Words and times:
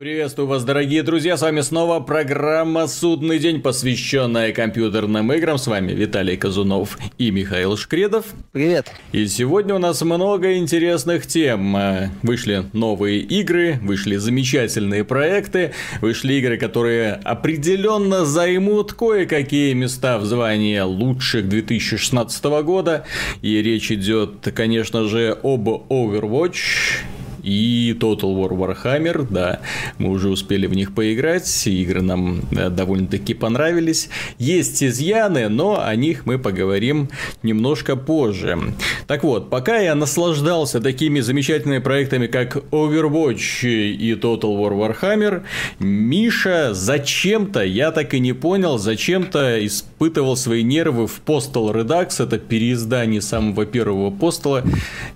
Приветствую 0.00 0.48
вас, 0.48 0.64
дорогие 0.64 1.02
друзья, 1.02 1.36
с 1.36 1.42
вами 1.42 1.60
снова 1.60 2.00
программа 2.00 2.86
«Судный 2.86 3.38
день», 3.38 3.60
посвященная 3.60 4.50
компьютерным 4.50 5.30
играм. 5.30 5.58
С 5.58 5.66
вами 5.66 5.92
Виталий 5.92 6.38
Казунов 6.38 6.96
и 7.18 7.30
Михаил 7.30 7.76
Шкредов. 7.76 8.24
Привет. 8.50 8.90
И 9.12 9.26
сегодня 9.26 9.74
у 9.74 9.78
нас 9.78 10.00
много 10.00 10.56
интересных 10.56 11.26
тем. 11.26 11.76
Вышли 12.22 12.64
новые 12.72 13.20
игры, 13.20 13.78
вышли 13.82 14.16
замечательные 14.16 15.04
проекты, 15.04 15.74
вышли 16.00 16.32
игры, 16.32 16.56
которые 16.56 17.12
определенно 17.22 18.24
займут 18.24 18.94
кое-какие 18.94 19.74
места 19.74 20.16
в 20.16 20.24
звании 20.24 20.80
лучших 20.80 21.46
2016 21.46 22.42
года. 22.64 23.04
И 23.42 23.60
речь 23.60 23.92
идет, 23.92 24.48
конечно 24.54 25.04
же, 25.04 25.36
об 25.42 25.68
Overwatch, 25.68 27.02
и 27.42 27.96
Total 27.98 28.34
War 28.34 28.50
Warhammer, 28.50 29.26
да, 29.28 29.60
мы 29.98 30.10
уже 30.10 30.28
успели 30.28 30.66
в 30.66 30.74
них 30.74 30.94
поиграть, 30.94 31.66
игры 31.66 32.02
нам 32.02 32.40
э, 32.52 32.70
довольно-таки 32.70 33.34
понравились. 33.34 34.08
Есть 34.38 34.82
изъяны, 34.82 35.48
но 35.48 35.82
о 35.82 35.94
них 35.96 36.26
мы 36.26 36.38
поговорим 36.38 37.08
немножко 37.42 37.96
позже. 37.96 38.58
Так 39.06 39.24
вот, 39.24 39.50
пока 39.50 39.78
я 39.78 39.94
наслаждался 39.94 40.80
такими 40.80 41.20
замечательными 41.20 41.78
проектами, 41.78 42.26
как 42.26 42.56
Overwatch 42.70 43.68
и 43.68 44.12
Total 44.14 44.56
War 44.56 44.72
Warhammer, 44.72 45.42
Миша 45.78 46.74
зачем-то, 46.74 47.64
я 47.64 47.90
так 47.92 48.14
и 48.14 48.20
не 48.20 48.32
понял, 48.32 48.78
зачем-то 48.78 49.64
испытывал 49.66 50.36
свои 50.36 50.62
нервы 50.62 51.06
в 51.06 51.20
Postal 51.24 51.72
Redux, 51.74 52.22
это 52.22 52.38
переиздание 52.38 53.20
самого 53.20 53.66
первого 53.66 54.10
Постала, 54.10 54.64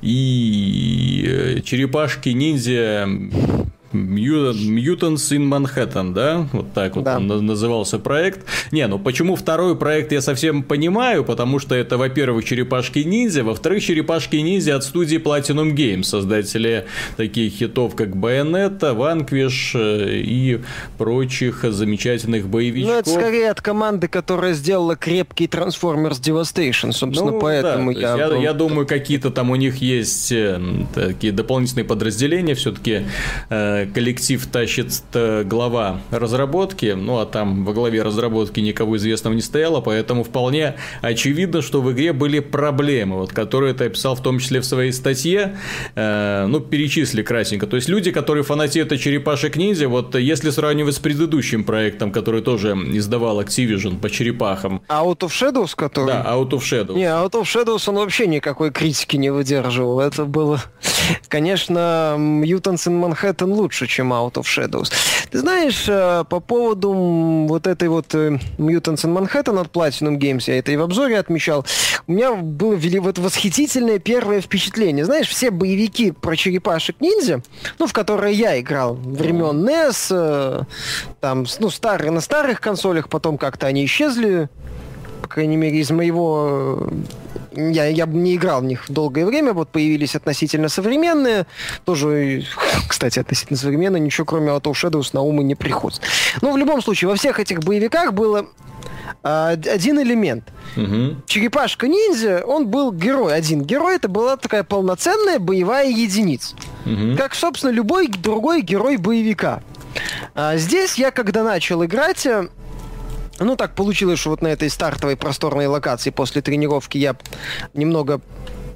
и 0.02 1.24
э, 1.26 1.60
черепашки-ниндзя 2.24 3.06
Mutants 3.94 5.32
in 5.32 5.48
Manhattan, 5.48 6.12
да? 6.12 6.46
Вот 6.52 6.72
так 6.72 6.96
вот 6.96 7.04
да. 7.04 7.16
он 7.16 7.28
назывался 7.46 7.98
проект. 7.98 8.40
Не, 8.72 8.86
ну 8.86 8.98
почему 8.98 9.36
второй 9.36 9.76
проект 9.76 10.12
я 10.12 10.20
совсем 10.20 10.62
понимаю, 10.62 11.24
потому 11.24 11.58
что 11.58 11.74
это, 11.74 11.96
во-первых, 11.96 12.44
черепашки-ниндзя, 12.44 13.44
во-вторых, 13.44 13.82
черепашки-ниндзя 13.82 14.76
от 14.76 14.84
студии 14.84 15.18
Platinum 15.18 15.74
Games, 15.74 16.04
создатели 16.04 16.86
таких 17.16 17.52
хитов, 17.52 17.94
как 17.94 18.10
Bayonetta, 18.10 18.94
Vanquish 18.94 19.74
э, 19.74 20.18
и 20.18 20.60
прочих 20.98 21.64
замечательных 21.64 22.46
боевичков. 22.48 22.92
Ну, 22.92 22.98
это 22.98 23.10
скорее 23.10 23.50
от 23.50 23.60
команды, 23.60 24.08
которая 24.08 24.54
сделала 24.54 24.96
крепкий 24.96 25.46
Transformers 25.46 26.20
Devastation, 26.20 26.92
собственно, 26.92 27.32
ну, 27.32 27.40
поэтому 27.40 27.94
да, 27.94 28.16
я... 28.16 28.26
Я, 28.26 28.36
я 28.36 28.52
думаю, 28.52 28.86
какие-то 28.86 29.30
там 29.30 29.50
у 29.50 29.56
них 29.56 29.76
есть 29.76 30.32
э, 30.32 30.60
такие 30.94 31.32
дополнительные 31.32 31.84
подразделения, 31.84 32.54
все-таки 32.54 33.02
э, 33.50 33.83
коллектив 33.92 34.46
тащит 34.46 34.92
э, 35.12 35.44
глава 35.44 36.00
разработки, 36.10 36.94
ну 36.96 37.18
а 37.18 37.26
там 37.26 37.64
во 37.64 37.72
главе 37.72 38.02
разработки 38.02 38.60
никого 38.60 38.96
известного 38.96 39.34
не 39.34 39.42
стояло, 39.42 39.80
поэтому 39.80 40.24
вполне 40.24 40.76
очевидно, 41.02 41.62
что 41.62 41.82
в 41.82 41.92
игре 41.92 42.12
были 42.12 42.40
проблемы, 42.40 43.16
вот, 43.16 43.32
которые 43.32 43.74
ты 43.74 43.86
описал 43.86 44.14
в 44.14 44.22
том 44.22 44.38
числе 44.38 44.60
в 44.60 44.64
своей 44.64 44.92
статье, 44.92 45.56
э, 45.94 46.46
ну, 46.48 46.60
перечисли 46.60 47.22
красненько. 47.22 47.66
То 47.66 47.76
есть 47.76 47.88
люди, 47.88 48.10
которые 48.10 48.44
фанатеют 48.44 48.92
от 48.92 49.00
черепашек 49.00 49.56
ниндзя, 49.56 49.88
вот 49.88 50.14
если 50.14 50.50
сравнивать 50.50 50.94
с 50.94 50.98
предыдущим 50.98 51.64
проектом, 51.64 52.12
который 52.12 52.42
тоже 52.42 52.72
издавал 52.92 53.40
Activision 53.40 53.98
по 54.00 54.10
черепахам. 54.10 54.82
Out 54.88 55.20
of 55.20 55.30
Shadows, 55.30 55.72
который? 55.76 56.08
Да, 56.08 56.24
Out 56.26 56.50
of 56.50 56.60
Shadows. 56.60 56.94
Не, 56.94 57.04
Out 57.04 57.32
of 57.32 57.42
Shadows 57.42 57.88
он 57.88 57.96
вообще 57.96 58.26
никакой 58.26 58.70
критики 58.70 59.16
не 59.16 59.30
выдерживал. 59.30 60.00
Это 60.00 60.24
было, 60.24 60.60
конечно, 61.28 62.14
Mutants 62.18 62.86
in 62.86 63.00
Manhattan 63.00 63.52
лучше 63.52 63.86
чем 63.86 64.12
Out 64.12 64.34
of 64.34 64.44
Shadows. 64.44 64.92
Ты 65.30 65.38
знаешь, 65.38 65.84
э, 65.88 66.24
по 66.28 66.40
поводу 66.40 66.92
вот 67.48 67.66
этой 67.66 67.88
вот 67.88 68.14
э, 68.14 68.38
Mutants 68.58 69.04
in 69.04 69.16
Manhattan 69.16 69.60
от 69.60 69.72
Platinum 69.72 70.18
Games, 70.18 70.44
я 70.46 70.58
это 70.58 70.72
и 70.72 70.76
в 70.76 70.82
обзоре 70.82 71.18
отмечал, 71.18 71.66
у 72.06 72.12
меня 72.12 72.34
было 72.34 72.76
вот 73.00 73.18
восхитительное 73.18 73.98
первое 73.98 74.40
впечатление. 74.40 75.04
Знаешь, 75.04 75.28
все 75.28 75.50
боевики 75.50 76.10
про 76.12 76.36
черепашек-ниндзя, 76.36 77.42
ну, 77.78 77.86
в 77.86 77.92
которые 77.92 78.34
я 78.34 78.60
играл 78.60 78.94
времен 78.94 79.68
NES, 79.68 80.08
э, 80.10 80.62
там, 81.20 81.46
ну, 81.58 81.70
старые, 81.70 82.10
на 82.10 82.20
старых 82.20 82.60
консолях, 82.60 83.08
потом 83.08 83.38
как-то 83.38 83.66
они 83.66 83.84
исчезли, 83.84 84.48
по 85.22 85.28
крайней 85.28 85.56
мере, 85.56 85.78
из 85.78 85.90
моего 85.90 86.88
я, 87.56 87.86
я 87.86 88.06
не 88.06 88.36
играл 88.36 88.60
в 88.60 88.64
них 88.64 88.84
долгое 88.88 89.26
время, 89.26 89.52
вот 89.52 89.68
появились 89.68 90.14
относительно 90.14 90.68
современные, 90.68 91.46
тоже, 91.84 92.44
кстати, 92.88 93.18
относительно 93.18 93.58
современные, 93.58 94.00
ничего 94.00 94.24
кроме 94.24 94.48
Out 94.48 94.62
of 94.62 94.72
Shadows 94.72 95.10
на 95.12 95.22
ум 95.22 95.40
и 95.40 95.44
не 95.44 95.54
приходит. 95.54 96.00
Но 96.40 96.52
в 96.52 96.56
любом 96.56 96.82
случае, 96.82 97.08
во 97.08 97.16
всех 97.16 97.40
этих 97.40 97.60
боевиках 97.60 98.12
было 98.12 98.46
а, 99.22 99.50
один 99.50 100.00
элемент. 100.00 100.44
Угу. 100.76 101.22
Черепашка-ниндзя, 101.26 102.44
он 102.46 102.68
был 102.68 102.92
герой. 102.92 103.34
Один 103.34 103.62
герой, 103.62 103.96
это 103.96 104.08
была 104.08 104.36
такая 104.36 104.64
полноценная 104.64 105.38
боевая 105.38 105.88
единица. 105.88 106.54
Угу. 106.84 107.16
Как, 107.16 107.34
собственно, 107.34 107.70
любой 107.70 108.08
другой 108.08 108.62
герой 108.62 108.96
боевика. 108.96 109.62
А 110.34 110.56
здесь 110.56 110.96
я, 110.96 111.10
когда 111.10 111.42
начал 111.42 111.84
играть, 111.84 112.26
ну, 113.38 113.56
так 113.56 113.74
получилось, 113.74 114.18
что 114.18 114.30
вот 114.30 114.42
на 114.42 114.48
этой 114.48 114.70
стартовой 114.70 115.16
просторной 115.16 115.66
локации 115.66 116.10
после 116.10 116.42
тренировки 116.42 116.98
я 116.98 117.16
немного 117.72 118.20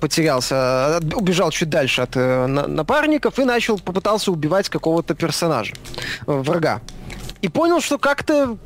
потерялся, 0.01 1.01
убежал 1.15 1.51
чуть 1.51 1.69
дальше 1.69 2.03
от 2.03 2.17
э, 2.17 2.47
напарников 2.47 3.39
и 3.39 3.45
начал, 3.45 3.79
попытался 3.79 4.31
убивать 4.31 4.69
какого-то 4.69 5.15
персонажа, 5.15 5.75
э, 6.27 6.33
врага. 6.33 6.81
И 7.43 7.49
понял, 7.49 7.81
что 7.81 7.99
как-то 7.99 8.57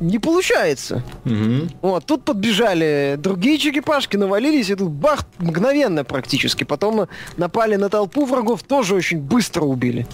не 0.00 0.18
получается. 0.18 1.02
Угу. 1.24 1.68
Вот, 1.82 2.06
тут 2.06 2.24
подбежали 2.24 3.16
другие 3.18 3.58
черепашки, 3.58 4.16
навалились, 4.16 4.70
и 4.70 4.74
тут 4.74 4.90
бах, 4.90 5.20
мгновенно 5.38 6.04
практически. 6.04 6.64
Потом 6.64 7.08
напали 7.36 7.76
на 7.76 7.88
толпу 7.88 8.24
врагов, 8.24 8.62
тоже 8.62 8.94
очень 8.94 9.18
быстро 9.18 9.62
убили. 9.62 10.06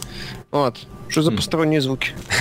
Вот. 0.50 0.78
Что 1.14 1.22
за 1.22 1.30
посторонние 1.30 1.80
звуки? 1.80 2.10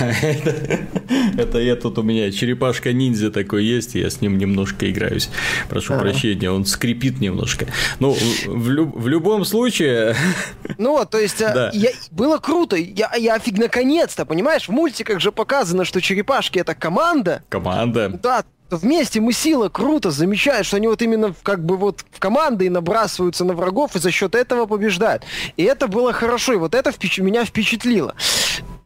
Это 1.38 1.58
я 1.60 1.76
тут 1.76 1.96
у 1.98 2.02
меня 2.02 2.32
черепашка-ниндзя 2.32 3.30
такой 3.30 3.64
есть, 3.64 3.94
я 3.94 4.10
с 4.10 4.20
ним 4.20 4.36
немножко 4.36 4.90
играюсь. 4.90 5.30
Прошу 5.68 5.96
прощения, 5.96 6.50
он 6.50 6.66
скрипит 6.66 7.20
немножко. 7.20 7.68
Ну, 8.00 8.16
в, 8.46 9.06
любом 9.06 9.44
случае... 9.44 10.16
Ну 10.76 11.04
то 11.08 11.20
есть, 11.20 11.40
а, 11.40 11.70
было 12.10 12.38
круто. 12.38 12.74
Я, 12.74 13.14
я 13.16 13.36
офиг, 13.36 13.58
наконец-то, 13.58 14.26
понимаешь? 14.26 14.66
В 14.66 14.72
мультиках 14.72 15.20
же 15.20 15.30
показано, 15.30 15.84
что 15.84 16.00
черепашки 16.00 16.58
это 16.58 16.74
команда. 16.74 17.44
Команда. 17.50 18.08
Да, 18.20 18.44
вместе 18.76 19.20
мы 19.20 19.32
сила, 19.32 19.68
круто, 19.68 20.10
замечают, 20.10 20.66
что 20.66 20.76
они 20.76 20.88
вот 20.88 21.02
именно 21.02 21.34
как 21.42 21.64
бы 21.64 21.76
вот 21.76 22.04
в 22.10 22.18
команды 22.18 22.66
и 22.66 22.68
набрасываются 22.68 23.44
на 23.44 23.54
врагов 23.54 23.96
и 23.96 23.98
за 23.98 24.10
счет 24.10 24.34
этого 24.34 24.66
побеждают. 24.66 25.22
И 25.56 25.64
это 25.64 25.88
было 25.88 26.12
хорошо, 26.12 26.52
и 26.52 26.56
вот 26.56 26.74
это 26.74 26.92
впеч... 26.92 27.18
меня 27.18 27.44
впечатлило. 27.44 28.14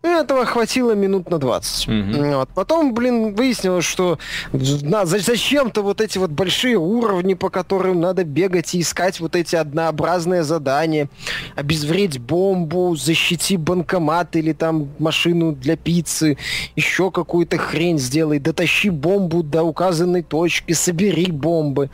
Этого 0.01 0.47
хватило 0.47 0.93
минут 0.93 1.29
на 1.29 1.39
20. 1.39 1.89
Mm-hmm. 1.89 2.37
Вот. 2.37 2.49
Потом, 2.55 2.95
блин, 2.95 3.35
выяснилось, 3.35 3.85
что 3.85 4.21
на, 4.53 5.05
зачем-то 5.05 5.83
вот 5.83 6.01
эти 6.01 6.19
вот 6.19 6.31
большие 6.31 6.77
уровни, 6.77 7.35
по 7.35 7.51
которым 7.51 8.01
надо 8.01 8.23
бегать 8.23 8.77
и 8.77 8.81
искать 8.81 9.19
вот 9.19 9.35
эти 9.35 9.57
однообразные 9.57 10.45
задания. 10.45 11.09
Обезвредь 11.57 12.21
бомбу, 12.21 12.95
защити 12.95 13.57
банкомат 13.57 14.37
или 14.37 14.53
там 14.53 14.89
машину 15.01 15.51
для 15.51 15.77
пиццы, 15.77 16.39
еще 16.77 17.11
какую-то 17.11 17.59
хрень 17.59 17.99
сделай, 17.99 18.39
дотащи 18.39 18.91
бомбу 18.91 19.43
до 19.43 19.65
указанной 19.65 20.23
точки, 20.23 20.75
собери 20.75 21.33
бомбы. 21.33 21.91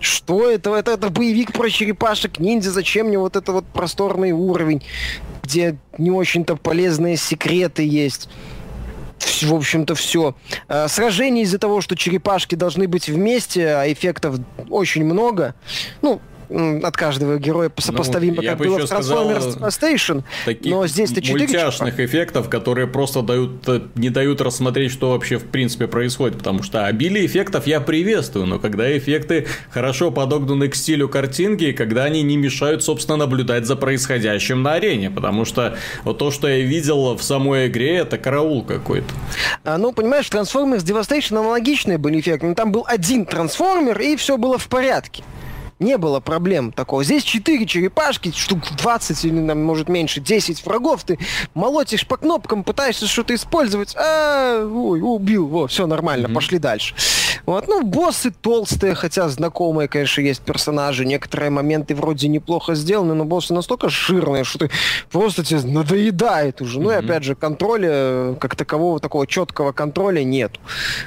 Что 0.00 0.50
это? 0.50 0.74
Это, 0.74 0.92
это 0.92 1.08
боевик 1.08 1.52
про 1.52 1.70
черепашек 1.70 2.38
ниндзя, 2.38 2.72
зачем 2.72 3.06
мне 3.06 3.18
вот 3.18 3.36
это 3.36 3.52
вот 3.52 3.64
просторный 3.64 4.32
уровень? 4.32 4.82
где 5.42 5.76
не 5.98 6.10
очень-то 6.10 6.56
полезные 6.56 7.16
секреты 7.16 7.86
есть 7.86 8.28
в 9.42 9.54
общем-то, 9.54 9.94
все. 9.94 10.34
А, 10.68 10.88
сражений 10.88 11.42
из-за 11.42 11.58
того, 11.58 11.80
что 11.80 11.96
черепашки 11.96 12.54
должны 12.54 12.88
быть 12.88 13.08
вместе, 13.08 13.68
а 13.68 13.92
эффектов 13.92 14.36
очень 14.68 15.04
много. 15.04 15.54
Ну, 16.00 16.20
от 16.82 16.96
каждого 16.96 17.38
героя 17.38 17.70
сопоставимо, 17.78 18.42
ну, 18.42 18.48
как 18.48 18.58
было 18.58 18.78
в 18.78 18.90
Transformers 18.90 19.58
Station, 19.68 20.24
но 20.64 20.86
здесь-то 20.86 21.20
4 21.20 21.38
мультяшных 21.38 22.00
эффектов, 22.00 22.48
которые 22.48 22.86
просто 22.86 23.22
дают, 23.22 23.68
э, 23.68 23.82
не 23.94 24.10
дают 24.10 24.40
рассмотреть, 24.40 24.92
что 24.92 25.10
вообще 25.10 25.38
в 25.38 25.44
принципе 25.44 25.86
происходит, 25.86 26.38
потому 26.38 26.62
что 26.62 26.86
обилие 26.86 27.26
эффектов 27.26 27.66
я 27.66 27.80
приветствую, 27.80 28.46
но 28.46 28.58
когда 28.58 28.96
эффекты 28.96 29.46
хорошо 29.70 30.10
подогнаны 30.10 30.68
к 30.68 30.74
стилю 30.74 31.08
картинки, 31.08 31.64
и 31.64 31.72
когда 31.72 32.04
они 32.04 32.22
не 32.22 32.36
мешают, 32.36 32.84
собственно, 32.84 33.16
наблюдать 33.16 33.66
за 33.66 33.76
происходящим 33.76 34.62
на 34.62 34.74
арене, 34.74 35.10
потому 35.10 35.44
что 35.44 35.76
вот 36.04 36.18
то, 36.18 36.30
что 36.30 36.48
я 36.48 36.60
видел 36.60 37.16
в 37.16 37.22
самой 37.22 37.68
игре, 37.68 37.96
это 37.98 38.18
караул 38.18 38.64
какой-то. 38.64 39.12
А, 39.64 39.78
ну, 39.78 39.92
понимаешь, 39.92 40.26
Transformers 40.26 40.80
Devastation 40.80 41.38
аналогичные 41.38 41.98
были 41.98 42.20
эффекты, 42.20 42.46
но 42.46 42.54
там 42.54 42.72
был 42.72 42.84
один 42.86 43.26
трансформер, 43.26 44.00
и 44.00 44.16
все 44.16 44.36
было 44.36 44.58
в 44.58 44.68
порядке 44.68 45.22
не 45.82 45.98
было 45.98 46.20
проблем 46.20 46.72
такого. 46.72 47.04
Здесь 47.04 47.24
4 47.24 47.66
черепашки, 47.66 48.32
штук 48.34 48.60
20 48.76 49.24
или, 49.24 49.40
может, 49.52 49.88
меньше, 49.88 50.20
10 50.20 50.64
врагов, 50.64 51.04
ты 51.04 51.18
молотишь 51.54 52.06
по 52.06 52.16
кнопкам, 52.16 52.64
пытаешься 52.64 53.06
что-то 53.06 53.34
использовать, 53.34 53.94
а, 53.96 54.64
ой, 54.64 55.00
убил, 55.02 55.46
вот, 55.46 55.70
все 55.70 55.86
нормально, 55.86 56.26
mm-hmm. 56.26 56.34
пошли 56.34 56.58
дальше. 56.58 56.94
Вот, 57.44 57.66
ну, 57.66 57.82
боссы 57.82 58.30
толстые, 58.30 58.94
хотя 58.94 59.28
знакомые, 59.28 59.88
конечно, 59.88 60.20
есть 60.20 60.42
персонажи, 60.42 61.04
некоторые 61.04 61.50
моменты 61.50 61.94
вроде 61.94 62.28
неплохо 62.28 62.74
сделаны, 62.74 63.14
но 63.14 63.24
боссы 63.24 63.52
настолько 63.52 63.88
жирные, 63.88 64.44
что 64.44 64.60
ты 64.60 64.70
просто 65.10 65.44
тебе 65.44 65.60
надоедает 65.62 66.60
уже. 66.60 66.78
Mm-hmm. 66.78 66.82
Ну 66.82 66.90
и 66.90 66.94
опять 66.94 67.24
же, 67.24 67.34
контроля, 67.34 68.34
как 68.34 68.56
такового 68.56 69.00
такого 69.00 69.26
четкого 69.26 69.72
контроля 69.72 70.22
нет. 70.22 70.52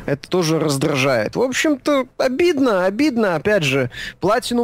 Это 0.05 0.27
тоже 0.27 0.59
раздражает. 0.59 1.35
В 1.35 1.41
общем-то, 1.41 2.07
обидно, 2.17 2.85
обидно, 2.85 3.35
опять 3.35 3.63
же, 3.63 3.89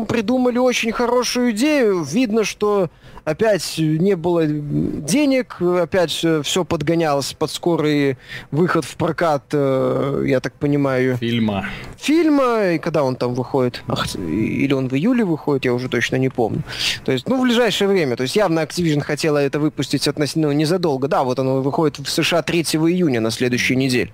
Platinum 0.01 0.06
придумали 0.06 0.57
очень 0.57 0.92
хорошую 0.92 1.51
идею, 1.51 2.03
видно, 2.03 2.44
что 2.44 2.89
опять 3.24 3.75
не 3.77 4.15
было 4.15 4.45
денег, 4.45 5.62
опять 5.62 6.12
все 6.12 6.65
подгонялось 6.65 7.33
под 7.33 7.51
скорый 7.51 8.18
выход 8.51 8.86
в 8.86 8.95
прокат, 8.95 9.44
э, 9.53 10.24
я 10.27 10.39
так 10.39 10.53
понимаю. 10.53 11.18
Фильма. 11.18 11.65
Фильма, 11.98 12.71
и 12.71 12.80
когда 12.80 13.03
он 13.03 13.15
там 13.15 13.33
выходит? 13.33 13.83
Ах, 13.88 14.15
или 14.15 14.74
он 14.74 14.89
в 14.89 14.94
июле 14.94 15.24
выходит, 15.24 15.65
я 15.65 15.74
уже 15.74 15.89
точно 15.89 16.18
не 16.18 16.30
помню. 16.30 16.63
То 17.06 17.12
есть, 17.12 17.27
ну, 17.27 17.38
в 17.38 17.44
ближайшее 17.44 17.88
время. 17.88 18.15
То 18.15 18.24
есть, 18.24 18.36
явно 18.36 18.59
Activision 18.59 19.01
хотела 19.01 19.38
это 19.38 19.59
выпустить 19.59 20.07
относительно 20.07 20.47
ну, 20.47 20.54
незадолго. 20.54 21.07
Да, 21.07 21.24
вот 21.24 21.39
оно 21.39 21.62
выходит 21.62 22.00
в 22.00 22.09
США 22.09 22.42
3 22.42 22.62
июня 22.62 23.21
на 23.21 23.31
следующей 23.31 23.75
неделе. 23.75 24.12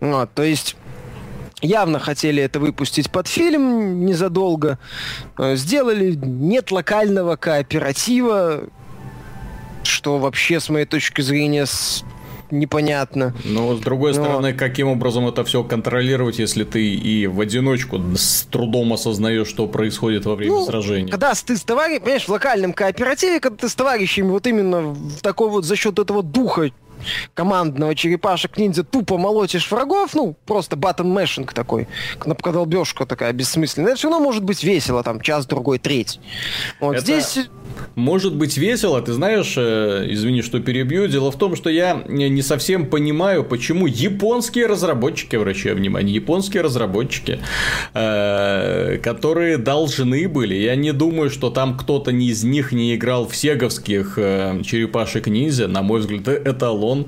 Вот, 0.00 0.30
то 0.34 0.42
есть 0.42 0.76
явно 1.60 1.98
хотели 1.98 2.42
это 2.42 2.60
выпустить 2.60 3.10
под 3.10 3.28
фильм 3.28 4.04
незадолго. 4.04 4.78
Э, 5.36 5.56
сделали 5.56 6.14
нет 6.14 6.70
локального 6.70 7.36
кооператива, 7.36 8.64
что 9.82 10.18
вообще, 10.18 10.60
с 10.60 10.68
моей 10.68 10.86
точки 10.86 11.20
зрения, 11.20 11.66
непонятно. 12.50 13.34
Но 13.44 13.76
с 13.76 13.80
другой 13.80 14.14
Но... 14.14 14.24
стороны, 14.24 14.52
каким 14.52 14.88
образом 14.88 15.26
это 15.26 15.44
все 15.44 15.62
контролировать, 15.64 16.38
если 16.38 16.64
ты 16.64 16.94
и 16.94 17.26
в 17.26 17.40
одиночку 17.40 18.00
с 18.16 18.46
трудом 18.50 18.92
осознаешь, 18.92 19.48
что 19.48 19.66
происходит 19.66 20.26
во 20.26 20.34
время 20.34 20.54
ну, 20.54 20.66
сражения? 20.66 21.10
Когда 21.10 21.32
ты 21.34 21.56
с 21.56 21.62
товарищем, 21.62 22.02
понимаешь, 22.02 22.24
в 22.24 22.28
локальном 22.28 22.72
кооперативе, 22.72 23.40
когда 23.40 23.58
ты 23.58 23.68
с 23.68 23.74
товарищами 23.74 24.30
вот 24.30 24.46
именно 24.46 24.80
в 24.80 25.20
такой 25.20 25.48
вот 25.48 25.64
за 25.64 25.76
счет 25.76 25.98
этого 25.98 26.22
духа 26.22 26.70
командного 27.34 27.94
черепашек-ниндзя 27.94 28.84
тупо 28.84 29.18
молотишь 29.18 29.70
врагов, 29.70 30.14
ну, 30.14 30.36
просто 30.46 30.76
button 30.76 31.10
mashing 31.10 31.52
такой, 31.52 31.88
кнопкодолбежка 32.18 33.06
такая 33.06 33.32
бессмысленная, 33.32 33.92
это 33.92 33.98
все 33.98 34.10
равно 34.10 34.24
может 34.24 34.44
быть 34.44 34.62
весело, 34.62 35.02
там, 35.02 35.20
час, 35.20 35.46
другой, 35.46 35.78
третий. 35.78 36.20
Вот 36.80 36.96
это... 36.96 37.00
здесь 37.02 37.48
может 37.94 38.34
быть 38.34 38.56
весело, 38.56 39.00
ты 39.02 39.12
знаешь, 39.12 39.54
э, 39.56 40.06
извини, 40.08 40.42
что 40.42 40.60
перебью, 40.60 41.06
дело 41.08 41.30
в 41.30 41.38
том, 41.38 41.56
что 41.56 41.70
я 41.70 42.02
не 42.08 42.42
совсем 42.42 42.86
понимаю, 42.86 43.44
почему 43.44 43.86
японские 43.86 44.66
разработчики, 44.66 45.36
обращаю 45.36 45.76
внимание, 45.76 46.14
японские 46.14 46.62
разработчики, 46.62 47.40
э, 47.94 48.98
которые 49.02 49.58
должны 49.58 50.28
были, 50.28 50.54
я 50.54 50.76
не 50.76 50.92
думаю, 50.92 51.30
что 51.30 51.50
там 51.50 51.76
кто-то 51.76 52.10
из 52.10 52.44
них 52.44 52.72
не 52.72 52.94
играл 52.94 53.26
в 53.26 53.36
сеговских 53.36 54.14
э, 54.16 54.62
черепашек 54.64 55.26
ниндзя, 55.26 55.68
на 55.68 55.82
мой 55.82 56.00
взгляд, 56.00 56.28
эталон 56.28 57.06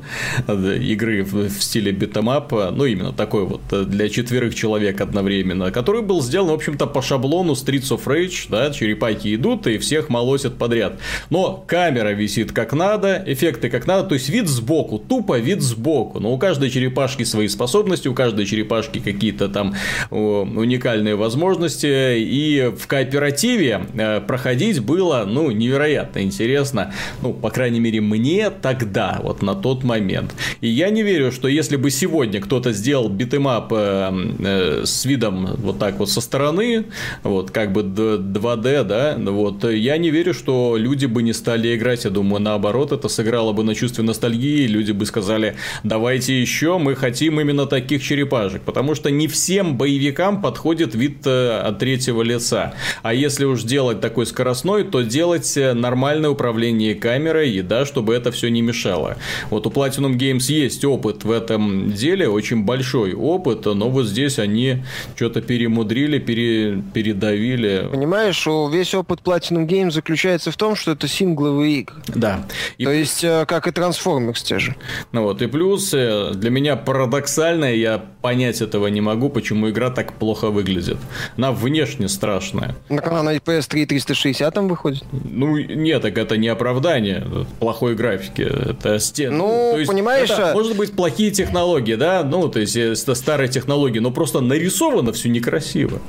игры 0.49 1.23
в 1.25 1.51
стиле 1.51 1.93
beat 1.93 2.17
'em 2.17 2.35
up, 2.35 2.53
ну 2.53 2.85
именно 2.85 3.13
такой 3.13 3.45
вот 3.45 3.63
для 3.71 4.09
четверых 4.09 4.55
человек 4.55 5.01
одновременно, 5.01 5.71
который 5.71 6.03
был 6.03 6.23
сделан, 6.23 6.51
в 6.51 6.55
общем-то, 6.55 6.87
по 6.87 7.03
шаблону 7.03 7.53
Streets 7.53 7.91
of 7.91 8.05
Rage, 8.05 8.47
да, 8.49 8.71
черепахи 8.71 9.35
идут 9.35 9.67
и 9.67 9.79
всех 9.79 10.09
молотят 10.09 10.57
подряд. 10.61 11.01
Но 11.31 11.65
камера 11.67 12.11
висит 12.11 12.53
как 12.53 12.73
надо, 12.73 13.25
эффекты 13.27 13.71
как 13.71 13.87
надо, 13.87 14.09
то 14.11 14.15
есть 14.15 14.29
вид 14.29 14.47
сбоку, 14.47 14.99
тупо 14.99 15.39
вид 15.39 15.63
сбоку. 15.63 16.21
Но 16.21 16.33
у 16.33 16.39
каждой 16.39 16.71
черепашки 16.71 17.25
свои 17.25 17.49
способности, 17.49 18.07
у 18.07 18.15
каждой 18.15 18.45
черепашки 18.47 19.01
какие-то 19.01 19.49
там 19.49 19.75
уникальные 20.11 21.17
возможности. 21.17 22.19
И 22.19 22.71
в 22.79 22.87
кооперативе 22.87 23.87
э, 23.95 24.21
проходить 24.21 24.81
было, 24.81 25.25
ну, 25.27 25.51
невероятно 25.51 26.21
интересно. 26.21 26.93
Ну, 27.23 27.33
по 27.33 27.51
крайней 27.51 27.81
мере, 27.81 28.01
мне 28.01 28.51
тогда, 28.51 29.19
вот 29.23 29.43
на 29.43 29.55
тот 29.55 29.83
момент. 29.83 30.35
И 30.61 30.69
я 30.69 30.91
не 30.91 31.03
верю, 31.03 31.33
что 31.33 31.49
если 31.49 31.77
бы 31.77 31.91
сегодня 31.91 32.41
кто-то 32.41 32.73
сделал 32.73 33.09
beat 33.09 33.37
'em 33.37 33.59
up 33.59 33.73
э, 33.73 34.11
э, 34.39 34.83
с 34.85 35.07
видом 35.07 35.47
вот 35.57 35.79
так 35.79 35.99
вот 35.99 36.11
со 36.11 36.21
стороны, 36.21 36.85
вот 37.23 37.51
как 37.51 37.73
бы 37.73 37.81
2D, 37.81 38.85
да, 38.85 39.17
вот, 39.19 39.65
я 39.65 39.97
не 39.97 40.11
верю, 40.11 40.35
что 40.41 40.77
люди 40.79 41.05
бы 41.05 41.23
не 41.23 41.35
стали 41.35 41.77
играть. 41.77 42.05
Я 42.05 42.11
думаю, 42.11 42.41
наоборот, 42.41 42.93
это 42.93 43.09
сыграло 43.09 43.53
бы 43.53 43.63
на 43.63 43.75
чувстве 43.75 44.03
ностальгии. 44.03 44.67
Люди 44.67 44.93
бы 44.93 45.05
сказали, 45.05 45.57
давайте 45.85 46.41
еще, 46.41 46.79
мы 46.79 46.97
хотим 46.97 47.39
именно 47.41 47.67
таких 47.67 48.03
черепашек. 48.03 48.63
Потому 48.63 48.95
что 48.95 49.11
не 49.11 49.29
всем 49.29 49.77
боевикам 49.77 50.41
подходит 50.41 50.95
вид 50.95 51.27
э, 51.27 51.61
от 51.61 51.79
третьего 51.79 52.23
лица. 52.23 52.73
А 53.03 53.13
если 53.13 53.45
уж 53.45 53.65
делать 53.65 54.01
такой 54.01 54.25
скоростной, 54.25 54.85
то 54.85 55.03
делать 55.03 55.57
э, 55.59 55.75
нормальное 55.75 56.31
управление 56.31 56.95
камерой, 56.95 57.51
и 57.51 57.61
да, 57.61 57.85
чтобы 57.85 58.15
это 58.15 58.33
все 58.33 58.49
не 58.49 58.63
мешало. 58.63 59.17
Вот 59.51 59.67
у 59.67 59.71
Platinum 59.71 60.17
Games 60.17 60.51
есть 60.51 60.85
опыт 60.87 61.25
в 61.25 61.31
этом 61.31 61.93
деле, 61.93 62.29
очень 62.29 62.65
большой 62.65 63.13
опыт, 63.13 63.67
но 63.67 63.91
вот 63.91 64.07
здесь 64.07 64.39
они 64.39 64.79
что-то 65.17 65.43
перемудрили, 65.43 66.19
пере, 66.19 66.83
передавили. 66.95 67.89
Понимаешь, 67.91 68.47
весь 68.47 68.95
опыт 68.95 69.21
Platinum 69.23 69.67
Games 69.67 69.91
заключается 69.91 70.30
заключается 70.31 70.51
в 70.53 70.57
том, 70.57 70.77
что 70.77 70.93
это 70.93 71.09
сингловые 71.09 71.81
игры. 71.81 71.97
Да. 72.15 72.45
И... 72.79 72.85
То 72.85 72.93
есть, 72.93 73.25
э, 73.25 73.45
как 73.47 73.67
и 73.67 73.71
Transformers 73.71 74.43
те 74.45 74.59
же. 74.59 74.77
Ну 75.13 75.23
вот, 75.23 75.43
и 75.43 75.47
плюс, 75.47 75.93
э, 75.95 76.33
для 76.35 76.51
меня 76.51 76.77
парадоксально, 76.77 77.75
я 77.75 77.99
понять 78.23 78.61
этого 78.61 78.87
не 78.89 79.01
могу, 79.01 79.31
почему 79.31 79.71
игра 79.71 79.91
так 79.91 80.13
плохо 80.13 80.51
выглядит. 80.51 80.99
Она 81.37 81.53
внешне 81.53 82.09
страшная. 82.09 82.77
Так 82.89 83.07
она 83.07 83.23
на 83.23 83.37
PS3 83.37 83.87
360 83.87 84.55
там 84.55 84.69
выходит? 84.69 85.05
Ну, 85.13 85.57
нет, 85.57 86.03
так 86.03 86.19
это 86.19 86.37
не 86.37 86.49
оправдание 86.49 87.27
плохой 87.59 87.95
графики. 87.95 88.43
Это 88.43 88.99
стен. 88.99 89.37
Ну, 89.37 89.71
то 89.73 89.79
есть, 89.79 89.91
понимаешь... 89.91 90.31
Это, 90.31 90.53
может 90.55 90.77
быть, 90.77 90.93
плохие 90.93 91.31
технологии, 91.31 91.95
да? 91.95 92.23
Ну, 92.23 92.49
то 92.49 92.61
есть, 92.61 92.77
это 92.77 93.15
старые 93.15 93.49
технологии, 93.49 94.01
но 94.01 94.11
просто 94.11 94.41
нарисовано 94.41 95.13
все 95.13 95.29
некрасиво. 95.29 96.01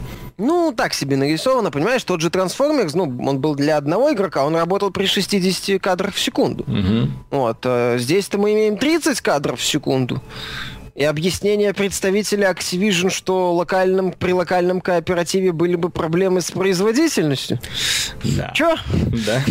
Ну, 0.41 0.73
так 0.75 0.93
себе 0.93 1.17
нарисовано, 1.17 1.69
понимаешь, 1.69 2.03
тот 2.03 2.21
же 2.21 2.29
Transformers, 2.29 2.91
ну, 2.95 3.03
он 3.27 3.39
был 3.39 3.53
для 3.55 3.77
одного 3.77 4.11
игрока, 4.11 4.43
он 4.43 4.55
работал 4.55 4.89
при 4.89 5.05
60 5.05 5.79
кадрах 5.79 6.15
в 6.15 6.19
секунду. 6.19 6.63
Угу. 6.63 7.11
Вот, 7.29 7.57
э, 7.63 7.97
здесь-то 7.99 8.39
мы 8.39 8.53
имеем 8.53 8.77
30 8.77 9.21
кадров 9.21 9.59
в 9.59 9.63
секунду. 9.63 10.21
И 11.01 11.03
объяснение 11.03 11.73
представителя 11.73 12.51
Activision, 12.51 13.09
что 13.09 13.55
локальным, 13.55 14.11
при 14.11 14.33
локальном 14.33 14.81
кооперативе 14.81 15.51
были 15.51 15.73
бы 15.73 15.89
проблемы 15.89 16.41
с 16.41 16.51
производительностью. 16.51 17.59
Да. 18.23 18.51
Чё? 18.53 18.75
Да. 19.25 19.41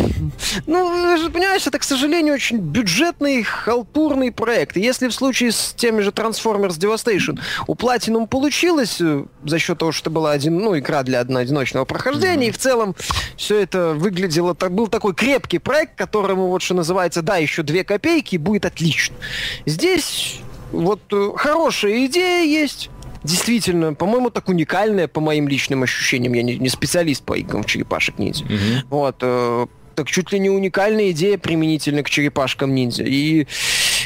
Ну, 0.65 1.17
же 1.17 1.29
понимаешь, 1.29 1.67
это, 1.67 1.77
к 1.77 1.83
сожалению, 1.83 2.35
очень 2.35 2.59
бюджетный, 2.59 3.43
халтурный 3.43 4.31
проект. 4.31 4.77
Если 4.77 5.09
в 5.09 5.13
случае 5.13 5.51
с 5.51 5.73
теми 5.75 5.99
же 5.99 6.11
Transformers 6.11 6.79
Devastation 6.79 7.37
у 7.67 7.75
Platinum 7.75 8.27
получилось 8.27 9.01
э, 9.01 9.25
за 9.43 9.59
счет 9.59 9.77
того, 9.77 9.91
что 9.91 10.09
была 10.09 10.31
один, 10.31 10.57
ну, 10.57 10.79
игра 10.79 11.03
для 11.03 11.19
одиночного 11.19 11.83
прохождения, 11.83 12.45
mm-hmm. 12.45 12.49
и 12.49 12.53
в 12.53 12.57
целом 12.59 12.95
все 13.35 13.59
это 13.59 13.89
выглядело, 13.93 14.55
так, 14.55 14.73
был 14.73 14.87
такой 14.87 15.13
крепкий 15.13 15.59
проект, 15.59 15.97
которому 15.97 16.47
вот 16.47 16.61
что 16.61 16.75
называется, 16.75 17.21
да, 17.21 17.35
еще 17.35 17.61
две 17.61 17.83
копейки, 17.83 18.35
и 18.35 18.37
будет 18.37 18.63
отлично. 18.63 19.17
Здесь 19.65 20.39
вот 20.71 21.01
э, 21.11 21.31
хорошая 21.35 22.05
идея 22.05 22.43
есть. 22.43 22.89
Действительно, 23.23 23.93
по-моему, 23.93 24.29
так 24.31 24.49
уникальная, 24.49 25.07
по 25.07 25.21
моим 25.21 25.47
личным 25.47 25.83
ощущениям. 25.83 26.33
Я 26.33 26.43
не, 26.43 26.57
не 26.57 26.69
специалист 26.69 27.23
по 27.23 27.37
играм 27.37 27.63
в 27.63 27.67
черепашек 27.67 28.17
ниндзя. 28.17 28.45
Mm-hmm. 28.45 28.85
Вот. 28.89 29.15
Э, 29.21 29.67
так 29.95 30.07
чуть 30.07 30.31
ли 30.31 30.39
не 30.39 30.49
уникальная 30.49 31.11
идея 31.11 31.37
применительно 31.37 32.03
к 32.03 32.09
черепашкам 32.09 32.73
ниндзя. 32.73 33.03
И 33.03 33.47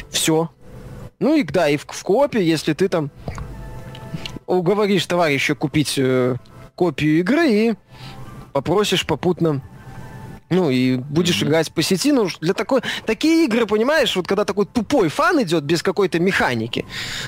все. 0.10 0.50
Ну 1.20 1.38
и 1.38 1.44
да, 1.44 1.70
и 1.70 1.78
в, 1.78 1.86
в 1.88 2.04
копе, 2.04 2.44
если 2.44 2.74
ты 2.74 2.90
там 2.90 3.10
уговоришь 4.48 5.06
товарища 5.06 5.56
купить 5.56 5.96
э, 5.98 6.36
копию 6.76 7.20
игры 7.20 7.50
и 7.50 7.74
попросишь 8.54 9.06
попутно 9.06 9.62
Ну, 10.50 10.70
и 10.70 10.98
будешь 10.98 11.42
mm-hmm. 11.42 11.48
играть 11.48 11.72
по 11.72 11.82
сети, 11.82 12.12
ну, 12.12 12.28
для 12.40 12.54
такой... 12.54 12.82
Такие 13.06 13.46
игры, 13.46 13.66
понимаешь, 13.66 14.16
вот 14.16 14.28
когда 14.28 14.46
такой 14.46 14.66
тупой 14.66 15.10
фан 15.10 15.42
идет 15.42 15.64
без 15.64 15.82
какой-то 15.82 16.20
механики, 16.20 16.86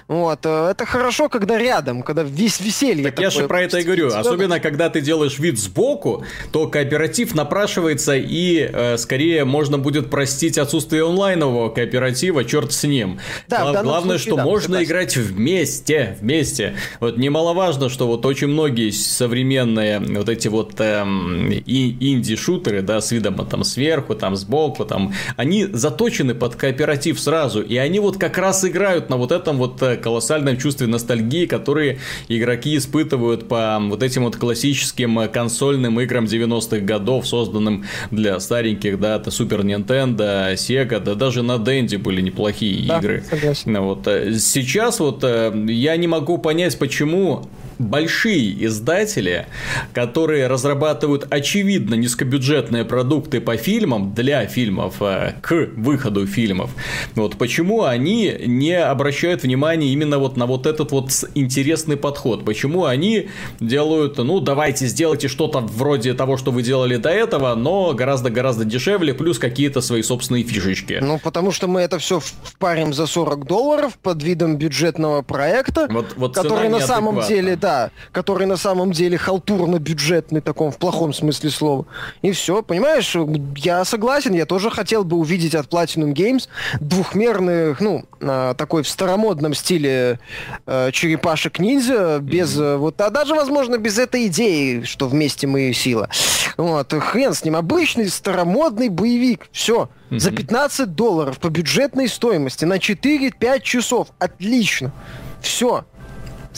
вот, 0.07 0.45
э, 0.45 0.69
это 0.71 0.85
хорошо, 0.85 1.27
когда 1.27 1.57
рядом, 1.57 2.03
когда 2.03 2.21
весь 2.21 2.59
веселье 2.59 3.05
Так 3.05 3.19
я 3.19 3.31
же 3.31 3.47
про 3.47 3.61
это 3.61 3.79
и 3.79 3.83
говорю. 3.83 4.09
Особенно, 4.13 4.59
когда 4.59 4.89
ты 4.89 5.01
делаешь 5.01 5.39
вид 5.39 5.59
сбоку, 5.59 6.25
то 6.51 6.67
кооператив 6.67 7.33
напрашивается, 7.33 8.15
и 8.15 8.69
э, 8.71 8.97
скорее 8.97 9.45
можно 9.45 9.79
будет 9.79 10.11
простить 10.11 10.59
отсутствие 10.59 11.03
онлайнового 11.07 11.69
кооператива, 11.69 12.45
черт 12.45 12.71
с 12.71 12.83
ним. 12.83 13.19
Да, 13.47 13.71
Гла- 13.71 13.83
главное, 13.83 14.17
случае, 14.17 14.33
что 14.33 14.35
да, 14.35 14.43
можно 14.43 14.61
согласен. 14.67 14.87
играть 14.87 15.17
вместе, 15.17 16.17
вместе. 16.21 16.75
Вот 16.99 17.17
немаловажно, 17.17 17.89
что 17.89 18.05
вот 18.05 18.25
очень 18.27 18.47
многие 18.47 18.91
современные 18.91 19.99
вот 19.99 20.29
эти 20.29 20.49
вот 20.49 20.79
эм, 20.79 21.51
инди-шутеры, 21.51 22.83
да, 22.83 23.01
с 23.07 23.11
видом 23.11 23.35
там 23.45 23.63
сверху, 23.63 24.15
там 24.15 24.35
сбоку, 24.35 24.85
там, 24.85 25.13
они 25.35 25.65
заточены 25.65 26.35
под 26.35 26.55
кооператив 26.55 27.19
сразу, 27.19 27.61
и 27.61 27.77
они 27.77 27.99
вот 27.99 28.17
как 28.17 28.37
раз 28.37 28.63
играют 28.65 29.09
на 29.09 29.17
вот 29.17 29.31
этом 29.31 29.57
вот 29.57 29.81
э, 29.81 29.97
колоссальном 29.97 30.57
чувстве 30.57 30.87
ностальгии, 30.87 31.45
которые 31.45 31.99
игроки 32.27 32.77
испытывают 32.77 33.47
по 33.47 33.79
вот 33.79 34.03
этим 34.03 34.23
вот 34.23 34.35
классическим 34.35 35.19
э, 35.19 35.27
консольным 35.27 35.99
играм 36.01 36.25
90-х 36.25 36.79
годов, 36.79 37.27
созданным 37.27 37.85
для 38.11 38.39
стареньких, 38.39 38.99
да, 38.99 39.15
это 39.17 39.31
Супер 39.31 39.61
Nintendo, 39.61 40.53
Sega, 40.53 40.99
да 40.99 41.15
даже 41.15 41.43
на 41.43 41.57
Денде 41.57 41.97
были 41.97 42.21
неплохие 42.21 42.87
да, 42.87 42.99
игры. 42.99 43.23
Согласен. 43.29 43.77
Вот. 43.79 44.07
Э, 44.07 44.33
сейчас 44.33 44.99
вот 44.99 45.23
я 45.23 45.97
не 45.97 46.07
могу 46.07 46.37
понять, 46.37 46.77
почему 46.77 47.47
большие 47.79 48.65
издатели, 48.65 49.47
которые 49.93 50.47
разрабатывают 50.47 51.27
очевидно 51.29 51.95
низкобюджетные 51.95 52.85
продукты 52.85 53.41
по 53.41 53.57
фильмам 53.57 54.13
для 54.13 54.45
фильмов, 54.47 54.95
э, 55.01 55.35
к 55.41 55.69
выходу 55.75 56.25
фильмов, 56.25 56.71
вот 57.15 57.37
почему 57.37 57.83
они 57.83 58.35
не 58.45 58.77
обращают 58.77 59.43
внимания 59.43 59.91
именно 59.93 60.19
вот 60.19 60.37
на 60.37 60.45
вот 60.45 60.65
этот 60.65 60.91
вот 60.91 61.11
интересный 61.35 61.97
подход, 61.97 62.45
почему 62.45 62.85
они 62.85 63.29
делают, 63.59 64.17
ну, 64.17 64.39
давайте 64.39 64.87
сделайте 64.87 65.27
что-то 65.27 65.59
вроде 65.59 66.13
того, 66.13 66.37
что 66.37 66.51
вы 66.51 66.63
делали 66.63 66.97
до 66.97 67.09
этого, 67.09 67.55
но 67.55 67.93
гораздо-гораздо 67.93 68.65
дешевле, 68.65 69.13
плюс 69.13 69.39
какие-то 69.39 69.81
свои 69.81 70.01
собственные 70.01 70.43
фишечки. 70.43 70.99
Ну, 71.01 71.19
потому 71.19 71.51
что 71.51 71.67
мы 71.67 71.81
это 71.81 71.99
все 71.99 72.19
впарим 72.19 72.93
за 72.93 73.07
40 73.07 73.45
долларов 73.45 73.97
под 74.01 74.23
видом 74.23 74.57
бюджетного 74.57 75.21
проекта, 75.21 75.87
вот, 75.89 76.13
вот 76.15 76.35
который 76.35 76.69
на 76.69 76.79
самом 76.79 77.21
деле, 77.27 77.55
да, 77.55 77.66
да, 77.67 77.91
который 78.13 78.47
на 78.47 78.55
самом 78.55 78.93
деле 78.93 79.17
халтурно-бюджетный, 79.17 80.39
таком 80.39 80.71
в 80.71 80.77
плохом 80.77 81.11
смысле 81.11 81.49
слова. 81.49 81.85
И 82.21 82.31
все, 82.31 82.63
понимаешь, 82.63 83.13
я 83.57 83.83
согласен, 83.83 84.33
я 84.33 84.45
тоже 84.45 84.71
хотел 84.71 85.03
бы 85.03 85.17
увидеть 85.17 85.53
от 85.53 85.67
Platinum 85.67 86.13
Games 86.13 86.47
двухмерных, 86.79 87.81
ну, 87.81 88.05
а, 88.21 88.53
такой 88.53 88.83
в 88.83 88.87
старомодном 88.87 89.53
стиле 89.53 90.19
э, 90.65 90.91
черепашек-ниндзя, 90.93 92.19
без 92.21 92.57
mm-hmm. 92.57 92.77
вот, 92.77 93.01
а 93.01 93.09
даже, 93.09 93.35
возможно, 93.35 93.77
без 93.77 93.99
этой 93.99 94.27
идеи, 94.27 94.83
что 94.83 95.09
вместе 95.09 95.45
мы 95.45 95.73
сила. 95.73 96.07
Вот, 96.55 96.93
хрен 96.93 97.33
с 97.33 97.43
ним, 97.43 97.57
обычный 97.57 98.07
старомодный 98.07 98.87
боевик, 98.87 99.49
все. 99.51 99.89
Mm-hmm. 100.09 100.19
За 100.19 100.31
15 100.31 100.95
долларов 100.95 101.37
по 101.39 101.49
бюджетной 101.49 102.07
стоимости 102.07 102.63
на 102.63 102.77
4-5 102.77 103.61
часов. 103.61 104.07
Отлично. 104.19 104.93
Все 105.41 105.83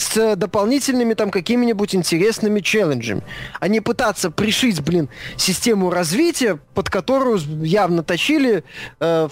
с 0.00 0.36
дополнительными 0.36 1.14
там 1.14 1.30
какими-нибудь 1.30 1.94
интересными 1.94 2.60
челленджами, 2.60 3.22
а 3.58 3.68
не 3.68 3.80
пытаться 3.80 4.30
пришить, 4.30 4.80
блин, 4.82 5.08
систему 5.36 5.90
развития, 5.90 6.58
под 6.74 6.88
которую 6.88 7.38
явно 7.64 8.02
точили 8.02 8.64
э, 8.98 9.28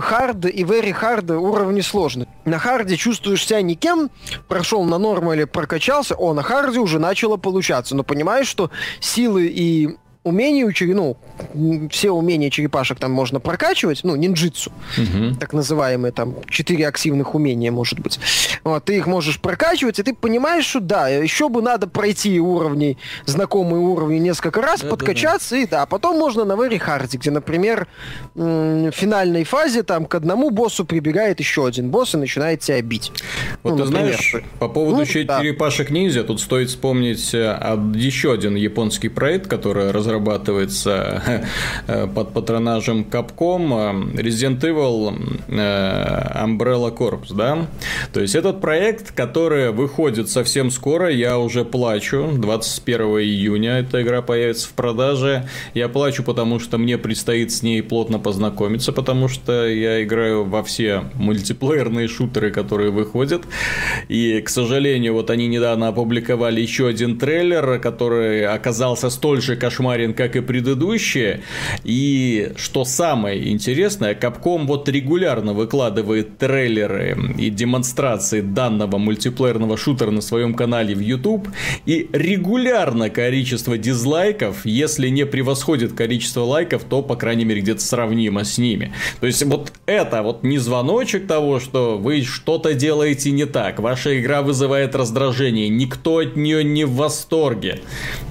hard 0.00 0.46
и 0.46 0.62
very 0.62 0.94
hard 0.98 1.32
уровни 1.34 1.80
сложности. 1.80 2.28
На 2.44 2.58
харде 2.58 2.96
чувствуешь 2.96 3.46
себя 3.46 3.62
никем, 3.62 4.10
прошел 4.48 4.84
на 4.84 4.98
нормале, 4.98 5.46
прокачался, 5.46 6.14
о, 6.14 6.32
на 6.34 6.42
харде 6.42 6.78
уже 6.78 6.98
начало 6.98 7.36
получаться, 7.36 7.96
но 7.96 8.04
понимаешь, 8.04 8.46
что 8.46 8.70
силы 9.00 9.46
и 9.46 9.96
умений 10.24 10.64
у 10.64 10.72
ну, 10.94 11.16
все 11.90 12.10
умения 12.10 12.50
черепашек 12.50 12.98
там 12.98 13.10
можно 13.10 13.40
прокачивать, 13.40 14.00
ну, 14.04 14.14
нинджитсу, 14.14 14.72
угу. 14.96 15.34
так 15.38 15.52
называемые, 15.52 16.12
там, 16.12 16.36
четыре 16.48 16.86
активных 16.86 17.34
умения, 17.34 17.72
может 17.72 17.98
быть. 18.00 18.20
Вот, 18.62 18.84
ты 18.84 18.96
их 18.96 19.06
можешь 19.06 19.40
прокачивать, 19.40 19.98
и 19.98 20.02
ты 20.02 20.14
понимаешь, 20.14 20.64
что 20.64 20.80
да, 20.80 21.08
еще 21.08 21.48
бы 21.48 21.62
надо 21.62 21.88
пройти 21.88 22.38
уровни, 22.38 22.98
знакомые 23.26 23.80
уровни 23.80 24.18
несколько 24.18 24.62
раз, 24.62 24.80
да, 24.80 24.88
подкачаться, 24.88 25.50
да, 25.50 25.56
да. 25.56 25.62
и 25.62 25.66
да, 25.66 25.86
потом 25.86 26.18
можно 26.18 26.44
на 26.44 26.52
Very 26.52 26.80
Hard, 26.80 27.16
где, 27.16 27.30
например, 27.30 27.88
в 28.34 28.92
финальной 28.92 29.44
фазе 29.44 29.82
там 29.82 30.06
к 30.06 30.14
одному 30.14 30.50
боссу 30.50 30.84
прибегает 30.84 31.40
еще 31.40 31.66
один 31.66 31.90
босс 31.90 32.14
и 32.14 32.18
начинает 32.18 32.60
тебя 32.60 32.80
бить. 32.82 33.12
Вот 33.62 33.76
ну, 33.76 33.76
ты 33.78 33.90
например. 33.90 34.14
знаешь, 34.14 34.44
по 34.58 34.68
поводу 34.68 34.98
ну, 34.98 35.04
черепашек 35.04 35.88
да. 35.88 35.94
ниндзя, 35.94 36.24
тут 36.24 36.40
стоит 36.40 36.68
вспомнить 36.68 37.34
э, 37.34 37.58
еще 37.94 38.32
один 38.32 38.54
японский 38.54 39.08
проект, 39.08 39.48
который 39.48 39.90
разрабатывается 40.12 41.22
э, 41.86 42.06
под 42.06 42.32
патронажем 42.32 43.06
Capcom, 43.10 44.14
э, 44.16 44.22
Resident 44.22 44.60
Evil 44.60 45.12
Umbrella 45.48 46.96
Corps, 46.96 47.34
да? 47.34 47.66
То 48.12 48.20
есть 48.20 48.34
этот 48.34 48.60
проект, 48.60 49.12
который 49.12 49.72
выходит 49.72 50.28
совсем 50.28 50.70
скоро, 50.70 51.10
я 51.10 51.38
уже 51.38 51.64
плачу, 51.64 52.30
21 52.36 53.00
июня 53.20 53.78
эта 53.78 54.02
игра 54.02 54.22
появится 54.22 54.68
в 54.68 54.72
продаже, 54.72 55.48
я 55.74 55.88
плачу, 55.88 56.22
потому 56.22 56.60
что 56.60 56.78
мне 56.78 56.98
предстоит 56.98 57.52
с 57.52 57.62
ней 57.62 57.82
плотно 57.82 58.18
познакомиться, 58.18 58.92
потому 58.92 59.28
что 59.28 59.66
я 59.66 60.02
играю 60.02 60.44
во 60.44 60.62
все 60.62 61.04
мультиплеерные 61.14 62.08
шутеры, 62.08 62.50
которые 62.50 62.90
выходят, 62.90 63.42
и, 64.08 64.40
к 64.40 64.48
сожалению, 64.48 65.14
вот 65.14 65.30
они 65.30 65.48
недавно 65.48 65.88
опубликовали 65.88 66.60
еще 66.60 66.86
один 66.86 67.18
трейлер, 67.18 67.78
который 67.80 68.46
оказался 68.46 69.10
столь 69.10 69.40
же 69.40 69.56
кошмарен, 69.56 70.01
как 70.14 70.36
и 70.36 70.40
предыдущие, 70.40 71.40
и 71.84 72.52
что 72.56 72.84
самое 72.84 73.50
интересное, 73.50 74.14
Capcom 74.14 74.66
вот 74.66 74.88
регулярно 74.88 75.52
выкладывает 75.52 76.38
трейлеры 76.38 77.16
и 77.38 77.50
демонстрации 77.50 78.40
данного 78.40 78.98
мультиплеерного 78.98 79.76
шутера 79.76 80.10
на 80.10 80.20
своем 80.20 80.54
канале 80.54 80.94
в 80.94 81.00
YouTube, 81.00 81.48
и 81.86 82.08
регулярно 82.12 83.10
количество 83.10 83.78
дизлайков, 83.78 84.64
если 84.64 85.08
не 85.08 85.26
превосходит 85.26 85.92
количество 85.92 86.42
лайков, 86.42 86.84
то, 86.84 87.02
по 87.02 87.16
крайней 87.16 87.44
мере, 87.44 87.60
где-то 87.60 87.80
сравнимо 87.80 88.44
с 88.44 88.58
ними. 88.58 88.92
То 89.20 89.26
есть, 89.26 89.42
вот 89.44 89.72
это 89.86 90.22
вот 90.22 90.42
не 90.42 90.58
звоночек 90.58 91.26
того, 91.26 91.60
что 91.60 91.98
вы 91.98 92.22
что-то 92.22 92.74
делаете 92.74 93.30
не 93.30 93.46
так, 93.46 93.78
ваша 93.78 94.18
игра 94.18 94.42
вызывает 94.42 94.94
раздражение, 94.94 95.68
никто 95.68 96.18
от 96.18 96.36
нее 96.36 96.64
не 96.64 96.84
в 96.84 96.92
восторге. 96.92 97.80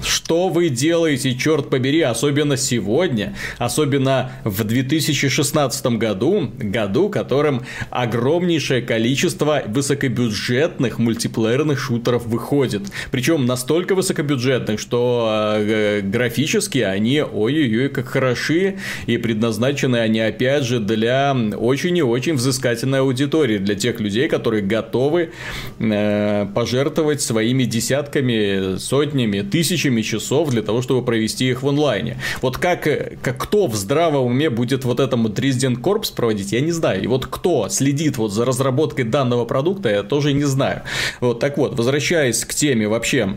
Что 0.02 0.48
вы 0.48 0.68
делаете, 0.68 1.34
черт 1.34 1.61
побери, 1.70 2.00
особенно 2.00 2.56
сегодня, 2.56 3.34
особенно 3.58 4.32
в 4.44 4.64
2016 4.64 5.86
году, 5.98 6.50
году, 6.58 7.08
которым 7.08 7.62
огромнейшее 7.90 8.82
количество 8.82 9.62
высокобюджетных 9.66 10.98
мультиплеерных 10.98 11.78
шутеров 11.78 12.26
выходит. 12.26 12.82
Причем 13.10 13.46
настолько 13.46 13.94
высокобюджетных, 13.94 14.80
что 14.80 15.56
э, 15.58 16.00
графически 16.00 16.78
они 16.78 17.22
ой-ой-ой 17.22 17.88
как 17.88 18.06
хороши 18.06 18.76
и 19.06 19.16
предназначены 19.16 19.96
они 19.96 20.20
опять 20.20 20.64
же 20.64 20.80
для 20.80 21.36
очень 21.56 21.96
и 21.96 22.02
очень 22.02 22.34
взыскательной 22.34 23.00
аудитории, 23.00 23.58
для 23.58 23.74
тех 23.74 24.00
людей, 24.00 24.28
которые 24.28 24.62
готовы 24.62 25.32
э, 25.78 26.46
пожертвовать 26.54 27.22
своими 27.22 27.64
десятками, 27.64 28.76
сотнями, 28.78 29.40
тысячами 29.40 30.02
часов 30.02 30.50
для 30.50 30.62
того, 30.62 30.82
чтобы 30.82 31.04
провести 31.04 31.51
их 31.52 31.62
в 31.62 31.68
онлайне. 31.68 32.18
Вот 32.40 32.58
как, 32.58 32.82
как 33.22 33.38
кто 33.38 33.66
в 33.66 33.76
здравом 33.76 34.26
уме 34.26 34.50
будет 34.50 34.84
вот 34.84 35.00
этому 35.00 35.28
Dresden 35.28 35.80
Corps 35.80 36.12
проводить, 36.14 36.52
я 36.52 36.60
не 36.60 36.72
знаю. 36.72 37.02
И 37.02 37.06
вот 37.06 37.26
кто 37.26 37.68
следит 37.68 38.18
вот 38.18 38.32
за 38.32 38.44
разработкой 38.44 39.04
данного 39.04 39.44
продукта, 39.44 39.88
я 39.88 40.02
тоже 40.02 40.32
не 40.32 40.44
знаю. 40.44 40.82
Вот 41.20 41.40
так 41.40 41.58
вот, 41.58 41.76
возвращаясь 41.76 42.44
к 42.44 42.54
теме 42.54 42.88
вообще 42.88 43.34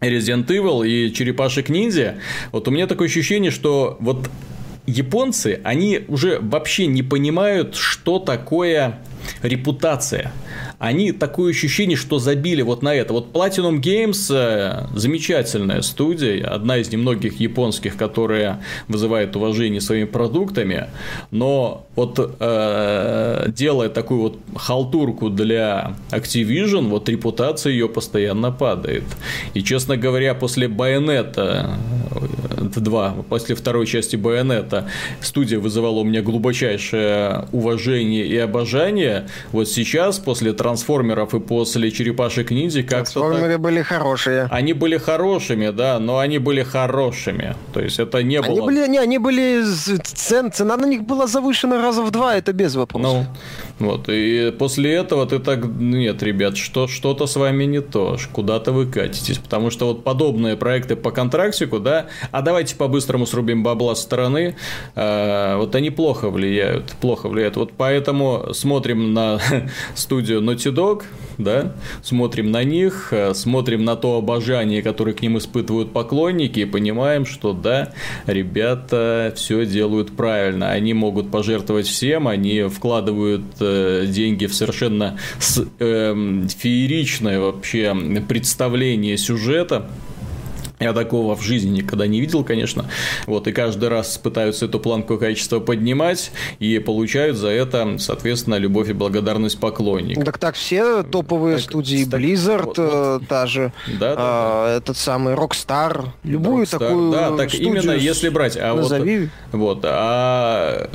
Resident 0.00 0.46
Evil 0.46 0.86
и 0.86 1.12
Черепашек 1.12 1.68
Ниндзя, 1.68 2.16
вот 2.52 2.68
у 2.68 2.70
меня 2.70 2.86
такое 2.86 3.08
ощущение, 3.08 3.50
что 3.50 3.96
вот 4.00 4.28
японцы, 4.86 5.60
они 5.64 6.00
уже 6.08 6.38
вообще 6.40 6.86
не 6.86 7.02
понимают, 7.02 7.76
что 7.76 8.18
такое 8.18 9.00
репутация 9.42 10.32
они 10.82 11.12
такое 11.12 11.52
ощущение, 11.52 11.96
что 11.96 12.18
забили 12.18 12.60
вот 12.62 12.82
на 12.82 12.92
это. 12.92 13.12
Вот 13.12 13.32
Platinum 13.32 13.80
Games 13.80 14.34
э, 14.34 14.88
замечательная 14.96 15.80
студия, 15.80 16.44
одна 16.44 16.78
из 16.78 16.90
немногих 16.90 17.38
японских, 17.38 17.96
которая 17.96 18.64
вызывает 18.88 19.36
уважение 19.36 19.80
своими 19.80 20.06
продуктами, 20.06 20.88
но 21.30 21.86
вот 21.94 22.18
э, 22.18 23.44
делая 23.54 23.90
такую 23.90 24.20
вот 24.22 24.38
халтурку 24.56 25.30
для 25.30 25.94
Activision, 26.10 26.88
вот 26.88 27.08
репутация 27.08 27.70
ее 27.70 27.88
постоянно 27.88 28.50
падает. 28.50 29.04
И, 29.54 29.62
честно 29.62 29.96
говоря, 29.96 30.34
после 30.34 30.66
Bayonetta 30.66 31.12
Bayonetta 32.62 32.80
2, 32.80 33.16
после 33.28 33.54
второй 33.54 33.86
части 33.86 34.16
Bayonetta, 34.16 34.84
студия 35.20 35.58
вызывала 35.58 36.00
у 36.00 36.04
меня 36.04 36.22
глубочайшее 36.22 37.46
уважение 37.52 38.26
и 38.26 38.36
обожание. 38.36 39.26
Вот 39.52 39.68
сейчас, 39.68 40.18
после 40.18 40.52
трансформеров 40.72 41.34
и 41.34 41.40
после 41.40 41.90
черепашек 41.90 42.50
ниндзя, 42.50 42.82
как-то. 42.82 43.12
Трансформеры 43.12 43.52
так... 43.52 43.60
были 43.60 43.82
хорошие. 43.82 44.48
Они 44.50 44.72
были 44.72 44.98
хорошими, 44.98 45.70
да, 45.70 45.98
но 45.98 46.18
они 46.18 46.38
были 46.38 46.62
хорошими. 46.62 47.54
То 47.72 47.80
есть 47.80 47.98
это 48.00 48.22
не 48.22 48.36
они 48.36 48.48
было. 48.48 48.66
Были, 48.66 48.88
не, 48.88 48.98
они 48.98 49.18
были 49.18 49.62
цен, 50.02 50.50
цена 50.52 50.76
на 50.76 50.86
них 50.86 51.02
была 51.02 51.26
завышена 51.26 51.82
раза 51.82 52.02
в 52.02 52.10
два, 52.10 52.36
это 52.36 52.52
без 52.52 52.74
вопросов. 52.74 53.12
Ну, 53.12 53.26
вот, 53.82 54.08
и 54.08 54.54
после 54.56 54.92
этого 54.94 55.26
ты 55.26 55.38
так, 55.38 55.64
нет, 55.64 56.22
ребят, 56.22 56.56
что, 56.56 56.86
что-то 56.86 57.26
с 57.26 57.36
вами 57.36 57.64
не 57.64 57.80
то, 57.80 58.16
куда-то 58.32 58.72
вы 58.72 58.86
катитесь, 58.86 59.38
потому 59.38 59.70
что 59.70 59.88
вот 59.88 60.04
подобные 60.04 60.56
проекты 60.56 60.96
по 60.96 61.10
контрактику, 61.10 61.80
да, 61.80 62.06
а 62.30 62.42
давайте 62.42 62.76
по-быстрому 62.76 63.26
срубим 63.26 63.62
бабла 63.62 63.94
с 63.94 64.02
стороны, 64.02 64.56
э, 64.94 65.56
вот 65.56 65.74
они 65.74 65.90
плохо 65.90 66.28
влияют, 66.28 66.92
плохо 67.00 67.28
влияют, 67.28 67.56
вот 67.56 67.72
поэтому 67.76 68.48
смотрим 68.52 69.14
на 69.14 69.40
студию 69.94 70.40
Naughty 70.40 70.72
Dog, 70.72 71.04
да, 71.38 71.72
смотрим 72.02 72.50
на 72.50 72.62
них, 72.64 73.08
э, 73.12 73.32
смотрим 73.34 73.84
на 73.84 73.96
то 73.96 74.18
обожание, 74.18 74.82
которое 74.82 75.14
к 75.14 75.22
ним 75.22 75.38
испытывают 75.38 75.92
поклонники, 75.92 76.60
и 76.60 76.64
понимаем, 76.64 77.24
что 77.24 77.52
да, 77.52 77.92
ребята 78.26 79.32
все 79.34 79.64
делают 79.64 80.14
правильно, 80.16 80.70
они 80.70 80.94
могут 80.94 81.30
пожертвовать 81.30 81.86
всем, 81.86 82.28
они 82.28 82.64
вкладывают 82.64 83.42
э, 83.60 83.71
деньги 84.06 84.46
в 84.46 84.54
совершенно 84.54 85.18
с, 85.38 85.64
э, 85.78 86.44
фееричное 86.58 87.40
вообще 87.40 87.94
представление 88.28 89.16
сюжета, 89.18 89.90
я 90.82 90.92
такого 90.92 91.36
в 91.36 91.42
жизни 91.42 91.78
никогда 91.78 92.06
не 92.06 92.20
видел, 92.20 92.44
конечно. 92.44 92.86
Вот, 93.26 93.46
и 93.46 93.52
каждый 93.52 93.88
раз 93.88 94.18
пытаются 94.18 94.66
эту 94.66 94.80
планку 94.80 95.18
качества 95.18 95.60
поднимать 95.60 96.32
и 96.58 96.78
получают 96.78 97.36
за 97.36 97.48
это, 97.48 97.96
соответственно, 97.98 98.56
любовь 98.56 98.88
и 98.88 98.92
благодарность 98.92 99.58
поклонников. 99.58 100.24
Так 100.24 100.38
так 100.38 100.54
все 100.54 101.02
топовые 101.02 101.56
так, 101.56 101.64
студии 101.64 102.04
так, 102.04 102.20
Blizzard, 102.20 102.64
вот, 102.64 102.78
вот. 102.78 103.28
та 103.28 103.46
же, 103.46 103.72
да, 103.86 104.14
да, 104.14 104.16
а, 104.18 104.66
да. 104.66 104.76
этот 104.76 104.96
самый 104.96 105.34
Rockstar, 105.34 106.06
любую 106.24 106.64
Rockstar, 106.64 106.78
такую 106.78 107.12
Да, 107.12 107.36
так 107.36 107.54
именно 107.54 107.92
если 107.92 108.28
брать. 108.28 108.56
А 108.56 108.74
назови. 108.74 109.28
вот, 109.52 109.60
вот, 109.60 109.84
а 109.84 110.88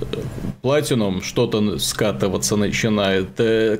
Platinum 0.62 1.24
что-то 1.24 1.79
скатываться 1.79 2.56
начинает. 2.56 3.29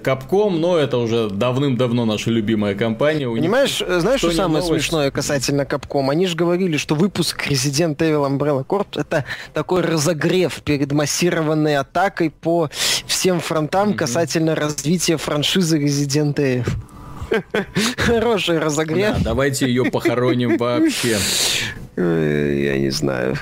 Капком, 0.04 0.62
но 0.62 0.78
это 0.78 0.98
уже 0.98 1.30
давным-давно 1.30 2.06
наша 2.06 2.32
любимая 2.32 2.76
компания. 2.76 3.28
Понимаешь, 3.30 3.84
знаешь, 3.86 4.20
что 4.20 4.32
самое 4.32 4.64
новость? 4.64 4.86
смешное 4.86 5.12
касательно 5.12 5.66
Капком? 5.66 5.97
Capcom, 5.98 6.10
они 6.10 6.28
же 6.28 6.36
говорили, 6.36 6.78
что 6.78 6.96
выпуск 6.96 7.48
Resident 7.48 7.98
Evil 7.98 8.28
Umbrella 8.28 8.66
Corp 8.66 9.00
это 9.00 9.26
такой 9.54 9.82
разогрев 9.82 10.62
перед 10.64 10.92
массированной 10.92 11.78
атакой 11.78 12.30
по 12.30 12.70
всем 13.06 13.40
фронтам 13.40 13.90
mm-hmm. 13.90 13.96
касательно 13.96 14.56
развития 14.56 15.18
франшизы 15.18 15.80
Resident 15.80 16.36
Evil. 16.36 16.70
Хороший 17.98 18.60
разогрев. 18.60 19.18
Да, 19.18 19.24
давайте 19.24 19.68
ее 19.68 19.86
похороним 19.86 20.58
вообще. 20.58 21.18
Я 21.98 22.78
не 22.78 22.92
знаю. 22.92 23.36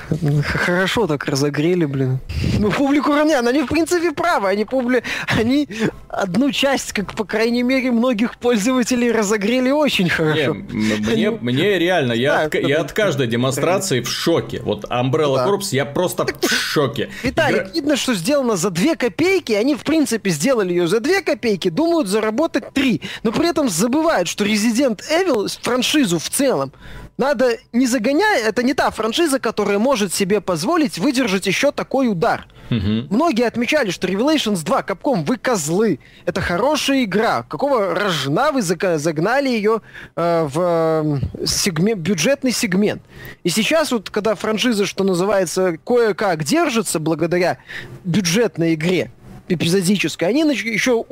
Хорошо 0.46 1.08
так 1.08 1.26
разогрели, 1.26 1.84
блин. 1.84 2.20
Ну, 2.58 2.72
публику 2.72 3.12
равнян. 3.12 3.46
Они, 3.46 3.62
в 3.64 3.68
принципе, 3.68 4.14
правы. 4.14 4.48
Они, 4.48 4.64
публи... 4.64 5.04
Они 5.28 5.68
одну 6.08 6.54
часть, 6.54 6.94
как, 6.94 7.16
по 7.16 7.26
крайней 7.26 7.64
мере, 7.64 7.92
многих 7.92 8.38
пользователей 8.38 9.12
разогрели 9.12 9.72
очень 9.72 10.08
хорошо. 10.08 10.56
Не, 10.72 10.96
мне, 10.96 11.32
мне 11.32 11.78
реально, 11.78 12.14
я, 12.14 12.32
да, 12.32 12.42
от, 12.44 12.56
я 12.56 12.80
от 12.80 12.94
каждой 12.94 13.28
демонстрации 13.28 14.00
в 14.00 14.08
шоке. 14.08 14.62
Вот 14.64 14.86
Umbrella 14.86 15.36
да. 15.36 15.48
Corps, 15.48 15.68
я 15.72 15.86
просто 15.86 16.26
в 16.26 16.50
шоке. 16.50 17.10
Виталик, 17.24 17.64
Игра... 17.64 17.72
видно, 17.74 17.98
что 17.98 18.14
сделано 18.14 18.56
за 18.56 18.70
две 18.70 18.96
копейки. 18.96 19.52
Они, 19.52 19.76
в 19.76 19.84
принципе, 19.84 20.30
сделали 20.30 20.70
ее 20.70 20.88
за 20.88 21.02
две 21.02 21.22
копейки, 21.22 21.68
думают 21.68 22.08
заработать 22.08 22.72
три. 22.72 23.02
Но 23.24 23.34
при 23.34 23.50
этом 23.50 23.68
забывают, 23.68 24.30
что 24.30 24.46
Resident 24.46 25.02
Evil, 25.12 25.50
франшизу 25.62 26.20
в 26.20 26.30
целом, 26.30 26.72
надо 27.18 27.58
не 27.72 27.88
загоняя, 27.88 28.44
это 28.48 28.64
не 28.64 28.74
та 28.74 28.92
франшиза, 28.92 29.40
которая 29.40 29.80
может 29.80 30.14
себе 30.14 30.42
позволить 30.42 30.98
выдержать 30.98 31.48
еще 31.48 31.72
такой 31.72 32.08
удар. 32.10 32.48
Угу. 32.72 33.08
Многие 33.10 33.46
отмечали, 33.46 33.92
что 33.92 34.08
Revelations 34.08 34.64
2, 34.66 34.82
Capcom, 34.82 35.24
вы 35.24 35.38
козлы. 35.38 36.00
Это 36.26 36.42
хорошая 36.42 37.04
игра. 37.04 37.44
Какого 37.44 37.94
рожна 37.94 38.52
вы 38.52 38.62
загнали 38.62 39.50
ее 39.50 39.82
э, 40.16 40.48
в 40.52 41.22
э, 41.34 41.46
сегмент, 41.46 42.00
бюджетный 42.02 42.52
сегмент. 42.52 43.04
И 43.44 43.50
сейчас 43.50 43.92
вот, 43.92 44.10
когда 44.10 44.36
франшиза, 44.36 44.86
что 44.86 45.04
называется, 45.04 45.78
кое-как 45.86 46.44
держится 46.44 47.00
благодаря 47.00 47.60
бюджетной 48.04 48.74
игре, 48.74 49.12
эпизодической, 49.48 50.28
они 50.28 50.42
еще 50.42 51.06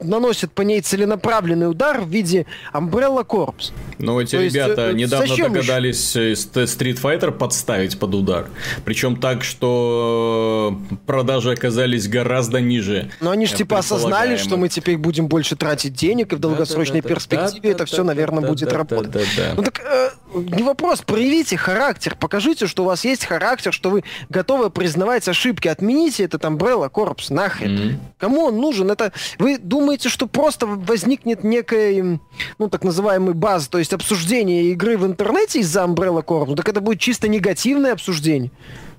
наносят 0.00 0.52
по 0.52 0.62
ней 0.62 0.80
целенаправленный 0.80 1.70
удар 1.70 2.00
в 2.00 2.08
виде 2.08 2.46
Umbrella 2.72 3.26
Corps. 3.26 3.72
Ну, 3.98 4.20
эти 4.20 4.36
То 4.36 4.42
ребята 4.42 4.90
есть, 4.90 5.12
э, 5.12 5.16
недавно 5.18 5.36
догадались 5.36 6.16
еще? 6.16 6.30
Э, 6.30 6.64
Street 6.64 7.00
Fighter 7.00 7.30
подставить 7.30 7.98
под 7.98 8.14
удар. 8.14 8.48
Причем 8.84 9.16
так, 9.16 9.44
что 9.44 10.78
продажи 11.06 11.52
оказались 11.52 12.08
гораздо 12.08 12.60
ниже. 12.60 13.10
Но 13.20 13.30
они 13.30 13.46
же 13.46 13.54
типа 13.54 13.78
осознали, 13.78 14.36
что 14.36 14.56
мы 14.56 14.68
теперь 14.68 14.96
будем 14.96 15.26
больше 15.26 15.56
тратить 15.56 15.94
денег, 15.94 16.32
и 16.32 16.36
в 16.36 16.38
долгосрочной 16.38 17.00
да, 17.00 17.08
да, 17.08 17.08
да, 17.08 17.14
перспективе 17.14 17.62
да, 17.62 17.68
это 17.70 17.78
да, 17.78 17.84
все, 17.86 17.96
да, 17.98 18.04
наверное, 18.04 18.42
да, 18.42 18.48
будет 18.48 18.68
да, 18.68 18.76
работать. 18.76 19.10
Да, 19.10 19.20
да, 19.20 19.26
да. 19.36 19.54
Ну 19.56 19.62
так, 19.62 19.80
э, 19.80 20.10
не 20.34 20.62
вопрос, 20.62 21.02
проявите 21.02 21.56
характер, 21.56 22.16
покажите, 22.18 22.66
что 22.66 22.84
у 22.84 22.86
вас 22.86 23.04
есть 23.04 23.24
характер, 23.24 23.72
что 23.72 23.90
вы 23.90 24.04
готовы 24.28 24.70
признавать 24.70 25.28
ошибки, 25.28 25.68
отмените 25.68 26.24
этот 26.24 26.44
Umbrella 26.44 26.90
Corps, 26.90 27.16
нахрен. 27.30 27.70
Mm-hmm. 27.70 27.98
Кому 28.18 28.44
он 28.44 28.56
нужен? 28.56 28.90
Это 28.90 29.12
вы 29.38 29.58
думаете, 29.58 30.08
что 30.08 30.26
просто 30.26 30.66
возникнет 30.66 31.44
некая, 31.44 32.20
ну, 32.58 32.68
так 32.68 32.84
называемый 32.84 33.34
баз, 33.34 33.68
то 33.68 33.78
есть 33.78 33.92
обсуждение 33.92 34.64
игры 34.70 34.96
в 34.96 35.06
интернете 35.06 35.60
из-за 35.60 35.82
Umbrella 35.82 36.24
Corp? 36.24 36.46
Ну, 36.48 36.56
так 36.56 36.68
это 36.68 36.80
будет 36.80 37.00
чисто 37.00 37.28
негативное 37.28 37.92
обсуждение. 37.92 38.50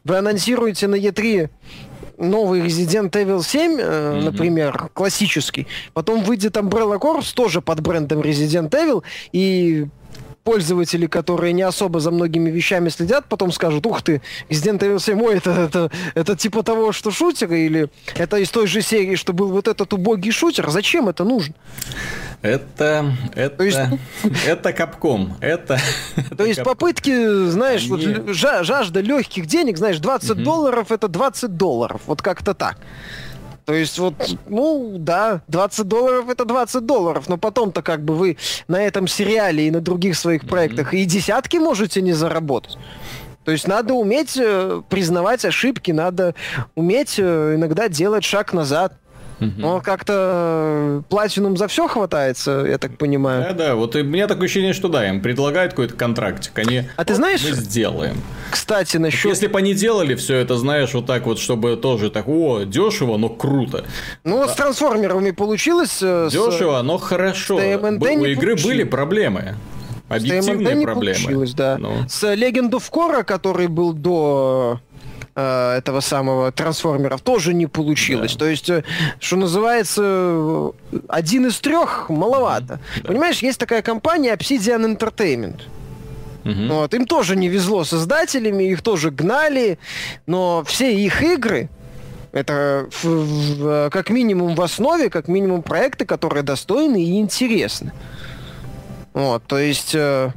Вы 0.04 0.17
анонсируете 0.17 0.88
на 0.88 0.96
E3 0.96 1.50
новый 2.17 2.62
Resident 2.62 3.12
Evil 3.12 3.44
7, 3.44 3.80
э, 3.80 3.84
mm-hmm. 3.84 4.24
например, 4.24 4.89
классический. 4.94 5.67
Потом 5.94 6.24
выйдет 6.24 6.56
Umbrella 6.58 7.00
Corps 7.00 7.34
тоже 7.34 7.62
под 7.62 7.82
брендом 7.82 8.22
Resident 8.22 8.70
Evil, 8.70 9.04
и 9.32 9.88
пользователи, 10.43 11.08
которые 11.08 11.54
не 11.54 11.62
особо 11.62 11.99
за 11.99 12.12
многими 12.12 12.49
вещами 12.49 12.89
следят, 12.89 13.25
потом 13.27 13.51
скажут, 13.51 13.86
ух 13.86 14.01
ты, 14.01 14.21
Resident 14.49 14.80
Evil 14.80 14.99
7, 14.99 15.21
ой, 15.21 15.38
это, 15.38 15.51
это, 15.51 15.91
это 16.15 16.36
типа 16.36 16.63
того, 16.63 16.91
что 16.91 17.12
шутер, 17.12 17.54
или 17.54 17.89
это 18.15 18.38
из 18.38 18.49
той 18.49 18.67
же 18.67 18.82
серии, 18.82 19.15
что 19.15 19.34
был 19.34 19.49
вот 19.49 19.67
этот 19.67 19.93
убогий 19.93 20.32
шутер. 20.32 20.69
Зачем 20.69 21.10
это 21.10 21.23
нужно? 21.23 21.54
Это, 22.41 23.15
это, 23.36 23.63
есть... 23.63 23.80
это 24.47 24.73
капком, 24.73 25.38
это... 25.41 25.80
То 26.38 26.45
есть 26.45 26.63
попытки, 26.63 27.45
знаешь, 27.49 27.86
вот 27.88 28.01
жажда 28.34 28.99
легких 28.99 29.45
денег, 29.45 29.77
знаешь, 29.77 29.99
20 29.99 30.32
угу. 30.32 30.41
долларов 30.41 30.91
это 30.91 31.08
20 31.08 31.56
долларов, 31.56 32.01
вот 32.08 32.21
как-то 32.21 32.54
так. 32.54 32.77
То 33.65 33.74
есть 33.74 34.00
вот, 34.00 34.15
ну 34.47 34.95
да, 34.97 35.41
20 35.47 35.88
долларов 35.88 36.30
это 36.30 36.45
20 36.45 36.86
долларов, 36.86 37.30
но 37.30 37.38
потом-то 37.38 37.82
как 37.82 38.04
бы 38.04 38.15
вы 38.15 38.38
на 38.67 38.82
этом 38.82 39.08
сериале 39.08 39.67
и 39.67 39.71
на 39.71 39.82
других 39.82 40.17
своих 40.17 40.47
проектах 40.47 40.93
mm-hmm. 40.93 41.00
и 41.00 41.06
десятки 41.06 41.58
можете 41.58 42.02
не 42.02 42.13
заработать. 42.13 42.78
То 43.43 43.52
есть 43.52 43.67
надо 43.67 43.93
уметь 43.93 44.38
э, 44.38 44.82
признавать 44.89 45.45
ошибки, 45.45 45.91
надо 45.91 46.36
уметь 46.76 47.15
э, 47.17 47.56
иногда 47.56 47.89
делать 47.89 48.24
шаг 48.24 48.54
назад. 48.54 48.93
Угу. 49.41 49.54
Но 49.58 49.82
как-то 49.82 51.04
платинум 51.10 51.58
за 51.58 51.67
все 51.67 51.88
хватается, 51.88 52.63
я 52.67 52.77
так 52.77 52.97
понимаю. 52.97 53.41
Да, 53.41 53.54
да, 53.54 53.75
вот 53.75 53.95
и 53.95 54.01
у 54.01 54.04
меня 54.04 54.27
такое 54.27 54.45
ощущение, 54.45 54.73
что 54.73 54.88
да, 54.88 55.10
им 55.10 55.19
предлагают 55.19 55.73
какой-то 55.73 55.95
контрактик, 55.95 56.58
они 56.60 56.84
а 56.95 57.04
ты 57.04 57.15
знаешь, 57.15 57.43
мы 57.43 57.56
сделаем. 57.56 58.17
Кстати, 58.51 58.97
насчет... 58.97 59.32
Если 59.32 59.47
бы 59.47 59.58
они 59.58 59.73
делали 59.73 60.13
все 60.13 60.36
это, 60.36 60.58
знаешь, 60.58 60.93
вот 60.93 61.08
так 61.08 61.25
вот, 61.25 61.39
чтобы 61.39 61.75
тоже 61.75 62.12
так, 62.12 62.27
о, 62.27 62.63
дешево, 62.63 63.17
но 63.17 63.30
круто. 63.30 63.86
Ну, 64.23 64.38
вот 64.38 64.51
с 64.51 64.54
трансформерами 64.54 65.32
получилось. 65.32 65.99
Э, 66.04 66.30
дешево, 66.32 66.80
с... 66.80 66.84
но 66.84 66.99
хорошо. 66.99 67.60
С 67.60 67.62
У 67.62 68.25
игры 68.25 68.56
были 68.56 68.84
проблемы. 68.84 69.56
Объективные 70.08 70.82
проблемы. 70.84 71.47
да. 71.56 71.77
Ну. 71.80 72.08
С 72.08 72.23
Legend 72.23 72.71
of 72.71 72.84
Korra, 72.91 73.23
который 73.23 73.67
был 73.67 73.93
до 73.93 74.82
э, 75.36 75.78
этого 75.78 76.00
самого 76.02 76.52
трансформеров 76.52 77.22
тоже 77.22 77.54
не 77.54 77.67
получилось. 77.67 78.34
Да. 78.34 78.39
То 78.39 78.50
есть, 78.50 78.70
э, 78.70 78.84
что 79.20 79.38
называется, 79.38 80.72
один 81.08 81.48
из 81.48 81.60
трех 81.60 82.10
маловато. 82.10 82.80
Да. 83.02 83.08
Понимаешь, 83.08 83.39
есть 83.39 83.60
такая 83.60 83.82
компания 83.82 84.34
Obsidian 84.34 84.98
Entertainment. 84.98 85.62
Угу. 86.44 86.74
Вот, 86.74 86.94
им 86.94 87.06
тоже 87.06 87.36
не 87.36 87.50
везло 87.50 87.84
создателями, 87.84 88.63
их 88.63 88.82
тоже 88.82 89.12
гнали, 89.12 89.78
но 90.26 90.63
все 90.65 90.96
их 90.96 91.22
игры, 91.22 91.70
это 92.32 92.88
в, 92.89 93.06
в, 93.06 93.89
как 93.89 94.10
минимум 94.10 94.56
в 94.56 94.62
основе, 94.62 95.10
как 95.10 95.28
минимум 95.28 95.62
проекты, 95.62 96.06
которые 96.06 96.44
достойны 96.44 97.04
и 97.04 97.20
интересны. 97.20 97.91
Вот, 99.13 99.44
то 99.46 99.60
есть 99.60 99.94
э, 99.94 100.32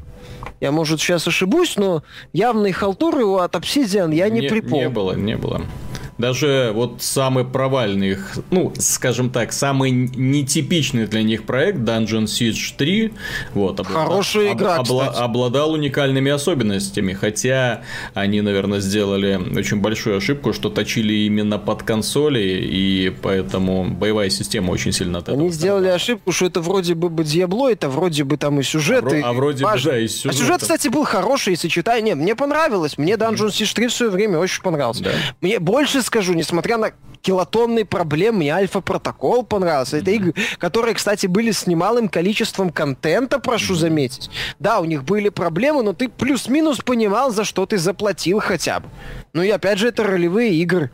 Я, 0.61 0.73
может, 0.73 1.01
сейчас 1.01 1.27
ошибусь, 1.27 1.77
но 1.77 2.03
явной 2.33 2.73
халтуры 2.73 3.25
от 3.27 3.55
Obsidian 3.55 4.15
я 4.15 4.29
не, 4.29 4.41
не 4.41 4.49
припомню. 4.49 4.85
Не 4.85 4.89
было, 4.89 5.13
не 5.13 5.37
было. 5.37 5.63
Даже 6.19 6.73
вот 6.75 7.03
самый 7.03 7.45
провальный 7.45 8.11
их, 8.11 8.39
ну, 8.51 8.73
скажем 8.79 9.31
так, 9.31 9.53
самый 9.53 9.91
нетипичный 9.91 11.07
для 11.07 11.23
них 11.23 11.45
проект 11.45 11.79
Dungeon 11.79 12.25
Siege 12.25 12.75
3, 12.77 13.13
вот, 13.55 13.81
обла- 13.81 14.05
Хорошая 14.05 14.53
игра, 14.53 14.77
об- 14.77 14.87
обла- 14.87 15.13
обладал 15.13 15.73
уникальными 15.73 16.31
особенностями, 16.31 17.13
хотя 17.15 17.83
они, 18.15 18.41
наверное, 18.41 18.81
сделали 18.81 19.41
очень 19.57 19.81
большую 19.81 20.19
ошибку, 20.19 20.53
что 20.53 20.71
точили 20.71 21.13
именно 21.27 21.59
под 21.59 21.83
консоли, 21.83 22.41
и 22.41 23.13
поэтому 23.23 23.91
боевая 23.91 24.31
система 24.31 24.71
очень 24.71 24.93
сильно 24.93 25.19
от 25.19 25.29
Они 25.29 25.51
сделали 25.51 25.89
ошибку, 25.89 26.31
что 26.33 26.47
это 26.47 26.61
вроде 26.61 26.95
бы 26.95 27.25
Диабло, 27.25 27.73
это 27.73 27.89
вроде 27.89 28.25
бы 28.25 28.37
там 28.37 28.61
и 28.61 28.63
сюжет. 28.63 29.05
А, 29.11 29.17
и 29.17 29.21
а 29.21 29.33
вроде 29.33 29.65
важно. 29.65 29.91
бы, 29.91 29.97
да, 29.97 30.03
и 30.03 30.09
сюжет. 30.09 30.33
А 30.33 30.37
сюжет, 30.37 30.61
кстати, 30.61 30.89
был 30.89 31.05
хороший, 31.05 31.51
если 31.51 31.69
читать. 31.69 32.05
Не, 32.05 32.15
мне 32.15 32.37
понравилось. 32.37 32.99
Мне 32.99 33.15
Dungeon 33.15 33.49
Siege 33.49 33.75
3 33.75 33.87
в 33.89 33.93
свое 33.93 34.13
время 34.13 34.39
очень 34.39 34.63
понравился. 34.63 35.03
Да. 35.05 35.11
Мне 35.41 35.59
больше 35.59 36.03
скажу, 36.05 36.35
несмотря 36.35 36.79
на 36.79 36.93
килотонные 37.23 37.85
проблемы, 37.85 38.39
мне 38.39 38.55
Альфа-протокол 38.55 39.45
понравился. 39.45 39.97
Это 39.97 40.11
игры, 40.11 40.35
которые, 40.59 40.95
кстати, 40.95 41.27
были 41.27 41.51
с 41.51 41.67
немалым 41.67 42.09
количеством 42.09 42.71
контента, 42.71 43.39
прошу 43.39 43.75
заметить. 43.75 44.31
Да, 44.59 44.81
у 44.81 44.85
них 44.85 45.05
были 45.05 45.31
проблемы, 45.31 45.83
но 45.83 45.95
ты 45.95 46.09
плюс-минус 46.09 46.79
понимал, 46.79 47.31
за 47.31 47.45
что 47.45 47.67
ты 47.67 47.79
заплатил 47.79 48.41
хотя 48.41 48.81
бы. 48.81 48.89
Ну 49.33 49.43
и 49.43 49.51
опять 49.51 49.79
же, 49.79 49.89
это 49.89 50.05
ролевые 50.05 50.55
игры. 50.55 50.91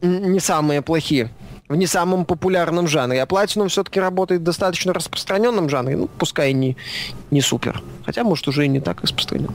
Не 0.00 0.40
самые 0.40 0.80
плохие 0.80 1.30
в 1.70 1.76
не 1.76 1.86
самом 1.86 2.24
популярном 2.24 2.88
жанре. 2.88 3.22
А 3.22 3.26
Platinum 3.26 3.68
все-таки 3.68 4.00
работает 4.00 4.40
в 4.40 4.44
достаточно 4.44 4.92
распространенном 4.92 5.70
жанре. 5.70 5.96
Ну, 5.96 6.08
пускай 6.18 6.52
не, 6.52 6.76
не 7.30 7.40
супер. 7.40 7.80
Хотя, 8.04 8.24
может, 8.24 8.48
уже 8.48 8.64
и 8.64 8.68
не 8.68 8.80
так 8.80 9.02
распространен. 9.02 9.54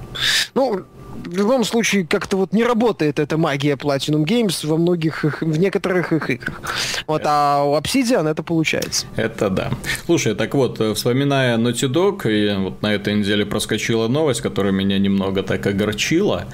Ну, 0.53 0.85
в 1.25 1.37
любом 1.37 1.63
случае 1.63 2.05
как-то 2.05 2.37
вот 2.37 2.53
не 2.53 2.63
работает 2.63 3.19
эта 3.19 3.37
магия 3.37 3.75
Platinum 3.75 4.25
Games 4.25 4.65
во 4.67 4.77
многих 4.77 5.25
их, 5.25 5.41
в 5.41 5.57
некоторых 5.57 6.13
их 6.13 6.29
играх. 6.29 6.61
Вот, 7.07 7.21
а 7.25 7.63
у 7.63 7.75
Obsidian 7.75 8.27
это 8.29 8.43
получается. 8.43 9.05
Это 9.15 9.49
да. 9.49 9.71
Слушай, 10.05 10.35
так 10.35 10.53
вот, 10.53 10.79
э, 10.79 10.93
вспоминая 10.93 11.57
Naughty 11.57 11.91
Dog, 11.91 12.29
и 12.29 12.55
вот 12.57 12.81
на 12.81 12.93
этой 12.93 13.15
неделе 13.15 13.45
проскочила 13.45 14.07
новость, 14.07 14.41
которая 14.41 14.71
меня 14.71 14.97
немного 14.97 15.43
так 15.43 15.65
огорчила. 15.65 16.45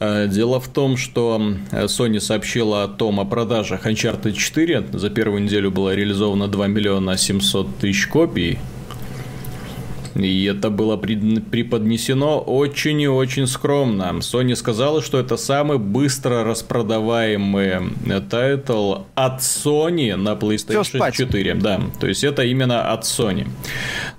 Э, 0.00 0.26
дело 0.28 0.60
в 0.60 0.68
том, 0.68 0.96
что 0.96 1.54
э, 1.70 1.84
Sony 1.84 2.20
сообщила 2.20 2.84
о 2.84 2.88
том, 2.88 3.20
о 3.20 3.24
продажах 3.24 3.86
Uncharted 3.86 4.32
4. 4.32 4.86
За 4.92 5.10
первую 5.10 5.42
неделю 5.42 5.70
было 5.70 5.94
реализовано 5.94 6.48
2 6.48 6.66
миллиона 6.68 7.16
700 7.16 7.78
тысяч 7.78 8.06
копий. 8.06 8.58
И 10.14 10.44
это 10.44 10.70
было 10.70 10.96
преподнесено 10.96 12.38
очень 12.38 13.00
и 13.00 13.08
очень 13.08 13.46
скромно. 13.46 14.18
Sony 14.20 14.54
сказала, 14.54 15.02
что 15.02 15.18
это 15.18 15.36
самый 15.36 15.78
быстро 15.78 16.44
распродаваемый 16.44 17.90
тайтл 18.30 19.02
от 19.14 19.40
Sony 19.40 20.16
на 20.16 20.32
PlayStation 20.34 21.12
4. 21.12 21.54
Да, 21.54 21.80
то 22.00 22.06
есть 22.06 22.24
это 22.24 22.42
именно 22.44 22.92
от 22.92 23.04
Sony. 23.04 23.48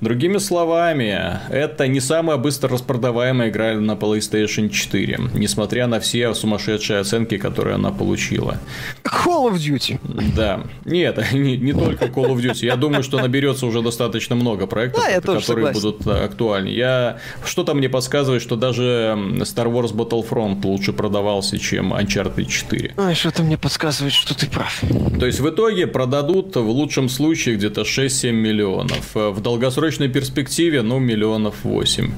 Другими 0.01 0.38
словами, 0.38 1.39
это 1.49 1.88
не 1.88 1.99
самая 1.99 2.38
быстро 2.38 2.69
распродаваемая 2.69 3.49
игра 3.49 3.73
на 3.73 3.93
PlayStation 3.93 4.69
4, 4.69 5.19
несмотря 5.34 5.88
на 5.88 5.99
все 5.99 6.34
сумасшедшие 6.34 6.99
оценки, 6.99 7.38
которые 7.38 7.75
она 7.75 7.91
получила. 7.91 8.58
Call 9.03 9.51
of 9.51 9.56
Duty. 9.56 9.99
Да. 10.36 10.63
Нет, 10.86 11.23
не, 11.34 11.58
не 11.58 11.73
только 11.73 12.06
Call 12.06 12.34
of 12.34 12.38
Duty. 12.38 12.65
Я 12.65 12.75
думаю, 12.75 13.03
что 13.03 13.19
наберется 13.19 13.65
уже 13.65 13.82
достаточно 13.82 14.36
много 14.36 14.67
проектов, 14.67 15.03
да, 15.08 15.21
которые 15.21 15.71
будут 15.71 15.83
будут 15.84 16.08
актуальны. 16.08 16.69
Я 16.69 17.17
что-то 17.46 17.74
мне 17.74 17.89
подсказывает, 17.89 18.41
что 18.41 18.56
даже 18.56 19.15
Star 19.39 19.72
Wars 19.72 19.93
Battlefront 19.93 20.65
лучше 20.65 20.93
продавался, 20.93 21.58
чем 21.58 21.93
Uncharted 21.93 22.46
4. 22.46 22.93
Ой, 22.98 23.15
что-то 23.15 23.43
мне 23.43 23.58
подсказывает, 23.58 24.13
что 24.13 24.34
ты 24.34 24.48
прав. 24.48 24.82
То 25.19 25.26
есть 25.26 25.39
в 25.39 25.50
итоге 25.50 25.88
продадут 25.88 26.56
в 26.56 26.69
лучшем 26.69 27.10
случае 27.10 27.56
где-то 27.56 27.82
6-7 27.82 28.32
миллионов. 28.32 29.15
В 29.15 29.39
долгосрочной 29.41 30.10
перспективе, 30.10 30.82
ну, 30.82 31.00
миллионов 31.00 31.63
8. 31.63 32.12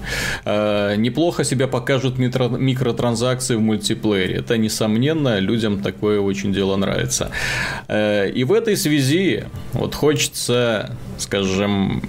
Э, 0.46 0.96
неплохо 0.98 1.44
себя 1.44 1.68
покажут 1.68 2.18
микротранзакции 2.18 3.56
в 3.56 3.62
мультиплеере. 3.62 4.36
Это, 4.36 4.58
несомненно, 4.58 5.40
людям 5.40 5.82
такое 5.82 6.20
очень 6.20 6.54
дело 6.54 6.76
нравится. 6.76 7.32
Э, 7.88 8.30
и 8.30 8.44
в 8.44 8.54
этой 8.54 8.78
связи 8.78 9.46
вот 9.74 9.96
хочется, 9.96 10.98
скажем, 11.18 12.02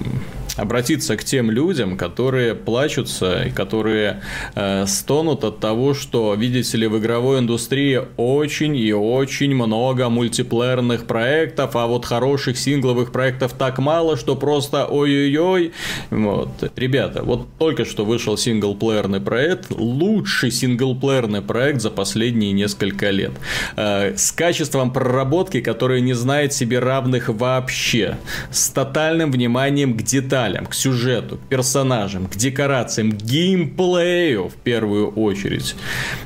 обратиться 0.57 1.17
к 1.17 1.25
тем 1.25 1.51
людям, 1.51 1.97
которые 1.97 2.55
плачутся 2.55 3.45
и 3.45 3.51
которые 3.51 4.23
э, 4.55 4.87
стонут 4.87 5.45
от 5.45 5.61
того, 5.61 5.95
что, 5.95 6.35
видите 6.35 6.79
ли, 6.79 6.87
в 6.87 6.99
игровой 6.99 7.41
индустрии 7.41 8.01
очень 8.17 8.77
и 8.77 8.93
очень 8.93 9.55
много 9.55 10.09
мультиплеерных 10.09 11.07
проектов, 11.07 11.77
а 11.77 11.87
вот 11.87 12.05
хороших 12.05 12.59
сингловых 12.59 13.13
проектов 13.13 13.53
так 13.53 13.79
мало, 13.79 14.17
что 14.17 14.37
просто 14.37 14.87
ой-ой-ой. 14.87 15.73
Вот. 16.11 16.49
Ребята, 16.77 17.23
вот 17.23 17.47
только 17.59 17.85
что 17.85 18.05
вышел 18.05 18.37
синглплеерный 18.37 19.21
проект, 19.21 19.71
лучший 19.71 20.51
синглплеерный 20.51 21.43
проект 21.43 21.81
за 21.81 21.91
последние 21.91 22.53
несколько 22.53 23.11
лет. 23.11 23.33
Э, 23.77 24.17
с 24.17 24.33
качеством 24.33 24.93
проработки, 24.93 25.61
которое 25.61 26.01
не 26.01 26.15
знает 26.15 26.53
себе 26.53 26.79
равных 26.79 27.29
вообще. 27.29 28.17
С 28.51 28.71
тотальным 28.71 29.31
вниманием 29.31 29.97
к 29.97 30.03
деталям 30.03 30.46
деталям, 30.47 30.67
к 30.67 30.75
сюжету, 30.75 31.37
к 31.37 31.49
персонажам, 31.49 32.27
к 32.27 32.37
декорациям, 32.37 33.13
к 33.13 33.23
геймплею 33.23 34.49
в 34.49 34.55
первую 34.55 35.11
очередь. 35.11 35.75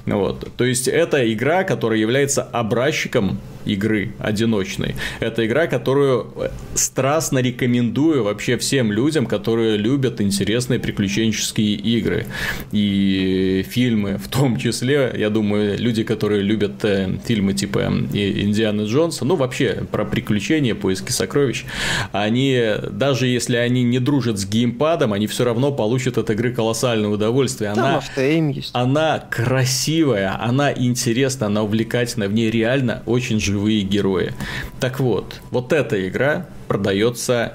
Вот. 0.06 0.48
То 0.56 0.64
есть 0.64 0.88
это 0.88 1.32
игра, 1.32 1.64
которая 1.64 1.98
является 1.98 2.42
образчиком 2.42 3.38
игры 3.64 4.12
одиночной. 4.18 4.94
Это 5.20 5.46
игра, 5.46 5.66
которую 5.66 6.32
страстно 6.74 7.38
рекомендую 7.38 8.24
вообще 8.24 8.56
всем 8.56 8.92
людям, 8.92 9.26
которые 9.26 9.76
любят 9.76 10.20
интересные 10.20 10.78
приключенческие 10.78 11.74
игры. 11.74 12.26
И 12.72 13.64
фильмы 13.68 14.18
в 14.18 14.28
том 14.28 14.56
числе, 14.56 15.14
я 15.16 15.30
думаю, 15.30 15.78
люди, 15.78 16.04
которые 16.04 16.42
любят 16.42 16.84
э, 16.84 17.18
фильмы 17.24 17.52
типа 17.52 17.78
э, 18.12 18.42
Индианы 18.42 18.82
Джонса, 18.82 19.24
ну 19.24 19.36
вообще 19.36 19.84
про 19.90 20.04
приключения, 20.04 20.74
поиски 20.74 21.12
сокровищ, 21.12 21.64
они, 22.12 22.74
даже 22.90 23.26
если 23.26 23.56
они 23.56 23.82
не 23.82 23.98
дружат 24.10 24.40
с 24.40 24.44
геймпадом, 24.44 25.12
они 25.12 25.28
все 25.28 25.44
равно 25.44 25.70
получат 25.70 26.18
от 26.18 26.30
игры 26.30 26.52
колоссальное 26.52 27.10
удовольствие. 27.10 27.70
Она, 27.70 28.02
есть. 28.16 28.70
она 28.72 29.20
красивая, 29.20 30.36
она 30.42 30.72
интересная, 30.72 31.46
она 31.46 31.62
увлекательная, 31.62 32.28
в 32.28 32.32
ней 32.32 32.50
реально 32.50 33.04
очень 33.06 33.38
живые 33.38 33.82
герои. 33.82 34.32
Так 34.80 34.98
вот, 34.98 35.40
вот 35.52 35.72
эта 35.72 36.08
игра 36.08 36.46
продается 36.66 37.52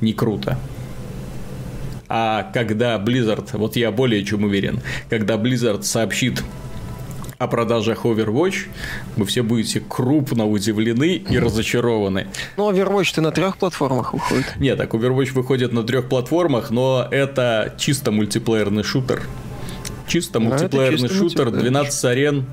не 0.00 0.12
круто. 0.12 0.56
А 2.08 2.48
когда 2.54 2.96
Blizzard, 2.98 3.48
вот 3.54 3.74
я 3.74 3.90
более 3.90 4.24
чем 4.24 4.44
уверен, 4.44 4.82
когда 5.10 5.34
Blizzard 5.34 5.82
сообщит 5.82 6.44
о 7.42 7.48
продажах 7.48 8.04
Overwatch, 8.04 8.68
вы 9.16 9.26
все 9.26 9.42
будете 9.42 9.80
крупно 9.80 10.46
удивлены 10.46 11.16
и 11.16 11.38
разочарованы. 11.38 12.28
Ну, 12.56 12.70
Overwatch 12.70 13.14
ты 13.14 13.20
на 13.20 13.32
трех 13.32 13.56
платформах 13.56 14.12
выходит. 14.12 14.54
Нет, 14.58 14.78
так 14.78 14.94
Overwatch 14.94 15.32
выходит 15.32 15.72
на 15.72 15.82
трех 15.82 16.08
платформах, 16.08 16.70
но 16.70 17.06
это 17.10 17.74
чисто 17.78 18.12
мультиплеерный 18.12 18.84
шутер. 18.84 19.22
Чисто 20.06 20.40
мультиплеерный 20.40 21.08
чисто 21.08 21.14
шутер, 21.14 21.50
12 21.50 22.04
арен, 22.04 22.46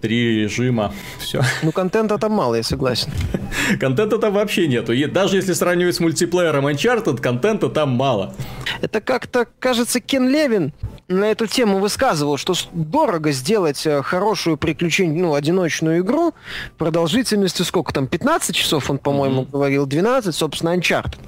три 0.00 0.42
режима, 0.42 0.92
все. 1.18 1.42
Ну, 1.62 1.72
контента 1.72 2.18
там 2.18 2.32
мало, 2.32 2.56
я 2.56 2.62
согласен. 2.62 3.10
контента 3.80 4.18
там 4.18 4.32
вообще 4.34 4.66
нету. 4.66 4.92
И 4.92 5.04
даже 5.06 5.36
если 5.36 5.52
сравнивать 5.52 5.96
с 5.96 6.00
мультиплеером 6.00 6.66
Uncharted, 6.66 7.20
контента 7.20 7.68
там 7.68 7.90
мало. 7.90 8.34
Это 8.80 9.00
как-то, 9.00 9.46
кажется, 9.58 10.00
Кен 10.00 10.28
Левин 10.28 10.72
на 11.10 11.24
эту 11.24 11.46
тему 11.46 11.78
высказывал, 11.78 12.36
что 12.36 12.54
дорого 12.72 13.32
сделать 13.32 13.84
э, 13.84 14.00
хорошую 14.02 14.56
приключение, 14.56 15.20
ну, 15.20 15.34
одиночную 15.34 16.00
игру 16.00 16.34
продолжительностью 16.78 17.66
сколько 17.66 17.92
там, 17.92 18.06
15 18.06 18.54
часов 18.54 18.88
он, 18.90 18.98
по-моему, 18.98 19.42
mm-hmm. 19.42 19.50
говорил, 19.50 19.86
12, 19.86 20.34
собственно, 20.34 20.76
Uncharted. 20.76 21.18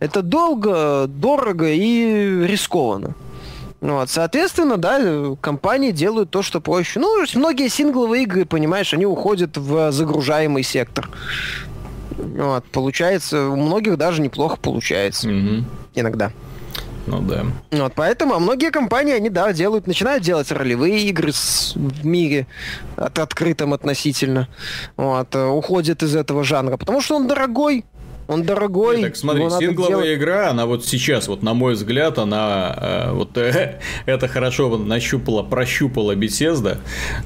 Это 0.00 0.22
долго, 0.22 1.06
дорого 1.06 1.68
и 1.68 2.46
рискованно. 2.46 3.14
Вот, 3.80 4.10
соответственно, 4.10 4.76
да, 4.76 5.36
компании 5.40 5.92
делают 5.92 6.30
то, 6.30 6.42
что 6.42 6.60
проще. 6.60 6.98
Ну, 6.98 7.24
многие 7.34 7.68
сингловые 7.68 8.24
игры, 8.24 8.44
понимаешь, 8.44 8.92
они 8.92 9.06
уходят 9.06 9.56
в 9.56 9.92
загружаемый 9.92 10.64
сектор. 10.64 11.08
Вот, 12.16 12.64
получается, 12.66 13.48
у 13.48 13.56
многих 13.56 13.96
даже 13.96 14.20
неплохо 14.20 14.56
получается. 14.56 15.28
Mm-hmm. 15.28 15.64
Иногда. 15.94 16.32
Ну 17.08 17.22
да. 17.22 17.46
Вот, 17.70 17.92
поэтому 17.94 18.34
а 18.34 18.38
многие 18.38 18.70
компании, 18.70 19.14
они, 19.14 19.30
да, 19.30 19.52
делают, 19.52 19.86
начинают 19.86 20.22
делать 20.22 20.52
ролевые 20.52 21.00
игры 21.08 21.32
с, 21.32 21.72
в 21.74 22.04
мире 22.04 22.46
от, 22.96 23.18
открытом 23.18 23.72
относительно. 23.72 24.48
Вот, 24.96 25.34
э, 25.34 25.46
уходят 25.46 26.02
из 26.02 26.14
этого 26.14 26.44
жанра, 26.44 26.76
потому 26.76 27.00
что 27.00 27.16
он 27.16 27.26
дорогой, 27.26 27.84
Он 28.28 28.42
дорогой. 28.42 29.00
Так 29.00 29.16
смотри, 29.16 29.48
сингловая 29.48 30.14
игра, 30.14 30.50
она 30.50 30.66
вот 30.66 30.84
сейчас, 30.84 31.28
вот 31.28 31.42
на 31.42 31.54
мой 31.54 31.72
взгляд, 31.72 32.18
она 32.18 32.76
э, 32.76 33.12
вот 33.12 33.38
э, 33.38 33.80
это 34.06 34.28
хорошо 34.28 34.76
нащупала, 34.76 35.42
прощупала 35.42 36.14
Bethesda, 36.14 36.76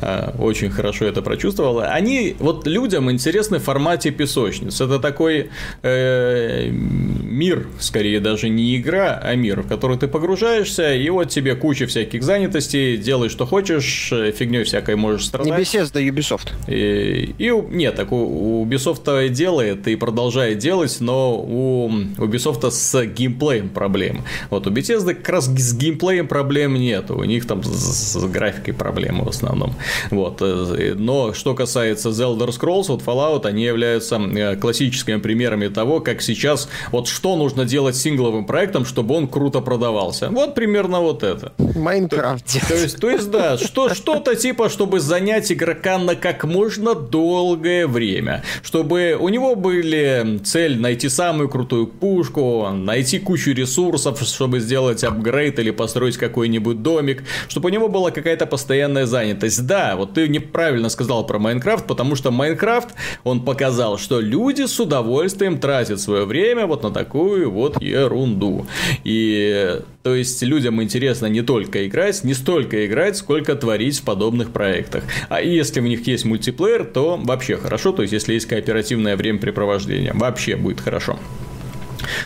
э, 0.01 0.31
очень 0.39 0.71
хорошо 0.71 1.05
это 1.07 1.21
прочувствовала. 1.21 1.87
Они 1.87 2.37
вот 2.39 2.69
людям 2.69 3.11
интересны 3.11 3.59
в 3.59 3.65
формате 3.65 4.13
песочниц. 4.13 4.81
Это 4.81 5.01
такой 5.01 5.51
э, 5.83 6.69
мир, 6.71 7.67
скорее 7.81 8.21
даже 8.21 8.49
не 8.49 8.77
игра, 8.77 9.21
а 9.21 9.35
мир, 9.35 9.63
в 9.63 9.69
который 9.69 9.99
ты 9.99 10.07
погружаешься, 10.07 10.95
и 10.95 11.11
вот 11.11 11.31
тебе 11.31 11.57
куча 11.57 11.89
всяких 11.89 12.23
занятостей, 12.23 12.97
делай 12.97 13.29
что 13.29 13.45
хочешь, 13.45 14.13
фигней 14.37 14.63
всякой 14.63 14.95
можешь 14.95 15.27
страдать. 15.27 15.53
Не 15.53 15.65
Bethesda, 15.65 16.01
Ubisoft. 16.01 16.53
И, 16.69 17.35
и 17.39 17.51
нет, 17.51 17.97
так 17.97 18.13
у, 18.13 18.61
у 18.61 18.65
Ubisoft 18.65 19.29
делает 19.31 19.89
и 19.89 19.97
продолжает 19.97 20.59
делать, 20.59 20.92
но 21.01 21.37
у 21.37 21.91
Ubisoft 21.91 22.71
с 22.71 23.05
геймплеем 23.07 23.69
проблем. 23.69 24.25
Вот 24.51 24.67
у 24.67 24.71
Bethesda 24.71 25.15
как 25.15 25.29
раз 25.29 25.47
с 25.47 25.75
геймплеем 25.75 26.29
проблем 26.29 26.75
нет, 26.75 27.11
у 27.11 27.25
них 27.25 27.47
там 27.47 27.63
с, 27.63 28.13
с 28.13 28.25
графикой 28.27 28.75
проблемы 28.75 29.25
в 29.25 29.29
основном. 29.29 29.75
Вот. 30.11 30.39
Э, 30.41 30.95
но 30.97 31.33
что 31.33 31.55
касается 31.55 32.11
The 32.11 32.37
Elder 32.37 32.49
Scrolls, 32.49 32.87
вот 32.89 33.03
Fallout, 33.03 33.47
они 33.47 33.65
являются 33.65 34.17
э, 34.17 34.57
классическими 34.57 35.17
примерами 35.17 35.69
того, 35.69 36.01
как 36.01 36.23
сейчас, 36.23 36.69
вот 36.91 37.09
что 37.09 37.37
нужно 37.37 37.65
делать 37.65 37.97
сингловым 37.97 38.45
проектом, 38.45 38.85
чтобы 38.85 39.15
он 39.15 39.29
круто 39.29 39.61
продавался. 39.61 40.29
Вот 40.31 40.55
примерно 40.55 41.01
вот 41.01 41.23
это. 41.23 41.53
Майнкрафт. 41.59 42.61
То, 42.61 42.69
то 42.69 42.75
есть, 42.75 43.01
то 43.01 43.11
есть, 43.11 43.31
да, 43.31 43.59
что, 43.59 43.95
что-то 43.95 44.35
типа, 44.35 44.69
чтобы 44.69 45.01
занять 45.01 45.51
игрока 45.53 45.99
на 45.99 46.17
как 46.17 46.45
можно 46.45 46.95
долгое 46.95 47.87
время, 47.87 48.43
чтобы 48.63 49.17
у 49.19 49.29
него 49.29 49.55
были 49.55 50.41
цель 50.45 50.79
найти 50.83 51.09
самую 51.09 51.49
крутую 51.49 51.87
пушку, 51.87 52.69
найти 52.71 53.19
кучу 53.19 53.53
ресурсов, 53.53 54.21
чтобы 54.21 54.61
сделать 54.61 55.05
апгрейд 55.05 55.59
или 55.59 55.71
построить 55.71 56.19
какой-нибудь 56.19 56.83
домик, 56.83 57.25
чтобы 57.49 57.71
у 57.71 57.73
него 57.73 57.89
была 57.89 58.11
какая-то 58.11 58.47
постоянная 58.47 59.07
занятость. 59.07 59.67
Да, 59.67 59.97
вот 59.97 60.15
ты 60.15 60.29
неправильно 60.29 60.91
сказал 60.91 61.27
про 61.27 61.39
Майнкрафт, 61.39 61.87
потому 61.87 62.17
что 62.17 62.31
Майнкрафт, 62.31 62.91
он 63.25 63.45
показал, 63.45 63.97
что 63.97 64.21
люди 64.21 64.67
с 64.67 64.79
удовольствием 64.79 65.59
тратят 65.59 66.01
свое 66.01 66.27
время 66.27 66.67
вот 66.67 66.83
на 66.83 66.91
такую 66.91 67.51
вот 67.51 67.81
ерунду. 67.81 68.67
И 69.05 69.81
то 70.03 70.15
есть 70.17 70.43
людям 70.43 70.83
интересно 70.83 71.27
не 71.27 71.43
только 71.43 71.87
играть, 71.87 72.25
не 72.25 72.35
столько 72.35 72.85
играть, 72.87 73.17
сколько 73.17 73.55
творить 73.55 74.01
в 74.01 74.03
подобных 74.03 74.51
проектах. 74.53 75.05
А 75.29 75.41
если 75.41 75.81
у 75.81 75.85
них 75.85 76.07
есть 76.09 76.25
мультиплеер, 76.25 76.85
то 76.85 77.17
вообще 77.17 77.57
хорошо. 77.57 77.93
То 77.93 78.03
есть 78.03 78.13
если 78.13 78.35
есть 78.35 78.47
кооперативное 78.47 79.17
времяпрепровождение, 79.17 80.13
вообще 80.13 80.57
будет 80.57 80.81
хорошо. 80.81 81.19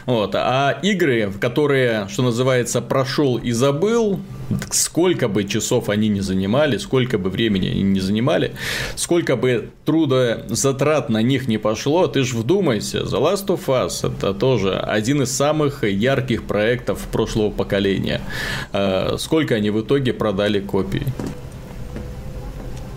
Вот. 0.07 0.35
А 0.35 0.79
игры, 0.83 1.33
которые, 1.41 2.09
что 2.09 2.23
называется, 2.23 2.81
прошел 2.81 3.37
и 3.37 3.53
забыл, 3.53 4.21
сколько 4.71 5.29
бы 5.29 5.45
часов 5.45 5.89
они 5.89 6.09
не 6.09 6.21
занимали, 6.21 6.77
сколько 6.77 7.19
бы 7.19 7.31
времени 7.31 7.69
они 7.69 7.83
не 7.83 8.01
занимали, 8.01 8.55
сколько 8.95 9.37
бы 9.37 9.71
труда 9.85 10.43
затрат 10.49 11.09
на 11.09 11.23
них 11.23 11.49
не 11.49 11.59
пошло, 11.59 12.07
ты 12.07 12.23
ж 12.23 12.35
вдумайся, 12.35 12.99
The 12.99 13.21
Last 13.21 13.47
of 13.47 13.67
Us 13.67 14.07
это 14.07 14.35
тоже 14.35 14.79
один 14.79 15.23
из 15.23 15.33
самых 15.33 15.85
ярких 15.85 16.45
проектов 16.45 17.07
прошлого 17.11 17.51
поколения. 17.51 18.21
А 18.73 19.17
сколько 19.19 19.55
они 19.55 19.71
в 19.71 19.81
итоге 19.81 20.13
продали 20.13 20.61
копий? 20.61 21.03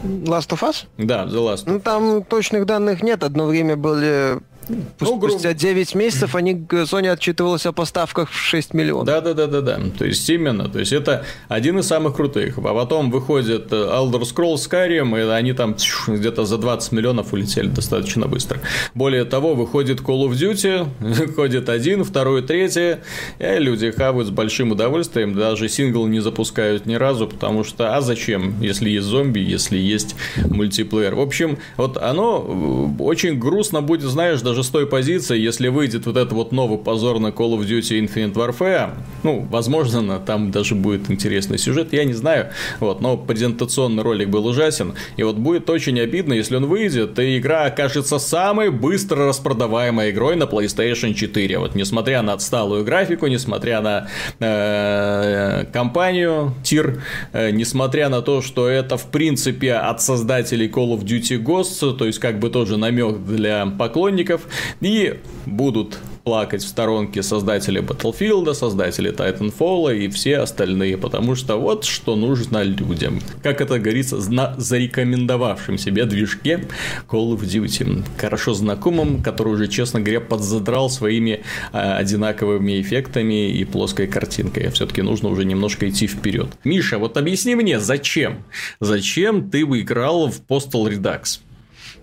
Last 0.03 0.49
of 0.51 0.61
Us? 0.61 0.85
Да, 0.97 1.25
The 1.25 1.31
Last 1.31 1.65
of 1.65 1.67
Us. 1.67 1.73
Ну, 1.73 1.79
там 1.79 2.23
точных 2.23 2.65
данных 2.65 3.03
нет. 3.03 3.23
Одно 3.23 3.45
время 3.45 3.75
были 3.75 4.39
ну, 4.69 5.19
Спустя 5.19 5.53
9 5.53 5.95
месяцев 5.95 6.35
они, 6.35 6.53
Sony 6.53 7.09
отчитывалась 7.09 7.65
о 7.65 7.71
поставках 7.71 8.29
в 8.29 8.35
6 8.35 8.73
миллионов. 8.73 9.05
Да, 9.05 9.21
да, 9.21 9.33
да, 9.33 9.47
да, 9.47 9.61
да. 9.61 9.79
То 9.97 10.05
есть 10.05 10.29
именно, 10.29 10.69
то 10.69 10.79
есть 10.79 10.93
это 10.93 11.25
один 11.47 11.79
из 11.79 11.87
самых 11.87 12.15
крутых. 12.15 12.57
А 12.57 12.61
потом 12.73 13.11
выходит 13.11 13.71
э, 13.71 13.75
Elder 13.75 14.21
Scrolls 14.21 14.55
Skyrim, 14.69 15.17
и 15.17 15.29
они 15.29 15.53
там 15.53 15.75
где-то 16.07 16.45
за 16.45 16.57
20 16.57 16.91
миллионов 16.91 17.33
улетели 17.33 17.67
достаточно 17.67 18.27
быстро. 18.27 18.59
Более 18.93 19.25
того, 19.25 19.55
выходит 19.55 20.01
Call 20.01 20.29
of 20.29 20.31
Duty, 20.31 20.87
выходит 20.99 21.69
один, 21.69 22.03
второй, 22.03 22.41
третий, 22.41 22.97
и 23.39 23.59
люди 23.59 23.91
хавают 23.91 24.27
с 24.27 24.31
большим 24.31 24.71
удовольствием, 24.71 25.35
даже 25.35 25.67
сингл 25.69 26.05
не 26.07 26.19
запускают 26.19 26.85
ни 26.85 26.95
разу, 26.95 27.27
потому 27.27 27.63
что, 27.63 27.95
а 27.95 28.01
зачем, 28.01 28.61
если 28.61 28.89
есть 28.89 29.05
зомби, 29.05 29.39
если 29.39 29.77
есть 29.77 30.15
мультиплеер. 30.37 31.15
В 31.15 31.21
общем, 31.21 31.57
вот 31.77 31.97
оно 31.97 32.95
э, 32.99 33.03
очень 33.03 33.37
грустно 33.39 33.81
будет, 33.81 34.09
знаешь, 34.09 34.41
даже 34.41 34.58
с 34.63 34.69
той 34.69 34.87
позиции, 34.87 35.37
если 35.37 35.67
выйдет 35.67 36.05
вот 36.05 36.17
этот 36.17 36.33
вот 36.33 36.51
новый 36.51 36.77
позорный 36.77 37.31
Call 37.31 37.57
of 37.57 37.67
Duty 37.67 38.05
Infinite 38.05 38.33
Warfare, 38.33 38.91
ну, 39.23 39.47
возможно, 39.49 40.19
там 40.19 40.51
даже 40.51 40.75
будет 40.75 41.09
интересный 41.09 41.57
сюжет, 41.57 41.93
я 41.93 42.03
не 42.03 42.13
знаю, 42.13 42.49
вот, 42.79 43.01
но 43.01 43.17
презентационный 43.17 44.03
ролик 44.03 44.29
был 44.29 44.45
ужасен, 44.45 44.93
и 45.17 45.23
вот 45.23 45.35
будет 45.35 45.69
очень 45.69 45.99
обидно, 45.99 46.33
если 46.33 46.55
он 46.55 46.65
выйдет, 46.65 47.17
и 47.19 47.37
игра 47.37 47.65
окажется 47.65 48.19
самой 48.19 48.69
быстро 48.69 49.27
распродаваемой 49.27 50.11
игрой 50.11 50.35
на 50.35 50.43
PlayStation 50.43 51.13
4, 51.13 51.59
вот, 51.59 51.75
несмотря 51.75 52.21
на 52.21 52.33
отсталую 52.33 52.83
графику, 52.83 53.27
несмотря 53.27 53.81
на 53.81 54.07
э, 54.39 55.65
компанию 55.71 56.53
TIR, 56.63 56.99
э, 57.33 57.51
несмотря 57.51 58.09
на 58.09 58.21
то, 58.21 58.41
что 58.41 58.67
это, 58.67 58.97
в 58.97 59.07
принципе, 59.07 59.73
от 59.73 60.01
создателей 60.01 60.67
Call 60.67 60.97
of 60.97 61.03
Duty 61.03 61.41
Ghosts, 61.43 61.97
то 61.97 62.05
есть, 62.05 62.19
как 62.19 62.39
бы 62.39 62.49
тоже 62.49 62.77
намек 62.77 63.17
для 63.19 63.65
поклонников, 63.65 64.47
и 64.81 65.19
будут 65.45 65.97
плакать 66.23 66.61
в 66.61 66.67
сторонке 66.67 67.23
создатели 67.23 67.81
Battlefield, 67.81 68.53
создатели 68.53 69.11
Titanfall 69.11 69.97
и 69.97 70.09
все 70.09 70.37
остальные, 70.37 70.97
потому 70.97 71.33
что 71.33 71.57
вот 71.57 71.85
что 71.85 72.15
нужно 72.15 72.61
людям. 72.61 73.19
Как 73.41 73.61
это 73.61 73.79
говорится, 73.79 74.17
на 74.31 74.53
зарекомендовавшем 74.57 75.79
себе 75.79 76.05
движке 76.05 76.67
Call 77.07 77.35
of 77.35 77.41
Duty. 77.41 78.03
Хорошо 78.17 78.53
знакомым, 78.53 79.23
который 79.23 79.53
уже, 79.53 79.67
честно 79.67 80.01
говоря, 80.01 80.21
подзадрал 80.21 80.91
своими 80.91 81.41
э, 81.73 81.77
одинаковыми 81.77 82.79
эффектами 82.79 83.49
и 83.49 83.65
плоской 83.65 84.05
картинкой. 84.05 84.69
Все-таки 84.69 85.01
нужно 85.01 85.29
уже 85.29 85.45
немножко 85.45 85.89
идти 85.89 86.05
вперед. 86.05 86.49
Миша, 86.63 86.99
вот 86.99 87.17
объясни 87.17 87.55
мне, 87.55 87.79
зачем? 87.79 88.43
Зачем 88.79 89.49
ты 89.49 89.65
выиграл 89.65 90.29
в 90.29 90.41
Postal 90.47 90.91
Redux? 90.91 91.39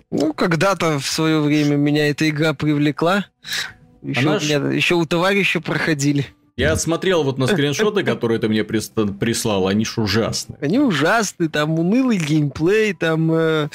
Ну, 0.09 0.33
когда-то 0.33 0.99
в 0.99 1.05
свое 1.05 1.41
время 1.41 1.75
меня 1.75 2.09
эта 2.09 2.29
игра 2.29 2.53
привлекла. 2.53 3.25
Еще, 4.01 4.21
Она 4.21 4.39
меня, 4.39 4.57
еще 4.71 4.95
у 4.95 5.05
товарища 5.05 5.59
проходили. 5.59 6.27
Я 6.55 6.75
смотрел 6.75 7.23
вот 7.23 7.37
на 7.37 7.45
скриншоты, 7.45 8.03
которые 8.05 8.39
ты 8.39 8.49
мне 8.49 8.63
прислал, 8.63 9.67
они 9.67 9.85
ж 9.85 9.99
ужасны. 9.99 10.57
Они 10.59 10.79
ужасны, 10.79 11.49
там 11.49 11.77
унылый 11.77 12.17
геймплей, 12.17 12.93
там 12.93 13.31
э, 13.31 13.69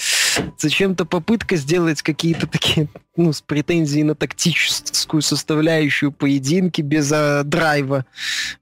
зачем-то 0.59 1.05
попытка 1.05 1.55
сделать 1.57 2.03
какие-то 2.03 2.49
такие, 2.49 2.89
ну, 3.17 3.33
с 3.33 3.41
претензией 3.41 4.03
на 4.03 4.17
тактическую 4.17 5.23
составляющую 5.23 6.11
поединки 6.11 6.81
без 6.81 7.13
э, 7.13 7.43
драйва. 7.45 8.05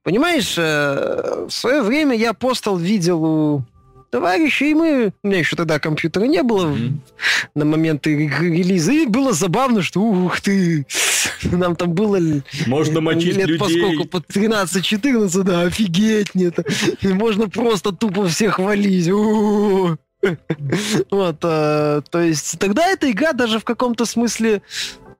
Понимаешь, 0.02 0.54
э, 0.58 1.46
в 1.48 1.50
свое 1.50 1.80
время 1.80 2.14
я 2.14 2.34
постал 2.34 2.76
видел 2.76 3.24
у 3.24 3.64
товарищи, 4.10 4.64
и 4.64 4.74
мы... 4.74 5.12
У 5.22 5.28
меня 5.28 5.38
еще 5.38 5.56
тогда 5.56 5.78
компьютера 5.78 6.24
не 6.24 6.42
было 6.42 6.66
mm-hmm. 6.66 6.92
на 7.54 7.64
момент 7.64 8.06
релиза, 8.06 8.92
и 8.92 9.06
было 9.06 9.32
забавно, 9.32 9.82
что 9.82 10.00
ух 10.00 10.40
ты, 10.40 10.86
нам 11.44 11.76
там 11.76 11.92
было... 11.92 12.18
Можно 12.66 13.00
мочить 13.00 13.36
лет 13.36 13.48
людей. 13.48 13.58
поскольку 13.58 14.06
по 14.06 14.16
13-14, 14.18 15.42
да, 15.42 15.62
офигеть, 15.62 16.34
нет. 16.34 16.58
Можно 17.02 17.48
просто 17.48 17.92
тупо 17.92 18.26
всех 18.26 18.58
валить. 18.58 19.08
Вот, 21.10 21.38
а, 21.42 22.02
то 22.02 22.20
есть 22.20 22.58
тогда 22.58 22.86
эта 22.88 23.10
игра 23.10 23.32
даже 23.32 23.58
в 23.58 23.64
каком-то 23.64 24.04
смысле 24.04 24.60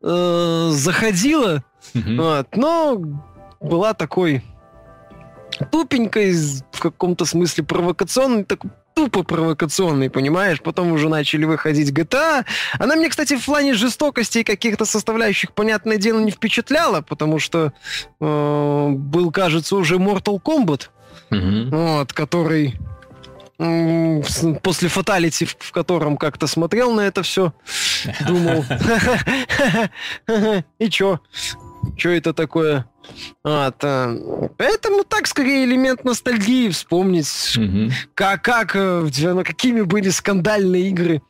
э, 0.03 0.71
заходила, 0.73 1.65
mm-hmm. 1.95 2.17
вот, 2.17 2.55
но 2.55 3.03
была 3.61 3.95
такой 3.95 4.43
тупенькой, 5.71 6.35
в 6.73 6.81
каком-то 6.81 7.25
смысле 7.25 7.65
провокационной, 7.65 8.45
так 8.45 8.61
тупо 9.01 9.23
провокационный, 9.23 10.11
понимаешь? 10.11 10.61
Потом 10.61 10.93
уже 10.93 11.09
начали 11.09 11.47
выходить 11.47 11.91
GTA. 11.91 12.45
Она 12.79 12.97
мне, 12.97 13.09
кстати, 13.09 13.39
в 13.39 13.45
плане 13.47 13.73
жестокости 13.73 14.39
и 14.39 14.45
каких-то 14.45 14.85
составляющих, 14.85 15.53
понятное 15.53 15.97
дело, 15.97 16.21
не 16.21 16.31
впечатляла, 16.31 17.01
потому 17.01 17.39
что 17.39 17.73
э, 18.21 18.89
был, 18.91 19.31
кажется, 19.31 19.77
уже 19.77 19.97
Mortal 19.97 20.39
Kombat, 20.43 20.89
mm-hmm. 21.31 21.71
вот, 21.71 22.13
который 22.13 22.75
после 24.63 24.89
фаталити, 24.89 25.47
в 25.47 25.73
котором 25.73 26.17
как-то 26.17 26.47
смотрел 26.47 26.93
на 26.93 27.03
это 27.03 27.23
все, 27.23 27.53
думал, 28.27 28.65
и 30.79 30.91
чё? 30.91 31.21
Чё 31.97 32.11
это 32.11 32.33
такое? 32.33 32.87
Вот, 33.43 33.77
э, 33.83 34.49
поэтому 34.57 35.05
так 35.05 35.27
скорее 35.27 35.65
элемент 35.65 36.05
ностальгии 36.05 36.69
вспомнить, 36.69 37.57
угу. 37.57 37.91
как, 38.15 38.43
как, 38.43 38.77
э, 38.77 39.09
ну, 39.23 39.45
какими 39.45 39.83
были 39.83 40.11
скандальные 40.11 40.89
игры 40.89 41.23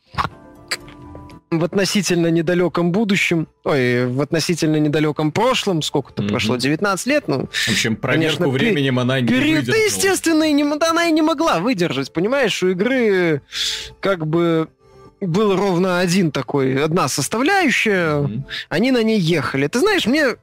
в 1.50 1.64
относительно 1.64 2.28
недалеком 2.28 2.92
будущем, 2.92 3.48
ой, 3.64 4.06
в 4.06 4.20
относительно 4.20 4.76
недалеком 4.76 5.32
прошлом, 5.32 5.82
сколько-то 5.82 6.22
mm-hmm. 6.22 6.28
прошло, 6.28 6.56
19 6.56 7.06
лет, 7.06 7.24
ну... 7.26 7.48
В 7.50 7.68
общем, 7.68 7.96
проверку 7.96 8.44
конечно, 8.44 8.48
временем 8.48 9.00
она 9.00 9.20
не 9.20 9.26
период, 9.26 9.66
выдержала. 9.66 9.84
Естественно, 9.84 10.44
и 10.44 10.52
не, 10.52 10.62
она 10.62 11.06
и 11.06 11.12
не 11.12 11.22
могла 11.22 11.58
выдержать, 11.58 12.12
понимаешь, 12.12 12.62
у 12.62 12.68
игры 12.68 13.42
как 14.00 14.26
бы 14.26 14.68
был 15.20 15.56
ровно 15.56 15.98
один 15.98 16.30
такой, 16.30 16.82
одна 16.82 17.08
составляющая, 17.08 18.22
mm-hmm. 18.22 18.42
они 18.68 18.92
на 18.92 19.02
ней 19.02 19.18
ехали. 19.18 19.66
Ты 19.66 19.80
знаешь, 19.80 20.06
мне 20.06 20.36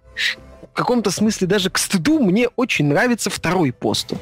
каком-то 0.77 1.11
смысле 1.11 1.47
даже 1.47 1.69
к 1.69 1.77
стыду 1.77 2.19
мне 2.19 2.47
очень 2.55 2.85
нравится 2.85 3.29
второй 3.29 3.73
посту 3.73 4.17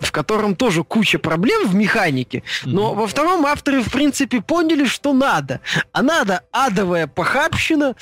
в 0.00 0.12
котором 0.12 0.56
тоже 0.56 0.82
куча 0.82 1.18
проблем 1.18 1.68
в 1.68 1.74
механике, 1.74 2.42
но 2.64 2.90
mm-hmm. 2.90 2.96
во 2.96 3.06
втором 3.06 3.46
авторы, 3.46 3.82
в 3.82 3.92
принципе, 3.92 4.40
поняли, 4.40 4.86
что 4.86 5.12
надо. 5.12 5.60
А 5.92 6.02
надо 6.02 6.42
адовая 6.50 7.06
похабщина 7.06 7.94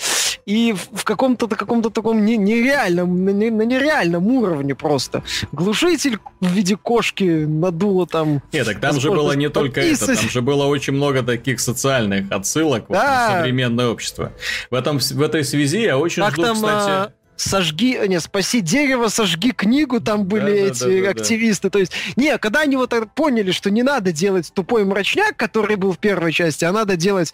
и 0.46 0.74
в 0.92 1.04
каком-то 1.04 1.46
каком-то 1.48 1.90
таком 1.90 2.24
нереальном, 2.24 3.24
на 3.24 3.30
нереальном 3.30 4.26
уровне 4.28 4.74
просто. 4.74 5.22
Глушитель 5.52 6.18
в 6.40 6.46
виде 6.46 6.76
кошки 6.76 7.44
надуло 7.44 8.06
там... 8.06 8.42
Нет, 8.52 8.64
так 8.64 8.80
там 8.80 8.98
же 8.98 9.10
было 9.10 9.32
не 9.32 9.50
только 9.50 9.80
это, 9.80 10.06
там 10.06 10.30
же 10.30 10.40
было 10.40 10.64
очень 10.64 10.94
много 10.94 11.22
таких 11.22 11.60
социальных 11.60 12.32
отсылок 12.32 12.86
да. 12.88 12.94
вот, 12.94 13.34
на 13.34 13.38
современное 13.40 13.88
общество. 13.88 14.32
В, 14.70 14.74
этом, 14.74 14.98
в 14.98 15.20
этой 15.20 15.44
связи 15.44 15.82
я 15.82 15.98
очень 15.98 16.22
как 16.22 16.32
жду, 16.32 16.42
там, 16.42 16.54
кстати... 16.54 16.90
А 16.90 17.12
сожги, 17.38 17.98
не, 18.06 18.20
спаси 18.20 18.60
дерево, 18.60 19.08
сожги 19.08 19.52
книгу, 19.52 20.00
там 20.00 20.24
были 20.24 20.50
да, 20.50 20.66
эти 20.66 21.00
да, 21.00 21.04
да, 21.04 21.10
активисты. 21.10 21.68
Да. 21.68 21.70
То 21.70 21.78
есть, 21.78 21.92
не, 22.16 22.36
когда 22.38 22.60
они 22.60 22.76
вот 22.76 22.94
поняли, 23.14 23.52
что 23.52 23.70
не 23.70 23.82
надо 23.82 24.12
делать 24.12 24.52
тупой 24.52 24.84
мрачняк, 24.84 25.36
который 25.36 25.76
был 25.76 25.92
в 25.92 25.98
первой 25.98 26.32
части, 26.32 26.64
а 26.64 26.72
надо 26.72 26.96
делать 26.96 27.32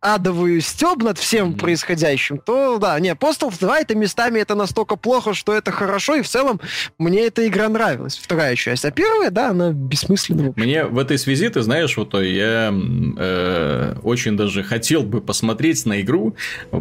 адовую 0.00 0.62
стеб 0.62 1.02
над 1.02 1.18
всем 1.18 1.50
mm-hmm. 1.50 1.58
происходящим, 1.58 2.38
то 2.38 2.78
да, 2.78 2.98
не, 2.98 3.10
Postal 3.12 3.52
2 3.58 3.80
это 3.80 3.94
местами 3.94 4.40
это 4.40 4.54
настолько 4.54 4.96
плохо, 4.96 5.34
что 5.34 5.52
это 5.52 5.70
хорошо, 5.72 6.14
и 6.14 6.22
в 6.22 6.28
целом 6.28 6.58
мне 6.98 7.26
эта 7.26 7.46
игра 7.46 7.68
нравилась, 7.68 8.16
вторая 8.16 8.56
часть. 8.56 8.84
А 8.86 8.90
первая, 8.90 9.30
да, 9.30 9.50
она 9.50 9.72
бессмысленная. 9.72 10.54
Мне 10.56 10.84
в 10.84 10.98
этой 10.98 11.18
связи, 11.18 11.48
ты 11.50 11.60
знаешь, 11.60 11.96
вот 11.98 12.14
я 12.14 12.72
э, 12.72 13.94
очень 14.02 14.38
даже 14.38 14.62
хотел 14.62 15.02
бы 15.02 15.20
посмотреть 15.20 15.84
на 15.84 16.00
игру 16.00 16.34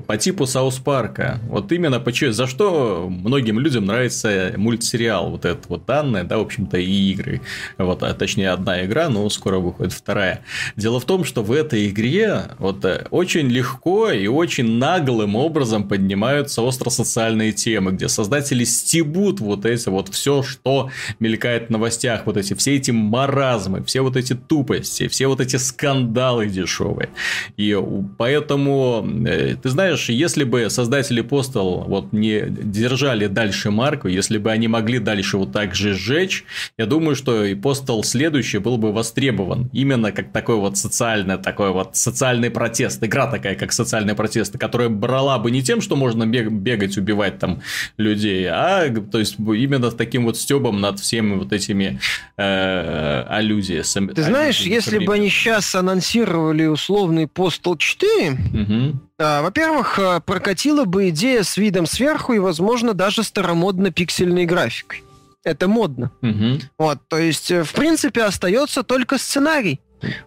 по 0.08 0.18
типу 0.18 0.46
Саус 0.46 0.78
Парка. 0.78 1.40
Вот 1.50 1.72
именно 1.74 2.00
почему, 2.00 2.32
за 2.32 2.48
что 2.48 3.08
многим 3.10 3.60
людям 3.60 3.86
нравится 3.86 4.54
мультсериал, 4.56 5.32
вот 5.32 5.44
этот 5.44 5.68
вот 5.68 5.86
данные, 5.86 6.24
да, 6.24 6.38
в 6.38 6.42
общем-то, 6.42 6.78
и 6.78 7.12
игры. 7.12 7.42
Вот, 7.78 8.02
а 8.02 8.14
точнее, 8.14 8.52
одна 8.52 8.86
игра, 8.86 9.10
но 9.10 9.30
скоро 9.30 9.60
выходит 9.60 9.92
вторая. 9.92 10.42
Дело 10.78 11.02
в 11.02 11.06
том, 11.06 11.26
что 11.26 11.44
в 11.44 11.52
этой 11.52 11.90
игре 11.90 12.44
вот 12.60 12.86
э, 12.86 13.09
очень 13.12 13.48
легко 13.48 14.10
и 14.12 14.28
очень 14.28 14.78
наглым 14.78 15.36
образом 15.36 15.88
поднимаются 15.88 16.68
остросоциальные 16.68 17.52
темы, 17.52 17.92
где 17.92 18.08
создатели 18.08 18.64
стебут 18.64 19.40
вот 19.40 19.66
эти 19.66 19.90
вот 19.90 20.10
все, 20.10 20.44
что 20.44 20.90
мелькает 21.20 21.68
в 21.68 21.70
новостях, 21.70 22.26
вот 22.26 22.38
эти 22.38 22.54
все 22.54 22.76
эти 22.76 22.92
маразмы, 22.92 23.84
все 23.84 24.02
вот 24.02 24.16
эти 24.16 24.34
тупости, 24.34 25.08
все 25.08 25.28
вот 25.28 25.42
эти 25.42 25.56
скандалы 25.56 26.48
дешевые. 26.48 27.10
И 27.58 27.78
поэтому, 28.18 29.08
э, 29.26 29.56
ты 29.62 29.70
знаешь, 29.70 30.10
если 30.10 30.44
бы 30.44 30.70
создатели 30.70 31.24
Postal 31.24 31.86
вот 31.88 32.14
не 32.14 32.44
держали 32.48 33.28
дальше 33.28 33.72
марку, 33.72 34.08
если 34.08 34.38
бы 34.38 34.52
они 34.52 34.68
могли 34.68 35.00
дальше 35.00 35.38
вот 35.38 35.52
так 35.52 35.76
же 35.76 35.94
сжечь, 35.94 36.44
я 36.78 36.86
думаю, 36.86 37.16
что 37.16 37.44
и 37.44 37.56
Postal 37.56 38.04
следующий 38.04 38.60
был 38.60 38.78
бы 38.78 38.92
востребован 38.92 39.70
именно 39.74 40.12
как 40.12 40.32
такой 40.32 40.56
вот 40.56 40.78
социальный, 40.78 41.38
такой 41.38 41.72
вот 41.72 41.96
социальный 41.96 42.50
протест 42.50 42.99
протест, 43.00 43.04
игра 43.04 43.28
такая, 43.28 43.56
как 43.56 43.72
социальные 43.72 44.16
протесты, 44.16 44.58
которая 44.58 44.90
брала 44.90 45.38
бы 45.40 45.52
не 45.52 45.62
тем, 45.62 45.82
что 45.82 45.96
можно 45.96 46.26
бегать, 46.26 46.98
убивать 46.98 47.40
там 47.40 47.62
людей, 47.98 48.48
а 48.50 48.90
то 49.12 49.20
есть 49.20 49.36
именно 49.40 49.92
таким 49.92 50.26
вот 50.26 50.38
стебом 50.38 50.82
над 50.82 51.00
всеми 51.00 51.36
вот 51.36 51.54
этими 51.54 52.00
э, 52.38 53.26
аллюзиями. 53.28 54.14
Ты 54.14 54.24
знаешь, 54.24 54.62
если 54.62 55.00
бы 55.00 55.14
они 55.14 55.30
сейчас 55.30 55.76
анонсировали 55.76 56.66
условный 56.66 57.26
Postal 57.26 57.78
4, 57.78 58.32
угу. 58.32 59.00
Во-первых, 59.18 60.00
э, 60.00 60.22
прокатила 60.26 60.86
бы 60.86 61.10
идея 61.10 61.44
с 61.44 61.58
видом 61.58 61.86
сверху 61.86 62.34
и, 62.34 62.40
возможно, 62.40 62.94
даже 62.94 63.22
старомодно-пиксельной 63.22 64.46
графикой. 64.46 65.04
Это 65.44 65.68
модно. 65.68 66.12
Угу. 66.22 66.60
Вот, 66.78 67.00
то 67.10 67.18
есть, 67.18 67.52
э, 67.52 67.64
в 67.64 67.74
принципе, 67.74 68.24
остается 68.24 68.82
только 68.82 69.18
сценарий. 69.18 69.82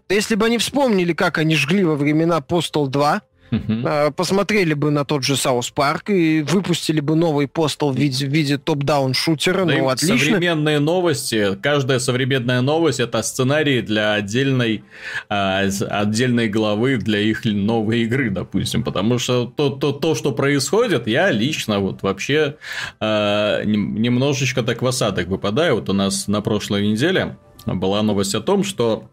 Если 0.09 0.35
бы 0.35 0.47
они 0.47 0.59
вспомнили, 0.59 1.13
как 1.13 1.39
они 1.39 1.55
жгли 1.57 1.85
во 1.85 1.97
времена 1.97 2.39
Postal 2.39 2.89
2, 2.89 3.23
Uh-huh. 3.53 4.11
Посмотрели 4.13 4.73
бы 4.73 4.91
на 4.91 5.05
тот 5.05 5.25
же 5.25 5.37
South 5.37 5.71
Park 5.71 6.09
и 6.09 6.41
выпустили 6.41 7.01
бы 7.01 7.15
новый 7.15 7.47
Postal 7.47 7.93
в 7.93 7.97
виде, 7.99 8.27
в 8.27 8.31
виде 8.31 8.57
top-down 8.57 9.13
шутера. 9.13 9.67
Да 9.67 9.75
ну, 9.75 9.91
отлично. 9.91 10.17
Современные 10.19 10.79
новости, 10.79 11.55
каждая 11.63 11.99
современная 11.99 12.63
новость 12.63 12.99
это 12.99 13.23
сценарий 13.23 13.83
для 13.83 14.15
отдельной, 14.15 14.85
а, 15.29 15.65
отдельной 15.91 16.49
главы 16.49 16.97
для 16.97 17.21
их 17.21 17.45
новой 17.45 18.05
игры, 18.05 18.31
допустим. 18.31 18.83
Потому 18.83 19.19
что 19.19 19.45
то, 19.45 19.69
то, 19.69 19.93
то 19.93 20.15
что 20.15 20.33
происходит, 20.33 21.07
я 21.07 21.31
лично 21.31 21.79
вот 21.79 22.03
вообще 22.03 22.57
а, 23.01 23.63
немножечко 23.65 24.63
так 24.63 24.81
в 24.81 24.87
осадок 24.87 25.29
выпадаю. 25.29 25.75
Вот 25.75 25.91
у 25.91 25.93
нас 25.93 26.27
на 26.27 26.41
прошлой 26.41 26.89
неделе 26.91 27.37
была 27.67 28.03
новость 28.03 28.35
о 28.35 28.41
том, 28.41 28.65
что 28.65 29.11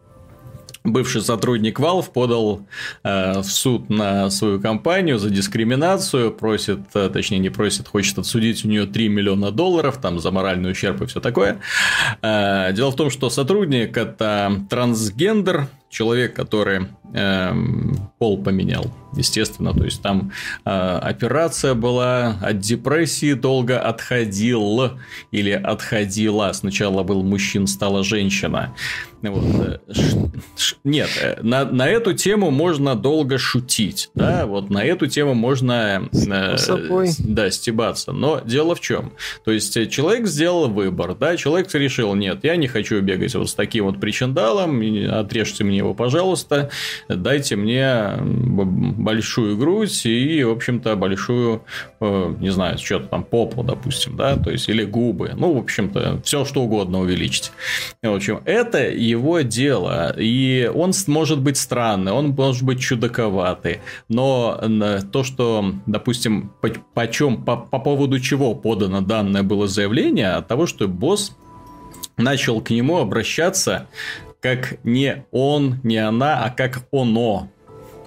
бывший 0.83 1.21
сотрудник 1.21 1.79
Valve 1.79 2.11
подал 2.11 2.61
э, 3.03 3.39
в 3.39 3.45
суд 3.45 3.89
на 3.89 4.29
свою 4.29 4.59
компанию 4.61 5.17
за 5.17 5.29
дискриминацию, 5.29 6.31
просит, 6.31 6.79
э, 6.93 7.09
точнее 7.09 7.39
не 7.39 7.49
просит, 7.49 7.87
хочет 7.87 8.17
отсудить 8.19 8.65
у 8.65 8.67
нее 8.67 8.85
3 8.85 9.09
миллиона 9.09 9.51
долларов 9.51 9.99
там 10.01 10.19
за 10.19 10.31
моральный 10.31 10.71
ущерб 10.71 11.01
и 11.01 11.05
все 11.05 11.19
такое. 11.19 11.59
Э, 12.21 12.71
дело 12.73 12.91
в 12.91 12.95
том, 12.95 13.09
что 13.09 13.29
сотрудник 13.29 13.97
это 13.97 14.65
трансгендер, 14.69 15.67
человек, 15.89 16.35
который 16.35 16.87
пол 17.11 18.43
поменял, 18.43 18.85
естественно, 19.15 19.73
то 19.73 19.83
есть 19.83 20.01
там 20.01 20.31
э, 20.65 20.69
операция 20.69 21.73
была 21.73 22.37
от 22.41 22.59
депрессии 22.59 23.33
долго 23.33 23.79
отходил 23.79 24.91
или 25.31 25.51
отходила. 25.51 26.51
Сначала 26.53 27.03
был 27.03 27.23
мужчин, 27.23 27.67
стала 27.67 28.03
женщина. 28.03 28.75
Вот. 29.21 29.43
Э, 29.43 29.79
нет, 30.83 31.09
э, 31.21 31.39
на, 31.41 31.65
на 31.65 31.87
эту 31.87 32.13
тему 32.13 32.51
можно 32.51 32.95
долго 32.95 33.37
шутить, 33.37 34.09
да, 34.15 34.45
вот 34.45 34.69
на 34.69 34.83
эту 34.83 35.07
тему 35.07 35.33
можно 35.33 36.09
э, 36.13 36.55
да, 37.19 37.51
стебаться. 37.51 38.11
Но 38.11 38.39
дело 38.39 38.75
в 38.75 38.79
чем? 38.79 39.11
То 39.43 39.51
есть 39.51 39.75
э, 39.75 39.87
человек 39.87 40.27
сделал 40.27 40.69
выбор, 40.69 41.15
да, 41.15 41.35
человек 41.35 41.73
решил, 41.73 42.15
нет, 42.15 42.43
я 42.43 42.55
не 42.55 42.67
хочу 42.67 43.01
бегать 43.01 43.35
вот 43.35 43.49
с 43.49 43.53
таким 43.53 43.85
вот 43.85 43.99
причиндалом, 43.99 44.81
отрежьте 45.11 45.63
мне 45.63 45.77
его, 45.77 45.93
пожалуйста, 45.93 46.69
дайте 47.07 47.55
мне 47.55 48.15
большую 48.19 49.57
грудь 49.57 50.05
и, 50.05 50.43
в 50.43 50.51
общем-то, 50.51 50.95
большую, 50.95 51.63
не 51.99 52.49
знаю, 52.49 52.77
что-то 52.77 53.07
там 53.07 53.23
попу, 53.23 53.63
допустим, 53.63 54.15
да, 54.15 54.35
то 54.37 54.51
есть 54.51 54.69
или 54.69 54.83
губы, 54.83 55.33
ну, 55.35 55.53
в 55.53 55.57
общем-то, 55.57 56.21
все 56.23 56.45
что 56.45 56.61
угодно 56.61 56.99
увеличить. 56.99 57.51
В 58.01 58.13
общем, 58.13 58.41
это 58.45 58.89
его 58.89 59.41
дело. 59.41 60.13
И 60.17 60.71
он 60.73 60.91
может 61.07 61.41
быть 61.41 61.57
странный, 61.57 62.11
он 62.11 62.29
может 62.29 62.63
быть 62.63 62.79
чудаковатый. 62.79 63.79
Но 64.07 64.59
то, 65.11 65.23
что, 65.23 65.73
допустим, 65.85 66.51
по, 66.61 66.69
по, 66.69 67.07
чем, 67.07 67.43
по, 67.43 67.57
по 67.57 67.79
поводу 67.79 68.19
чего 68.19 68.55
подано 68.55 69.01
данное 69.01 69.43
было 69.43 69.67
заявление, 69.67 70.31
от 70.31 70.47
того, 70.47 70.65
что 70.65 70.87
босс 70.87 71.35
начал 72.17 72.61
к 72.61 72.69
нему 72.69 72.97
обращаться 72.97 73.87
как 74.41 74.77
не 74.83 75.25
он, 75.31 75.79
не 75.83 75.97
она, 75.97 76.43
а 76.43 76.49
как 76.49 76.87
оно. 76.91 77.49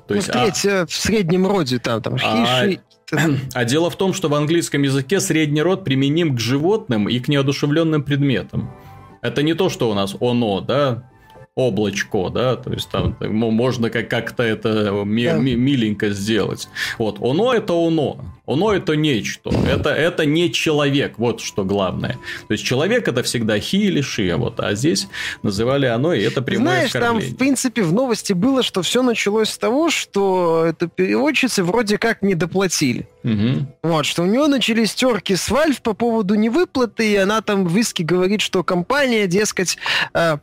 То 0.06 0.14
ну, 0.14 0.16
есть, 0.16 0.28
в, 0.28 0.66
а... 0.66 0.86
в 0.86 0.92
среднем 0.92 1.46
роде 1.46 1.78
там, 1.78 2.02
там 2.02 2.16
а... 2.22 2.64
А 3.54 3.64
дело 3.64 3.90
в 3.90 3.96
том, 3.96 4.14
что 4.14 4.28
в 4.28 4.34
английском 4.34 4.82
языке 4.82 5.20
средний 5.20 5.60
род 5.60 5.84
применим 5.84 6.34
к 6.34 6.40
животным 6.40 7.08
и 7.08 7.18
к 7.20 7.28
неодушевленным 7.28 8.02
предметам. 8.02 8.72
Это 9.20 9.42
не 9.42 9.54
то, 9.54 9.68
что 9.68 9.90
у 9.90 9.94
нас 9.94 10.16
оно, 10.18 10.60
да, 10.60 11.10
облачко, 11.54 12.30
да, 12.30 12.56
то 12.56 12.72
есть 12.72 12.88
там 12.90 13.14
можно 13.20 13.90
как- 13.90 14.08
как-то 14.08 14.42
это 14.42 15.04
ми- 15.04 15.24
да. 15.26 15.34
ми- 15.36 15.54
миленько 15.54 16.10
сделать. 16.10 16.68
Вот, 16.98 17.18
оно 17.20 17.52
это 17.52 17.74
оно, 17.74 18.16
оно 18.46 18.72
это 18.72 18.96
нечто, 18.96 19.50
это, 19.50 19.90
это 19.90 20.24
не 20.24 20.50
человек, 20.50 21.18
вот 21.18 21.42
что 21.42 21.64
главное. 21.64 22.18
То 22.48 22.54
есть 22.54 22.64
человек 22.64 23.06
это 23.06 23.22
всегда 23.22 23.58
хи 23.58 23.76
или 23.76 24.00
ши, 24.00 24.34
вот, 24.34 24.60
а 24.60 24.74
здесь 24.74 25.08
называли 25.42 25.84
оно, 25.86 26.14
и 26.14 26.22
это 26.22 26.40
прямое 26.40 26.68
Знаешь, 26.74 26.86
оскорбление. 26.86 27.26
там 27.28 27.34
в 27.34 27.36
принципе 27.38 27.82
в 27.82 27.92
новости 27.92 28.32
было, 28.32 28.62
что 28.62 28.80
все 28.80 29.02
началось 29.02 29.50
с 29.50 29.58
того, 29.58 29.90
что 29.90 30.64
это 30.66 30.88
переводчицы 30.88 31.62
вроде 31.62 31.98
как 31.98 32.22
не 32.22 32.34
доплатили. 32.34 33.06
Угу. 33.24 33.66
Вот, 33.82 34.06
что 34.06 34.22
у 34.22 34.26
нее 34.26 34.46
начались 34.46 34.94
терки 34.94 35.36
с 35.36 35.50
Valve 35.50 35.82
по 35.82 35.92
поводу 35.92 36.34
невыплаты, 36.34 37.12
и 37.12 37.16
она 37.16 37.42
там 37.42 37.66
в 37.66 37.76
иске 37.76 38.04
говорит, 38.04 38.40
что 38.40 38.64
компания, 38.64 39.26
дескать, 39.26 39.76
э, 40.14 40.38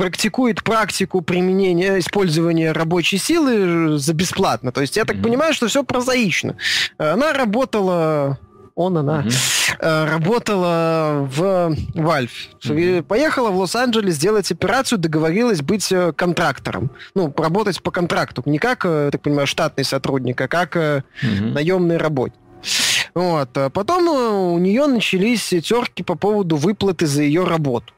практикует 0.00 0.64
практику 0.64 1.20
применения, 1.20 1.98
использования 1.98 2.72
рабочей 2.72 3.18
силы 3.18 3.98
за 3.98 4.14
бесплатно. 4.14 4.72
То 4.72 4.80
есть 4.80 4.96
я 4.96 5.04
так 5.04 5.16
mm-hmm. 5.16 5.22
понимаю, 5.22 5.52
что 5.52 5.66
все 5.66 5.84
прозаично. 5.84 6.56
Она 6.96 7.34
работала 7.34 8.38
он, 8.74 8.96
она, 8.96 9.20
mm-hmm. 9.20 10.06
работала 10.06 11.28
в 11.30 11.76
Valve. 11.94 12.30
Mm-hmm. 12.64 13.02
Поехала 13.02 13.50
в 13.50 13.58
Лос-Анджелес 13.58 14.16
делать 14.16 14.50
операцию, 14.50 14.98
договорилась 14.98 15.60
быть 15.60 15.92
э, 15.92 16.14
контрактором. 16.14 16.90
Ну, 17.14 17.30
работать 17.36 17.82
по 17.82 17.90
контракту. 17.90 18.42
Не 18.46 18.56
как, 18.58 18.86
э, 18.86 19.10
так 19.12 19.20
понимаю, 19.20 19.46
штатный 19.46 19.84
сотрудник, 19.84 20.40
а 20.40 20.48
как 20.48 20.76
mm-hmm. 20.76 21.52
наемный 21.52 21.98
работник. 21.98 22.40
Вот. 23.14 23.50
А 23.54 23.68
потом 23.68 24.08
у 24.54 24.58
нее 24.58 24.86
начались 24.86 25.46
терки 25.48 26.02
по 26.02 26.14
поводу 26.14 26.56
выплаты 26.56 27.06
за 27.06 27.20
ее 27.22 27.44
работу. 27.44 27.92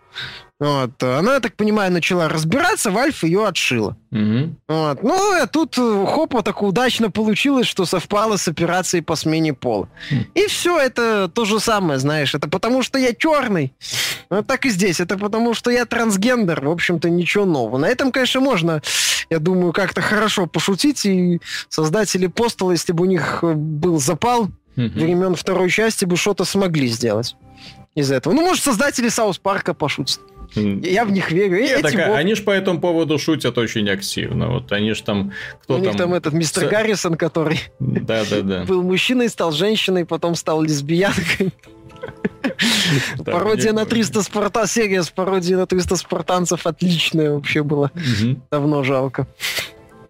Вот. 0.63 1.03
Она, 1.03 1.35
я 1.35 1.41
так 1.41 1.57
понимаю, 1.57 1.91
начала 1.91 2.29
разбираться, 2.29 2.93
Вальф 2.93 3.25
ее 3.25 3.49
отшила. 3.49 3.97
Угу. 4.13 4.55
Вот. 4.69 5.03
Ну, 5.03 5.43
а 5.43 5.49
тут 5.49 5.77
э, 5.77 6.07
хопа 6.07 6.43
так 6.43 6.63
удачно 6.63 7.11
получилось, 7.11 7.67
что 7.67 7.85
совпало 7.85 8.37
с 8.37 8.47
операцией 8.47 9.03
по 9.03 9.17
смене 9.17 9.55
пола. 9.55 9.89
Угу. 10.13 10.21
И 10.35 10.47
все, 10.47 10.79
это 10.79 11.27
то 11.27 11.45
же 11.47 11.59
самое, 11.59 11.99
знаешь. 11.99 12.37
Это 12.37 12.49
потому, 12.49 12.85
что 12.85 12.97
я 12.97 13.13
черный. 13.13 13.75
Ну, 14.31 14.45
так 14.45 14.65
и 14.65 14.71
здесь. 14.71 15.01
Это 15.01 15.19
потому, 15.19 15.53
что 15.55 15.69
я 15.69 15.85
трансгендер. 15.85 16.65
В 16.65 16.71
общем-то, 16.71 17.11
ничего 17.11 17.45
нового. 17.45 17.79
На 17.79 17.87
этом, 17.87 18.13
конечно, 18.13 18.41
можно, 18.41 18.83
я 19.31 19.41
думаю, 19.41 19.73
как-то 19.73 20.01
хорошо 20.01 20.47
пошутить. 20.47 21.05
И 21.05 21.41
создатели 21.69 22.29
Постала, 22.29 22.71
если 22.71 22.93
бы 22.93 23.03
у 23.03 23.09
них 23.09 23.41
э, 23.43 23.53
был 23.53 23.99
запал, 23.99 24.43
угу. 24.43 24.53
времен 24.77 25.35
второй 25.35 25.71
части 25.71 26.05
бы 26.05 26.17
что-то 26.17 26.45
смогли 26.45 26.87
сделать 26.87 27.35
из 27.97 28.13
этого. 28.13 28.33
Ну, 28.33 28.43
может, 28.43 28.63
создатели 28.63 29.09
Саус 29.09 29.39
Парка 29.39 29.75
пошутят. 29.75 30.21
Я 30.55 31.05
в 31.05 31.11
них 31.11 31.31
верю. 31.31 31.61
Нет, 31.61 31.83
так, 31.83 31.95
вот... 31.95 32.17
Они 32.17 32.35
же 32.35 32.43
по 32.43 32.51
этому 32.51 32.81
поводу 32.81 33.19
шутят 33.19 33.57
очень 33.59 33.89
активно. 33.89 34.49
Вот 34.49 34.73
они 34.73 34.93
же 34.93 35.03
там... 35.03 35.33
Кто 35.63 35.75
У 35.75 35.77
там... 35.79 35.87
них 35.87 35.97
там 35.97 36.15
этот 36.15 36.35
мистер 36.35 36.67
С... 36.67 36.69
Гаррисон, 36.69 37.17
который 37.17 37.61
да, 37.79 38.25
да, 38.29 38.41
да. 38.43 38.65
был 38.69 38.83
мужчиной, 38.83 39.29
стал 39.29 39.53
женщиной, 39.53 40.05
потом 40.05 40.35
стал 40.35 40.63
лесбиянкой. 40.63 41.53
Пародия 43.25 43.73
на 43.73 43.87
300 43.87 44.23
спарта, 44.23 44.67
серия 44.67 45.03
с 45.03 45.11
пародией 45.11 45.57
на 45.57 45.67
300 45.67 45.97
спартанцев 45.97 46.67
отличная 46.67 47.33
вообще 47.33 47.63
была. 47.63 47.91
Давно 48.51 48.83
жалко. 48.83 49.27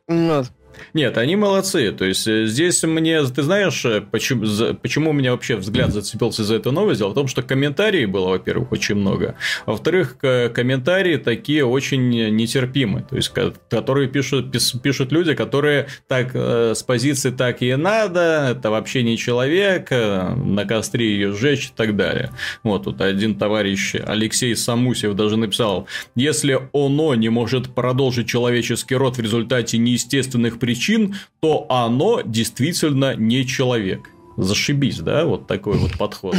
Вот. 0.09 0.47
Нет, 0.95 1.19
они 1.19 1.37
молодцы. 1.37 1.93
То 1.93 2.05
есть 2.05 2.27
э, 2.27 2.47
здесь 2.47 2.83
мне, 2.83 3.23
ты 3.25 3.43
знаешь, 3.43 3.85
э, 3.85 4.01
почему, 4.01 4.45
почему 4.81 5.11
у 5.11 5.13
меня 5.13 5.33
вообще 5.33 5.57
взгляд 5.57 5.93
зацепился 5.93 6.45
за 6.45 6.57
эту 6.57 6.73
новость? 6.73 7.01
Дело 7.01 7.11
в 7.11 7.15
том, 7.15 7.29
что 7.29 7.43
комментарий 7.43 8.07
было, 8.07 8.31
во-первых, 8.31 8.73
очень 8.73 8.97
много. 8.97 9.37
Во-вторых, 9.67 10.17
комментарии 10.19 11.17
такие 11.17 11.65
очень 11.65 12.09
нетерпимые. 12.09 13.05
То 13.09 13.17
есть, 13.17 13.33
которые 13.69 14.09
пишут, 14.09 14.53
пишут 14.83 15.13
люди, 15.13 15.35
которые 15.35 15.89
так 16.09 16.31
э, 16.35 16.75
с 16.75 16.83
позиции 16.83 17.31
так 17.31 17.63
и 17.63 17.75
надо, 17.75 18.57
это 18.57 18.71
вообще 18.71 19.03
не 19.03 19.17
человек, 19.17 19.91
на 19.91 20.65
костре 20.65 21.13
ее 21.13 21.33
сжечь 21.33 21.67
и 21.67 21.73
так 21.75 21.97
далее. 21.97 22.31
Вот 22.63 22.85
тут 22.85 23.01
один 23.01 23.37
товарищ 23.37 23.95
Алексей 23.95 24.55
Самусев 24.55 25.15
даже 25.15 25.37
написал, 25.37 25.87
если 26.15 26.59
оно 26.73 27.15
не 27.15 27.29
может 27.29 27.75
продолжить 27.75 28.29
человеческий 28.29 28.95
род 28.95 29.17
в 29.17 29.21
результате 29.21 29.79
неестественных 29.79 30.59
причин, 30.63 31.17
то 31.41 31.67
оно 31.69 32.21
действительно 32.25 33.17
не 33.17 33.45
человек. 33.45 34.11
Зашибись, 34.37 35.01
да, 35.01 35.25
вот 35.25 35.49
такой 35.49 35.77
вот 35.77 35.99
подход. 35.99 36.37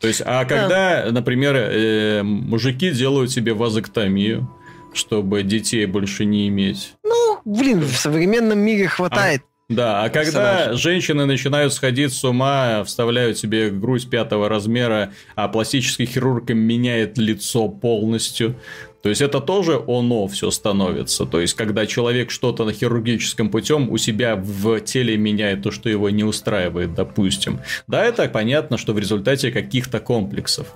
То 0.00 0.06
есть, 0.06 0.20
а 0.22 0.44
когда, 0.44 1.06
например, 1.10 1.56
э, 1.56 2.22
мужики 2.22 2.90
делают 2.90 3.30
себе 3.30 3.54
вазоктомию, 3.54 4.50
чтобы 4.92 5.42
детей 5.44 5.86
больше 5.86 6.26
не 6.26 6.46
иметь. 6.48 6.92
Ну, 7.04 7.38
блин, 7.46 7.80
в 7.80 7.96
современном 7.96 8.58
мире 8.58 8.86
хватает. 8.86 9.40
А, 9.40 9.72
да, 9.72 10.04
а 10.04 10.10
когда 10.10 10.74
женщины 10.74 11.24
начинают 11.24 11.72
сходить 11.72 12.12
с 12.12 12.22
ума, 12.24 12.84
вставляют 12.84 13.38
себе 13.38 13.70
грудь 13.70 14.10
пятого 14.10 14.48
размера, 14.48 15.12
а 15.36 15.48
пластический 15.48 16.04
хирург 16.04 16.50
им 16.50 16.58
меняет 16.58 17.16
лицо 17.16 17.68
полностью, 17.68 18.56
то 19.02 19.08
есть 19.08 19.20
это 19.20 19.40
тоже 19.40 19.80
оно 19.86 20.26
все 20.26 20.50
становится. 20.50 21.24
То 21.24 21.40
есть 21.40 21.54
когда 21.54 21.86
человек 21.86 22.30
что-то 22.30 22.64
на 22.64 22.72
хирургическом 22.72 23.50
путем 23.50 23.90
у 23.90 23.96
себя 23.96 24.36
в 24.36 24.80
теле 24.80 25.16
меняет 25.16 25.62
то, 25.62 25.70
что 25.70 25.88
его 25.88 26.10
не 26.10 26.24
устраивает, 26.24 26.94
допустим. 26.94 27.60
Да, 27.86 28.04
это 28.04 28.28
понятно, 28.28 28.76
что 28.76 28.92
в 28.92 28.98
результате 28.98 29.52
каких-то 29.52 30.00
комплексов. 30.00 30.66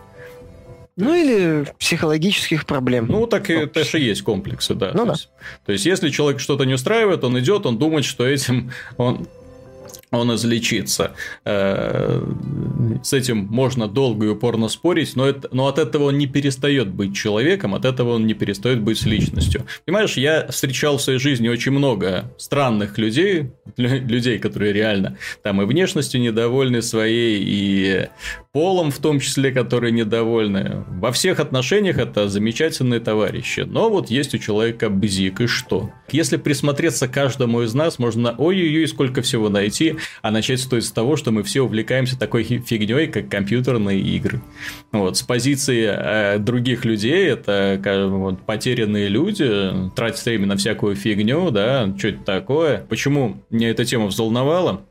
Ну 0.96 1.14
или 1.14 1.66
психологических 1.78 2.66
проблем. 2.66 3.06
Ну, 3.08 3.26
так 3.26 3.48
и 3.48 3.54
это 3.54 3.82
же 3.82 3.98
есть 3.98 4.22
комплексы, 4.22 4.74
да. 4.74 4.90
Ну, 4.92 5.00
то, 5.00 5.04
да. 5.06 5.12
Есть, 5.12 5.28
то 5.64 5.72
есть, 5.72 5.86
если 5.86 6.10
человек 6.10 6.38
что-то 6.38 6.64
не 6.64 6.74
устраивает, 6.74 7.24
он 7.24 7.38
идет, 7.38 7.64
он 7.64 7.78
думает, 7.78 8.04
что 8.04 8.26
этим 8.26 8.72
он 8.98 9.26
он 10.12 10.34
излечится. 10.34 11.12
Э, 11.44 12.22
с 13.02 13.12
этим 13.12 13.46
можно 13.50 13.88
долго 13.88 14.26
и 14.26 14.28
упорно 14.28 14.68
спорить, 14.68 15.16
но, 15.16 15.26
это, 15.26 15.48
но 15.52 15.66
от 15.66 15.78
этого 15.78 16.04
он 16.04 16.18
не 16.18 16.26
перестает 16.26 16.88
быть 16.88 17.16
человеком, 17.16 17.74
от 17.74 17.84
этого 17.84 18.14
он 18.14 18.26
не 18.26 18.34
перестает 18.34 18.80
быть 18.80 19.04
личностью. 19.04 19.64
Понимаешь, 19.84 20.16
я 20.16 20.46
встречал 20.48 20.98
в 20.98 21.02
своей 21.02 21.18
жизни 21.18 21.48
очень 21.48 21.72
много 21.72 22.32
странных 22.38 22.98
людей, 22.98 23.50
людей, 23.76 24.38
которые 24.38 24.72
реально 24.72 25.16
там 25.42 25.62
и 25.62 25.64
внешностью 25.64 26.20
недовольны 26.20 26.82
своей, 26.82 27.42
и 27.44 28.08
полом 28.52 28.90
в 28.90 28.98
том 28.98 29.18
числе, 29.18 29.50
которые 29.50 29.92
недовольны. 29.92 30.84
Во 30.88 31.10
всех 31.10 31.40
отношениях 31.40 31.98
это 31.98 32.28
замечательные 32.28 33.00
товарищи. 33.00 33.60
Но 33.60 33.88
вот 33.88 34.10
есть 34.10 34.34
у 34.34 34.38
человека 34.38 34.90
бзик, 34.90 35.40
и 35.40 35.46
что? 35.46 35.90
Если 36.10 36.36
присмотреться 36.36 37.08
к 37.08 37.12
каждому 37.12 37.62
из 37.62 37.72
нас, 37.72 37.98
можно 37.98 38.34
ой-ой-ой 38.36 38.86
сколько 38.86 39.22
всего 39.22 39.48
найти, 39.48 39.96
а 40.22 40.30
начать 40.30 40.60
стоит 40.60 40.84
с 40.84 40.92
того, 40.92 41.16
что 41.16 41.30
мы 41.30 41.42
все 41.42 41.62
увлекаемся 41.62 42.18
такой 42.18 42.44
фигней, 42.44 43.06
как 43.06 43.28
компьютерные 43.28 44.00
игры. 44.00 44.40
Вот, 44.92 45.16
с 45.16 45.22
позиции 45.22 45.86
э, 45.88 46.38
других 46.38 46.84
людей, 46.84 47.28
это 47.28 47.80
вот, 48.08 48.42
потерянные 48.42 49.08
люди, 49.08 49.90
тратят 49.94 50.24
время 50.24 50.46
на 50.46 50.56
всякую 50.56 50.96
фигню, 50.96 51.50
да, 51.50 51.92
что 51.96 52.08
это 52.08 52.24
такое. 52.24 52.86
Почему 52.88 53.42
меня 53.50 53.70
эта 53.70 53.84
тема 53.84 54.06
взволновала? 54.06 54.82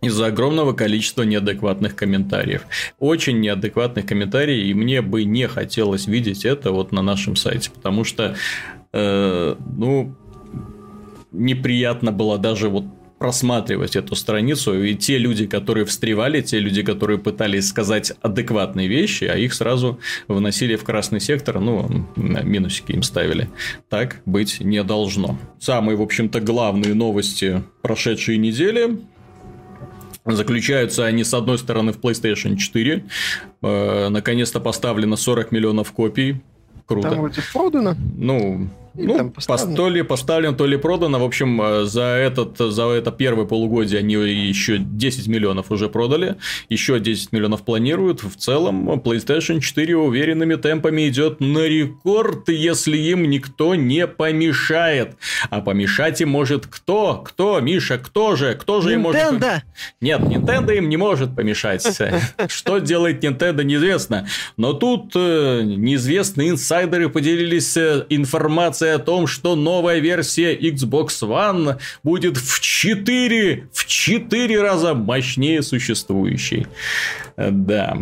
из-за 0.00 0.26
огромного 0.26 0.72
количества 0.72 1.22
неадекватных 1.22 1.94
комментариев. 1.94 2.66
Очень 2.98 3.40
неадекватных 3.40 4.04
комментариев, 4.04 4.66
и 4.66 4.74
мне 4.74 5.00
бы 5.00 5.24
не 5.24 5.46
хотелось 5.46 6.06
видеть 6.06 6.44
это 6.44 6.72
вот 6.72 6.92
на 6.92 7.02
нашем 7.02 7.36
сайте, 7.36 7.70
потому 7.70 8.04
что, 8.04 8.34
э, 8.92 9.56
ну, 9.76 10.14
неприятно 11.30 12.12
было 12.12 12.36
даже 12.36 12.68
вот 12.68 12.84
просматривать 13.22 13.94
эту 13.94 14.16
страницу, 14.16 14.82
и 14.82 14.96
те 14.96 15.16
люди, 15.16 15.46
которые 15.46 15.84
встревали, 15.84 16.40
те 16.40 16.58
люди, 16.58 16.82
которые 16.82 17.20
пытались 17.20 17.68
сказать 17.68 18.12
адекватные 18.20 18.88
вещи, 18.88 19.22
а 19.26 19.36
их 19.36 19.54
сразу 19.54 20.00
выносили 20.26 20.74
в 20.74 20.82
красный 20.82 21.20
сектор, 21.20 21.60
ну, 21.60 21.88
минусики 22.16 22.90
им 22.90 23.04
ставили. 23.04 23.48
Так 23.88 24.22
быть 24.26 24.58
не 24.58 24.82
должно. 24.82 25.38
Самые, 25.60 25.96
в 25.96 26.02
общем-то, 26.02 26.40
главные 26.40 26.94
новости 26.94 27.62
прошедшей 27.80 28.38
недели 28.38 28.98
Заключаются 30.24 31.04
они, 31.04 31.22
с 31.22 31.32
одной 31.32 31.58
стороны, 31.58 31.92
в 31.92 31.98
PlayStation 31.98 32.56
4. 32.56 33.04
Э, 33.62 34.08
наконец-то 34.08 34.60
поставлено 34.60 35.16
40 35.16 35.52
миллионов 35.52 35.92
копий. 35.92 36.40
Круто. 36.86 37.10
Там 37.10 37.20
вроде 37.20 37.42
продано. 37.52 37.96
Ну, 38.16 38.68
ну, 38.94 39.30
поставлено. 39.30 39.76
то 39.76 39.88
ли 39.88 40.02
поставлен, 40.02 40.56
то 40.56 40.66
ли 40.66 40.76
продано. 40.76 41.18
В 41.18 41.24
общем, 41.24 41.60
э, 41.62 41.84
за, 41.84 42.02
этот, 42.02 42.58
за 42.58 42.88
это 42.88 43.10
первое 43.10 43.46
полугодие 43.46 44.00
они 44.00 44.14
еще 44.14 44.78
10 44.78 45.28
миллионов 45.28 45.70
уже 45.70 45.88
продали. 45.88 46.36
Еще 46.68 47.00
10 47.00 47.32
миллионов 47.32 47.62
планируют. 47.64 48.22
В 48.22 48.36
целом, 48.36 48.90
PlayStation 49.00 49.60
4 49.60 49.96
уверенными 49.96 50.56
темпами 50.56 51.08
идет 51.08 51.40
на 51.40 51.66
рекорд, 51.66 52.48
если 52.48 52.98
им 52.98 53.30
никто 53.30 53.74
не 53.74 54.06
помешает. 54.06 55.16
А 55.48 55.60
помешать 55.60 56.20
им 56.20 56.28
может 56.28 56.66
кто? 56.66 57.16
Кто, 57.16 57.60
Миша? 57.60 57.98
Кто 57.98 58.36
же? 58.36 58.54
Кто 58.54 58.80
же 58.82 58.94
им 58.94 59.02
может... 59.02 59.22
Nintendo! 59.22 59.60
Нет, 60.00 60.20
Nintendo 60.20 60.76
им 60.76 60.88
не 60.88 60.98
может 60.98 61.34
помешать. 61.34 61.82
Что 62.48 62.78
делает 62.78 63.24
Nintendo, 63.24 63.64
неизвестно. 63.64 64.26
Но 64.56 64.74
тут 64.74 65.12
э, 65.14 65.62
неизвестные 65.64 66.50
инсайдеры 66.50 67.08
поделились 67.08 67.76
э, 67.76 68.04
информацией 68.10 68.81
информация 68.82 68.94
о 68.96 68.98
том, 68.98 69.26
что 69.26 69.56
новая 69.56 70.00
версия 70.00 70.54
Xbox 70.56 71.08
One 71.22 71.78
будет 72.02 72.36
в 72.36 72.60
4, 72.60 73.68
в 73.72 73.86
4 73.86 74.60
раза 74.60 74.94
мощнее 74.94 75.62
существующей. 75.62 76.66
Да. 77.36 77.96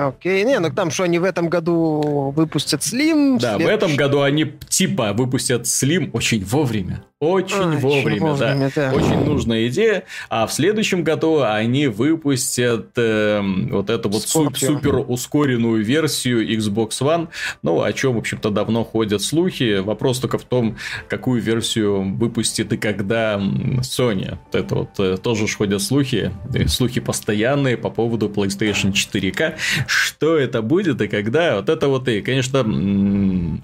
Окей, 0.00 0.44
не, 0.44 0.58
ну 0.58 0.70
там 0.70 0.90
что, 0.90 1.04
они 1.04 1.18
в 1.18 1.24
этом 1.24 1.48
году 1.48 2.32
выпустят 2.36 2.80
Slim? 2.80 3.38
Да, 3.38 3.58
в 3.58 3.66
этом 3.66 3.96
году 3.96 4.22
они 4.22 4.52
типа 4.68 5.12
выпустят 5.12 5.62
Slim 5.62 6.10
очень 6.12 6.44
вовремя. 6.44 7.04
Очень 7.20 7.56
а, 7.56 7.78
вовремя, 7.78 8.20
вовремя, 8.20 8.70
да. 8.74 8.90
да. 8.90 8.92
Очень 8.92 9.24
нужная 9.24 9.68
идея. 9.68 10.04
А 10.28 10.46
в 10.46 10.52
следующем 10.52 11.04
году 11.04 11.42
они 11.42 11.86
выпустят 11.86 12.90
э, 12.96 13.40
вот 13.70 13.88
эту 13.88 14.08
вот 14.08 14.22
суп, 14.22 14.56
супер 14.58 14.96
ускоренную 14.96 15.82
версию 15.82 16.46
Xbox 16.56 16.90
One. 17.00 17.28
Ну, 17.62 17.82
о 17.82 17.92
чем, 17.92 18.14
в 18.14 18.18
общем-то, 18.18 18.50
давно 18.50 18.84
ходят 18.84 19.22
слухи. 19.22 19.78
Вопрос 19.78 20.18
только 20.18 20.38
в 20.38 20.44
том, 20.44 20.76
какую 21.08 21.40
версию 21.40 22.14
выпустит 22.16 22.72
и 22.72 22.76
когда 22.76 23.36
Sony. 23.36 24.36
Вот 24.44 24.54
это 24.54 24.74
вот 24.74 24.90
э, 24.98 25.16
тоже 25.16 25.46
ходят 25.48 25.80
слухи. 25.80 26.32
Слухи 26.66 27.00
постоянные 27.00 27.76
по 27.76 27.90
поводу 27.90 28.28
PlayStation 28.28 28.92
4K. 28.92 29.54
Что 29.86 30.36
это 30.36 30.62
будет 30.62 31.00
и 31.00 31.08
когда? 31.08 31.56
Вот 31.56 31.68
это 31.68 31.88
вот 31.88 32.08
и, 32.08 32.20
конечно, 32.22 32.60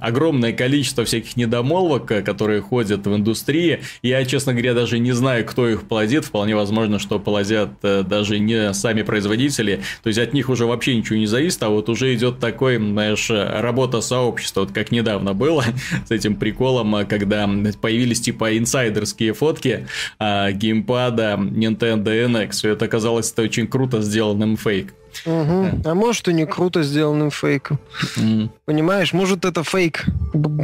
огромное 0.01 0.53
количество 0.53 1.05
всяких 1.05 1.37
недомолвок, 1.37 2.11
э, 2.11 2.23
которые 2.23 2.61
ходят 2.61 3.07
в 3.07 3.15
индустрии. 3.15 3.81
Я, 4.03 4.25
честно 4.25 4.53
говоря, 4.53 4.75
даже 4.75 4.99
не 4.99 5.13
знаю, 5.13 5.45
кто 5.45 5.69
их 5.69 5.83
плодит. 5.83 6.25
Вполне 6.25 6.57
возможно, 6.57 6.99
что 6.99 7.19
плодят 7.19 7.71
э, 7.83 8.03
даже 8.03 8.39
не 8.39 8.73
сами 8.75 9.03
производители. 9.03 9.81
То 10.03 10.09
есть 10.09 10.19
от 10.19 10.33
них 10.33 10.49
уже 10.49 10.67
вообще 10.67 10.97
ничего 10.97 11.17
не 11.17 11.27
зависит, 11.27 11.63
а 11.63 11.69
вот 11.69 11.89
уже 11.89 12.15
идет 12.15 12.39
такой, 12.39 12.77
знаешь, 12.77 13.31
работа 13.31 14.01
сообщества. 14.01 14.61
Вот 14.61 14.73
как 14.73 14.91
недавно 14.91 15.35
было 15.35 15.65
с 16.07 16.11
этим 16.11 16.37
приколом, 16.37 16.95
э, 16.97 17.05
когда 17.05 17.49
появились 17.81 18.21
типа 18.21 18.57
инсайдерские 18.59 19.33
фотки 19.33 19.87
геймпада 20.19 21.37
Nintendo 21.39 22.27
NX. 22.27 22.51
И 22.65 22.73
это 22.73 22.85
оказалось 22.85 23.33
это 23.33 23.43
очень 23.43 23.67
круто 23.67 24.01
сделанным 24.03 24.57
фейк. 24.57 24.95
Угу. 25.25 25.83
А 25.85 25.95
может 25.95 26.29
и 26.29 26.33
не 26.33 26.47
круто 26.47 26.83
сделанным 26.83 27.31
фейком. 27.31 27.79
Mm. 28.17 28.51
Понимаешь, 28.65 29.13
может 29.13 29.45
это 29.45 29.65
фейк. 29.65 30.07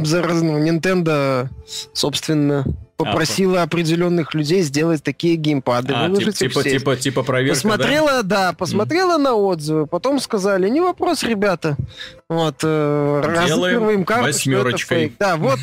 Заразно. 0.03 0.57
Nintendo, 0.57 1.49
собственно, 1.93 2.65
попросила 2.97 3.61
а, 3.61 3.63
определенных 3.63 4.33
людей 4.33 4.61
сделать 4.61 5.03
такие 5.03 5.35
геймпады. 5.35 5.93
А, 5.95 6.09
типа, 6.09 6.31
типа, 6.31 6.63
типа, 6.63 6.95
типа 6.95 7.23
проверка, 7.23 7.55
Посмотрела, 7.55 8.23
да, 8.23 8.47
да 8.47 8.53
посмотрела 8.53 9.17
mm. 9.17 9.21
на 9.21 9.35
отзывы, 9.35 9.85
потом 9.85 10.19
сказали, 10.19 10.67
не 10.67 10.81
вопрос, 10.81 11.23
ребята. 11.23 11.77
Вот, 12.27 12.55
э, 12.63 13.21
разыгрываем 13.23 14.03
карту, 14.03 14.37
что 14.37 14.67
это 14.67 14.77
фейк. 14.77 15.13
Да, 15.19 15.37
вот, 15.37 15.59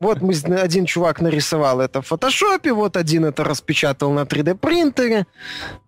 вот 0.00 0.20
мы, 0.20 0.32
один 0.32 0.86
чувак 0.86 1.20
нарисовал 1.20 1.80
это 1.80 2.02
в 2.02 2.06
фотошопе, 2.06 2.72
вот 2.72 2.96
один 2.96 3.24
это 3.24 3.42
распечатал 3.42 4.12
на 4.12 4.20
3D 4.20 4.56
принтере. 4.56 5.26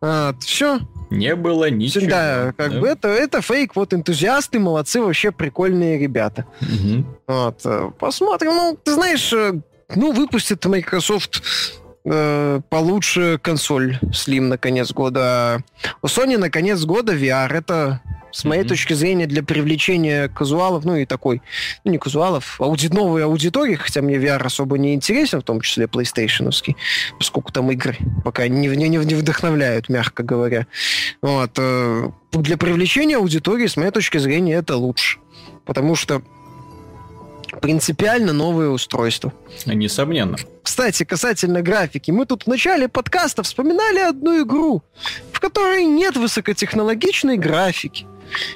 Вот, 0.00 0.42
все. 0.42 0.80
Не 1.10 1.36
было 1.36 1.70
ничего. 1.70 2.08
Да, 2.08 2.52
как 2.56 2.72
да? 2.72 2.80
бы 2.80 2.88
это, 2.88 3.08
это 3.08 3.40
фейк, 3.40 3.76
вот 3.76 3.94
энтузиасты, 3.94 4.58
молодцы, 4.58 5.00
вообще 5.00 5.30
прикольные 5.30 5.98
ребята. 5.98 6.46
Угу. 6.60 7.04
Вот, 7.28 7.60
э, 7.64 7.90
посмотрим. 7.98 8.50
Ну, 8.50 8.78
ты 8.82 8.94
знаешь, 8.94 9.32
э, 9.32 9.60
ну, 9.94 10.12
выпустит 10.12 10.64
Microsoft 10.64 11.42
э, 12.04 12.60
получше 12.68 13.38
консоль 13.42 13.98
Slim 14.02 14.42
на 14.42 14.58
конец 14.58 14.92
года. 14.92 15.62
У 16.02 16.06
Sony 16.06 16.38
на 16.38 16.50
конец 16.50 16.84
года 16.84 17.14
VR. 17.14 17.52
Это, 17.52 18.00
с 18.32 18.44
моей 18.44 18.62
mm-hmm. 18.62 18.68
точки 18.68 18.92
зрения, 18.94 19.26
для 19.26 19.42
привлечения 19.42 20.28
казуалов, 20.28 20.84
ну 20.84 20.96
и 20.96 21.04
такой, 21.04 21.42
ну 21.84 21.92
не 21.92 21.98
казуалов, 21.98 22.60
ауди, 22.60 22.88
новой 22.88 23.24
аудитории, 23.24 23.74
хотя 23.74 24.02
мне 24.02 24.16
VR 24.16 24.44
особо 24.44 24.78
не 24.78 24.94
интересен, 24.94 25.40
в 25.40 25.44
том 25.44 25.60
числе 25.60 25.86
PlayStation, 25.86 26.50
поскольку 27.18 27.52
там 27.52 27.70
игры 27.70 27.96
пока 28.24 28.48
не, 28.48 28.68
не, 28.68 28.88
не 28.88 29.14
вдохновляют, 29.14 29.88
мягко 29.88 30.22
говоря. 30.22 30.66
Вот. 31.22 31.52
Э, 31.58 32.10
для 32.32 32.56
привлечения 32.56 33.16
аудитории, 33.16 33.66
с 33.66 33.76
моей 33.76 33.90
точки 33.90 34.18
зрения, 34.18 34.54
это 34.54 34.76
лучше. 34.76 35.18
Потому 35.64 35.94
что 35.94 36.22
принципиально 37.60 38.32
новое 38.32 38.68
устройство. 38.68 39.32
Несомненно. 39.66 40.36
Кстати, 40.62 41.04
касательно 41.04 41.62
графики, 41.62 42.10
мы 42.10 42.26
тут 42.26 42.44
в 42.44 42.46
начале 42.46 42.88
подкаста 42.88 43.42
вспоминали 43.42 44.00
одну 44.00 44.42
игру, 44.42 44.82
в 45.32 45.40
которой 45.40 45.84
нет 45.84 46.16
высокотехнологичной 46.16 47.36
графики. 47.36 48.06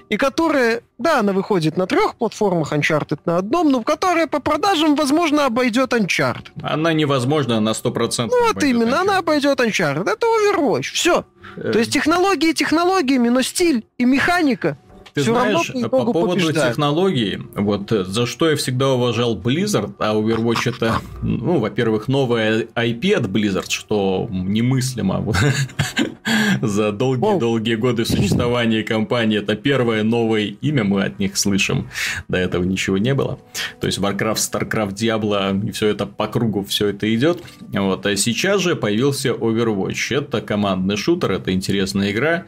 И 0.09 0.17
которая, 0.17 0.83
да, 0.99 1.21
она 1.21 1.33
выходит 1.33 1.77
на 1.77 1.87
трех 1.87 2.15
платформах, 2.17 2.73
Uncharted 2.73 3.21
на 3.25 3.39
одном, 3.39 3.71
но 3.71 3.81
в 3.81 3.85
которой 3.85 4.27
по 4.27 4.39
продажам, 4.39 4.95
возможно, 4.95 5.47
обойдет 5.47 5.93
Uncharted. 5.93 6.51
Она 6.63 6.93
невозможна 6.93 7.61
на 7.61 7.71
100%. 7.71 8.29
Ну 8.31 8.53
вот 8.53 8.63
именно, 8.63 8.91
Uncharted. 8.91 9.01
она 9.01 9.19
обойдет 9.19 9.61
Uncharted. 9.61 10.09
Это 10.09 10.27
Overwatch. 10.27 10.93
Все. 10.93 11.25
Э... 11.57 11.73
То 11.73 11.79
есть 11.79 11.93
технологии 11.93 12.53
технологиями, 12.53 13.29
но 13.29 13.43
стиль 13.43 13.85
и 13.99 14.05
механика 14.05 14.79
ты 15.15 15.23
Все 15.23 15.33
знаешь, 15.33 15.71
по 15.91 16.05
поводу 16.05 16.41
побеждать. 16.41 16.71
технологий, 16.71 17.41
вот 17.55 17.93
э, 17.93 18.05
за 18.05 18.27
что 18.27 18.51
я 18.51 18.57
всегда 18.57 18.91
уважал 18.91 19.37
Blizzard, 19.39 19.95
а 19.99 20.15
Overwatch 20.15 20.75
это, 20.75 20.97
ну, 21.23 21.61
во-первых, 21.61 22.09
новая 22.09 22.63
IP 22.75 23.15
от 23.15 23.27
Blizzard, 23.27 23.71
что 23.71 24.29
немыслимо 24.31 25.25
за 26.63 26.93
долгие-долгие 26.93 27.77
годы 27.77 28.05
существования 28.05 28.83
компании. 28.83 29.39
Это 29.39 29.57
первое 29.57 30.03
новое 30.03 30.55
имя 30.61 30.85
мы 30.85 31.05
от 31.05 31.19
них 31.19 31.37
слышим. 31.37 31.89
До 32.29 32.39
этого 32.39 32.65
ничего 32.65 32.99
не 32.99 33.15
было. 33.15 33.39
То 33.81 33.87
есть 33.87 33.99
Warcraft, 33.99 34.37
StarCraft, 34.37 34.95
Diablo, 34.95 35.73
все 35.73 35.89
это 35.89 36.07
по 36.07 36.27
кругу, 36.27 36.65
все 36.65 36.89
это 36.89 37.13
идет. 37.15 37.43
Вот. 37.73 38.07
А 38.07 38.17
сейчас 38.17 38.61
же 38.61 38.77
появился 38.77 39.31
Overwatch. 39.31 40.17
Это 40.17 40.41
командный 40.41 40.97
шутер, 40.97 41.33
это 41.33 41.53
интересная 41.53 42.13
игра. 42.13 42.47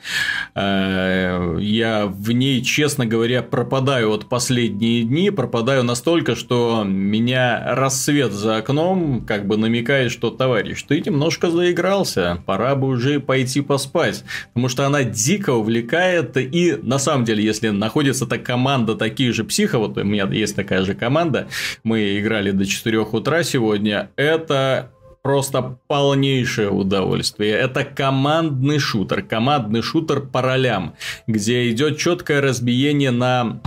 Э, 0.55 1.57
я 1.61 2.07
в 2.07 2.32
ней 2.32 2.62
честно 2.62 3.07
говоря, 3.07 3.43
пропадаю 3.43 4.12
от 4.12 4.28
последние 4.28 5.03
дни, 5.03 5.30
пропадаю 5.30 5.82
настолько, 5.84 6.34
что 6.34 6.84
меня 6.84 7.74
рассвет 7.74 8.32
за 8.32 8.59
окном 8.59 9.24
как 9.26 9.47
бы 9.47 9.57
намекает, 9.57 10.12
что, 10.12 10.30
товарищ, 10.30 10.82
ты 10.82 11.01
немножко 11.01 11.51
заигрался, 11.51 12.43
пора 12.45 12.74
бы 12.74 12.89
уже 12.89 13.20
пойти 13.20 13.61
поспать, 13.77 14.24
потому 14.55 14.70
что 14.70 14.87
она 14.87 15.05
дико 15.05 15.51
увлекает, 15.51 16.39
и 16.39 16.79
на 16.83 16.99
самом 16.99 17.27
деле, 17.27 17.45
если 17.45 17.68
находится 17.68 18.24
та 18.24 18.39
команда 18.39 18.95
таких 18.95 19.35
же 19.35 19.45
психов, 19.45 19.81
вот 19.81 19.99
у 19.99 20.05
меня 20.05 20.27
есть 20.33 20.57
такая 20.57 20.83
же 20.83 20.95
команда, 20.95 21.49
мы 21.85 22.18
играли 22.18 22.53
до 22.53 22.64
4 22.64 23.01
утра 23.01 23.43
сегодня, 23.43 24.09
это 24.16 24.91
просто 25.22 25.77
полнейшее 25.89 26.70
удовольствие. 26.70 27.51
Это 27.51 27.85
командный 27.85 28.79
шутер, 28.79 29.22
командный 29.22 29.83
шутер 29.83 30.20
по 30.20 30.41
ролям, 30.41 30.95
где 31.27 31.68
идет 31.70 31.99
четкое 31.99 32.41
разбиение 32.41 33.11
на 33.11 33.61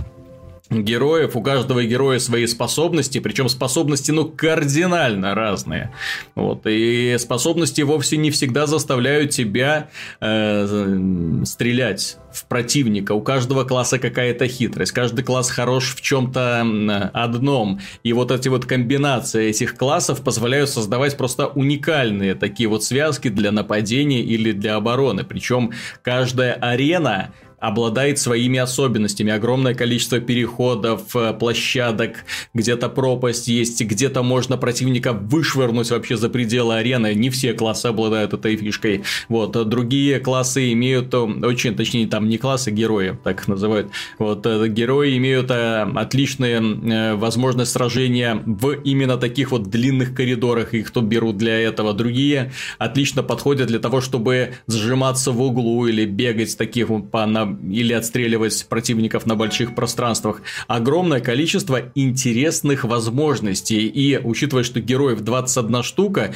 героев, 0.70 1.36
у 1.36 1.42
каждого 1.42 1.82
героя 1.84 2.18
свои 2.18 2.46
способности, 2.46 3.18
причем 3.18 3.48
способности, 3.48 4.12
ну, 4.12 4.24
кардинально 4.24 5.34
разные. 5.34 5.92
Вот, 6.34 6.62
и 6.66 7.16
способности 7.18 7.82
вовсе 7.82 8.16
не 8.16 8.30
всегда 8.30 8.66
заставляют 8.66 9.30
тебя 9.30 9.88
э, 10.20 11.42
стрелять 11.44 12.18
в 12.32 12.44
противника. 12.46 13.12
У 13.12 13.20
каждого 13.20 13.64
класса 13.64 13.98
какая-то 13.98 14.46
хитрость. 14.46 14.92
Каждый 14.92 15.24
класс 15.24 15.50
хорош 15.50 15.94
в 15.96 16.00
чем-то 16.00 17.10
одном. 17.12 17.80
И 18.04 18.12
вот 18.12 18.30
эти 18.30 18.48
вот 18.48 18.66
комбинации 18.66 19.48
этих 19.48 19.76
классов 19.76 20.22
позволяют 20.22 20.70
создавать 20.70 21.16
просто 21.16 21.48
уникальные 21.48 22.36
такие 22.36 22.68
вот 22.68 22.84
связки 22.84 23.28
для 23.28 23.50
нападения 23.50 24.22
или 24.22 24.52
для 24.52 24.76
обороны. 24.76 25.24
Причем 25.24 25.72
каждая 26.02 26.52
арена 26.52 27.32
обладает 27.60 28.18
своими 28.18 28.58
особенностями. 28.58 29.32
Огромное 29.32 29.74
количество 29.74 30.18
переходов, 30.18 31.14
э, 31.14 31.34
площадок, 31.34 32.24
где-то 32.54 32.88
пропасть 32.88 33.48
есть, 33.48 33.82
где-то 33.82 34.22
можно 34.22 34.56
противника 34.56 35.12
вышвырнуть 35.12 35.90
вообще 35.90 36.16
за 36.16 36.30
пределы 36.30 36.76
арены. 36.76 37.14
Не 37.14 37.30
все 37.30 37.52
классы 37.52 37.86
обладают 37.86 38.32
этой 38.32 38.56
фишкой. 38.56 39.02
Вот. 39.28 39.56
А 39.56 39.64
другие 39.64 40.18
классы 40.20 40.72
имеют 40.72 41.12
э, 41.12 41.18
очень, 41.18 41.76
точнее, 41.76 42.06
там 42.06 42.28
не 42.28 42.38
классы, 42.38 42.70
герои, 42.70 43.16
так 43.22 43.46
называют. 43.46 43.90
Вот. 44.18 44.46
Э, 44.46 44.66
герои 44.68 45.16
имеют 45.18 45.50
отличные 45.50 47.14
возможность 47.16 47.72
сражения 47.72 48.42
в 48.46 48.72
именно 48.84 49.16
таких 49.16 49.50
вот 49.50 49.68
длинных 49.68 50.14
коридорах. 50.14 50.72
Их 50.74 50.90
то 50.90 51.02
берут 51.02 51.36
для 51.36 51.58
этого. 51.60 51.92
Другие 51.92 52.52
отлично 52.78 53.22
подходят 53.22 53.68
для 53.68 53.78
того, 53.78 54.00
чтобы 54.00 54.54
сжиматься 54.66 55.32
в 55.32 55.42
углу 55.42 55.86
или 55.86 56.06
бегать 56.06 56.56
таких 56.56 56.88
по 57.10 57.26
на 57.26 57.49
или 57.70 57.92
отстреливать 57.92 58.66
противников 58.68 59.26
на 59.26 59.36
больших 59.36 59.74
пространствах. 59.74 60.42
Огромное 60.66 61.20
количество 61.20 61.90
интересных 61.94 62.84
возможностей. 62.84 63.86
И 63.86 64.18
учитывая, 64.18 64.64
что 64.64 64.80
героев 64.80 65.20
21 65.20 65.82
штука, 65.82 66.34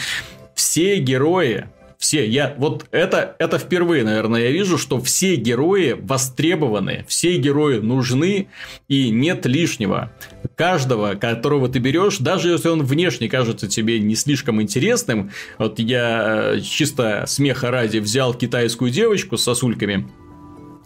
все 0.55 0.99
герои 0.99 1.67
все, 2.05 2.27
я 2.27 2.55
вот 2.59 2.85
это, 2.91 3.35
это 3.39 3.59
впервые, 3.59 4.05
наверное, 4.05 4.43
я 4.43 4.51
вижу, 4.51 4.77
что 4.77 5.01
все 5.01 5.37
герои 5.37 5.97
востребованы, 5.99 7.07
все 7.09 7.39
герои 7.39 7.79
нужны 7.79 8.49
и 8.89 9.09
нет 9.09 9.47
лишнего. 9.47 10.13
Каждого, 10.55 11.15
которого 11.15 11.71
ты 11.71 11.79
берешь, 11.79 12.19
даже 12.19 12.51
если 12.51 12.69
он 12.69 12.83
внешне 12.83 13.31
кажется 13.31 13.69
тебе 13.69 14.01
не 14.01 14.17
слишком 14.17 14.61
интересным, 14.61 15.31
вот 15.57 15.79
я 15.79 16.57
э, 16.57 16.61
чисто 16.61 17.25
смеха 17.27 17.71
ради 17.71 17.99
взял 17.99 18.35
китайскую 18.35 18.91
девочку 18.91 19.39
с 19.39 19.43
сосульками, 19.43 20.07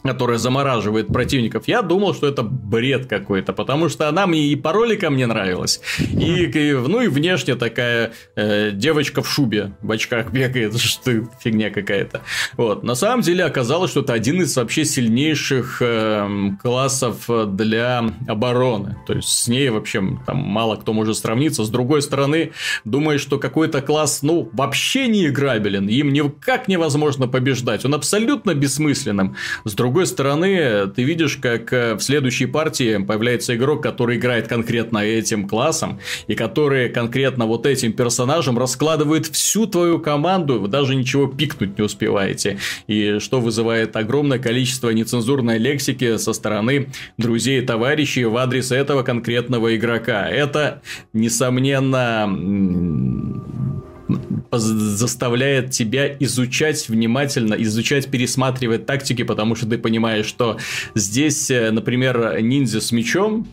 которая 0.02 0.38
замораживает 0.38 1.08
противников, 1.08 1.68
я 1.68 1.82
думал, 1.82 2.14
что 2.14 2.26
это 2.26 2.42
бред 2.42 3.06
какой-то, 3.06 3.52
потому 3.52 3.88
что 3.88 4.08
она 4.08 4.26
мне 4.26 4.48
и 4.48 4.56
по 4.56 4.72
роликам 4.72 5.16
не 5.16 5.26
нравилась, 5.26 5.80
и, 5.98 6.44
и 6.44 6.72
ну 6.72 7.00
и 7.00 7.08
внешне 7.08 7.54
такая 7.54 8.12
э, 8.36 8.70
девочка 8.72 9.22
в 9.22 9.28
шубе, 9.28 9.72
в 9.82 9.90
очках 9.90 10.32
бегает, 10.32 10.78
что 10.80 11.12
фигня 11.40 11.70
какая-то. 11.70 12.22
Вот. 12.56 12.82
На 12.82 12.94
самом 12.94 13.22
деле 13.22 13.44
оказалось, 13.44 13.90
что 13.90 14.00
это 14.00 14.12
один 14.12 14.40
из 14.42 14.56
вообще 14.56 14.84
сильнейших 14.84 15.78
э, 15.80 16.50
классов 16.62 17.28
для 17.28 18.04
обороны. 18.26 18.96
То 19.06 19.14
есть 19.14 19.28
с 19.28 19.48
ней 19.48 19.68
вообще 19.70 20.02
там 20.26 20.38
мало 20.38 20.76
кто 20.76 20.92
может 20.92 21.16
сравниться. 21.16 21.64
С 21.64 21.70
другой 21.70 22.02
стороны, 22.02 22.52
думаешь, 22.84 23.20
что 23.20 23.38
какой-то 23.38 23.82
класс, 23.82 24.20
ну, 24.22 24.48
вообще 24.52 25.08
не 25.08 25.26
играбелен, 25.26 25.88
им 25.88 26.12
никак 26.12 26.68
невозможно 26.68 27.28
побеждать, 27.28 27.84
он 27.84 27.94
абсолютно 27.94 28.54
бессмысленным. 28.54 29.36
С 29.64 29.74
другой 29.74 29.87
другой 29.88 30.06
стороны, 30.06 30.86
ты 30.94 31.02
видишь, 31.02 31.38
как 31.38 31.72
э, 31.72 31.94
в 31.94 32.02
следующей 32.02 32.44
партии 32.44 33.02
появляется 33.02 33.56
игрок, 33.56 33.82
который 33.82 34.18
играет 34.18 34.46
конкретно 34.46 34.98
этим 34.98 35.48
классом, 35.48 35.98
и 36.26 36.34
который 36.34 36.90
конкретно 36.90 37.46
вот 37.46 37.64
этим 37.64 37.94
персонажем 37.94 38.58
раскладывает 38.58 39.28
всю 39.28 39.66
твою 39.66 39.98
команду, 39.98 40.60
вы 40.60 40.68
даже 40.68 40.94
ничего 40.94 41.26
пикнуть 41.26 41.78
не 41.78 41.84
успеваете. 41.84 42.58
И 42.86 43.18
что 43.18 43.40
вызывает 43.40 43.96
огромное 43.96 44.38
количество 44.38 44.90
нецензурной 44.90 45.56
лексики 45.56 46.18
со 46.18 46.34
стороны 46.34 46.88
друзей 47.16 47.62
и 47.62 47.64
товарищей 47.64 48.26
в 48.26 48.36
адрес 48.36 48.70
этого 48.70 49.02
конкретного 49.02 49.74
игрока. 49.74 50.28
Это, 50.28 50.82
несомненно, 51.14 52.26
заставляет 54.50 55.70
тебя 55.70 56.14
изучать 56.20 56.88
внимательно, 56.88 57.54
изучать, 57.54 58.10
пересматривать 58.10 58.86
тактики, 58.86 59.22
потому 59.22 59.54
что 59.54 59.66
ты 59.66 59.78
понимаешь, 59.78 60.26
что 60.26 60.58
здесь, 60.94 61.50
э, 61.50 61.70
например, 61.70 62.40
ниндзя 62.40 62.80
с 62.80 62.92
мечом, 62.92 63.46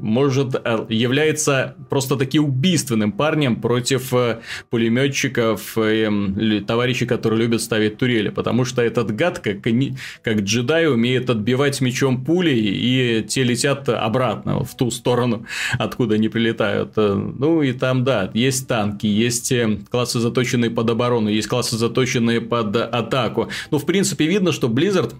может, 0.00 0.54
э, 0.54 0.86
является 0.88 1.76
просто 1.88 2.16
таки 2.16 2.38
убийственным 2.38 3.12
парнем 3.12 3.60
против 3.60 4.12
э, 4.14 4.40
пулеметчиков 4.70 5.76
и 5.78 6.64
товарищей, 6.66 7.06
которые 7.06 7.40
любят 7.40 7.62
ставить 7.62 7.98
турели, 7.98 8.30
потому 8.30 8.64
что 8.64 8.82
этот 8.82 9.14
гад, 9.14 9.38
как, 9.38 9.58
как 10.22 10.40
джедай, 10.40 10.88
умеет 10.88 11.30
отбивать 11.30 11.80
мечом 11.80 12.24
пули, 12.24 12.54
и 12.54 13.24
те 13.26 13.42
летят 13.42 13.88
обратно 13.88 14.64
в 14.64 14.76
ту 14.76 14.90
сторону, 14.90 15.46
откуда 15.78 16.16
они 16.16 16.28
прилетают. 16.28 16.92
Э, 16.96 17.14
ну 17.14 17.62
и 17.62 17.72
там, 17.72 18.04
да, 18.04 18.30
есть 18.34 18.68
танки, 18.68 19.06
есть 19.06 19.52
классы, 19.90 20.20
заточенные 20.20 20.70
под 20.70 20.90
оборону, 20.90 21.28
есть 21.28 21.48
классы, 21.48 21.76
заточенные 21.76 22.40
под 22.40 22.76
атаку. 22.76 23.48
Ну, 23.70 23.78
в 23.78 23.86
принципе, 23.86 24.26
видно, 24.26 24.52
что 24.52 24.68
Blizzard 24.68 25.14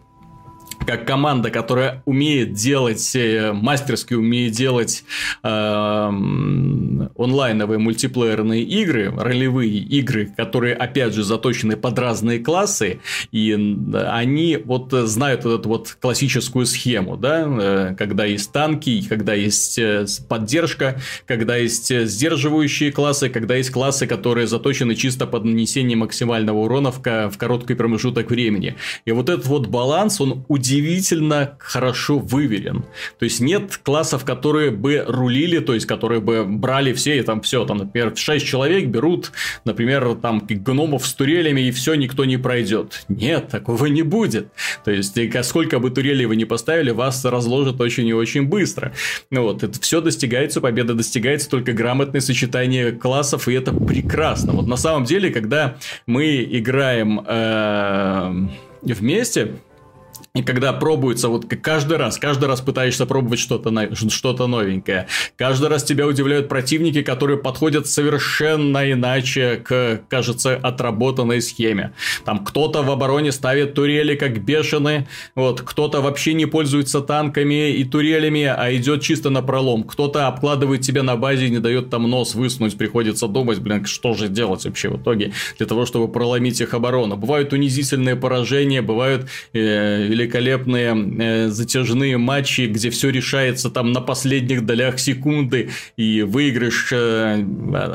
как 0.87 1.07
команда, 1.07 1.51
которая 1.51 2.03
умеет 2.05 2.53
делать, 2.55 3.15
э, 3.15 3.53
мастерски 3.53 4.15
умеет 4.15 4.53
делать 4.53 5.05
э, 5.43 5.49
онлайновые 5.49 7.79
мультиплеерные 7.79 8.63
игры, 8.63 9.13
ролевые 9.17 9.79
игры, 9.79 10.33
которые, 10.37 10.75
опять 10.75 11.15
же, 11.15 11.23
заточены 11.23 11.77
под 11.77 11.99
разные 11.99 12.39
классы, 12.39 13.01
и 13.31 13.53
они 13.95 14.57
вот 14.57 14.93
знают 14.93 15.45
вот 15.45 15.61
эту 15.61 15.69
вот 15.69 15.97
классическую 16.01 16.67
схему, 16.67 17.17
да, 17.17 17.45
э, 17.47 17.95
когда 17.97 18.25
есть 18.25 18.53
танки, 18.53 19.05
когда 19.09 19.35
есть 19.35 19.79
э, 19.79 20.07
поддержка, 20.29 21.01
когда 21.27 21.57
есть 21.57 21.95
сдерживающие 21.95 22.91
классы, 22.91 23.29
когда 23.29 23.57
есть 23.57 23.71
классы, 23.71 24.07
которые 24.07 24.47
заточены 24.47 24.95
чисто 24.95 25.27
под 25.27 25.45
нанесение 25.45 25.97
максимального 25.97 26.59
урона 26.59 26.91
в 26.91 27.01
короткий 27.01 27.75
промежуток 27.75 28.31
времени. 28.31 28.77
И 29.05 29.13
вот 29.13 29.29
этот 29.29 29.47
вот 29.47 29.67
баланс, 29.67 30.21
он 30.21 30.45
удивительный 30.49 30.70
удивительно 30.71 31.57
хорошо 31.59 32.19
выверен. 32.19 32.85
То 33.19 33.25
есть 33.25 33.41
нет 33.41 33.81
классов, 33.83 34.25
которые 34.25 34.71
бы 34.71 35.05
рулили, 35.07 35.59
то 35.59 35.75
есть 35.75 35.87
которые 35.87 36.21
бы 36.21 36.45
брали 36.45 36.93
все 36.93 37.19
и 37.19 37.23
там 37.23 37.41
все, 37.41 37.65
там, 37.65 37.79
например, 37.79 38.17
6 38.17 38.47
человек 38.47 38.87
берут, 38.87 39.33
например, 39.65 40.15
там 40.15 40.41
гномов 40.47 41.07
с 41.07 41.15
турелями 41.15 41.63
и 41.63 41.71
все, 41.73 41.95
никто 41.95 42.25
не 42.25 42.37
пройдет. 42.37 43.05
Нет, 43.09 43.49
такого 43.49 43.87
не 43.87 44.03
будет. 44.03 44.53
То 44.85 44.93
есть 44.93 45.19
сколько 45.43 45.81
бы 45.81 45.91
турелей 45.91 46.27
вы 46.27 46.37
не 46.37 46.45
поставили, 46.45 46.91
вас 46.91 47.25
разложат 47.25 47.81
очень 47.81 48.07
и 48.07 48.15
очень 48.15 48.47
быстро. 48.47 48.93
Ну 49.31 49.43
вот, 49.43 49.63
это 49.65 49.81
все 49.81 50.01
достигается, 50.01 50.61
победа 50.61 50.95
достигается 50.95 51.51
только 51.51 51.73
грамотное 51.73 52.21
сочетание 52.21 52.93
классов, 52.93 53.49
и 53.49 53.55
это 53.55 53.73
прекрасно. 53.73 54.53
Вот 54.53 54.69
на 54.69 54.77
самом 54.77 55.05
деле, 55.05 55.31
когда 55.31 55.77
мы 56.07 56.45
играем 56.45 57.21
э, 57.27 58.49
вместе, 58.83 59.57
и 60.33 60.43
когда 60.43 60.73
пробуется, 60.73 61.29
вот 61.29 61.47
каждый 61.61 61.97
раз, 61.97 62.17
каждый 62.17 62.45
раз 62.45 62.61
пытаешься 62.61 63.05
пробовать 63.05 63.41
что-то 63.41 63.71
что 64.11 64.47
новенькое, 64.47 65.09
каждый 65.37 65.69
раз 65.69 65.83
тебя 65.83 66.07
удивляют 66.07 66.49
противники, 66.49 67.03
которые 67.03 67.37
подходят 67.37 67.89
совершенно 67.89 68.91
иначе 68.91 69.57
к, 69.57 70.03
кажется, 70.09 70.55
отработанной 70.55 71.43
схеме. 71.43 71.95
Там 72.25 72.45
кто-то 72.45 72.83
в 72.83 72.91
обороне 72.93 73.33
ставит 73.33 73.75
турели 73.75 74.15
как 74.15 74.43
бешеные, 74.45 75.09
вот, 75.35 75.63
кто-то 75.63 76.01
вообще 76.01 76.35
не 76.35 76.47
пользуется 76.47 77.01
танками 77.01 77.73
и 77.73 77.83
турелями, 77.83 78.45
а 78.45 78.73
идет 78.73 79.03
чисто 79.03 79.31
на 79.31 79.43
пролом. 79.43 79.83
Кто-то 79.83 80.29
обкладывает 80.29 80.83
тебя 80.83 81.03
на 81.03 81.17
базе 81.17 81.47
и 81.47 81.51
не 81.51 81.59
дает 81.59 81.91
там 81.91 82.09
нос 82.09 82.37
высунуть, 82.37 82.79
приходится 82.79 83.27
думать, 83.27 83.59
блин, 83.59 83.85
что 83.85 84.15
же 84.15 84.29
делать 84.29 84.65
вообще 84.65 84.91
в 84.91 85.03
итоге 85.03 85.33
для 85.59 85.67
того, 85.67 85.87
чтобы 85.87 86.07
проломить 86.07 86.61
их 86.61 86.73
оборону. 86.73 87.17
Бывают 87.17 87.53
унизительные 87.53 88.15
поражения, 88.15 88.81
бывают 88.81 89.27
э, 89.53 90.20
великолепные 90.21 90.95
э, 91.19 91.49
затяжные 91.49 92.19
матчи, 92.19 92.63
где 92.63 92.91
все 92.91 93.11
решается 93.11 93.71
там 93.71 93.93
на 93.93 94.01
последних 94.01 94.67
долях 94.67 94.99
секунды, 94.99 95.71
и 95.97 96.23
выигрыш, 96.23 96.93
э, 96.93 97.45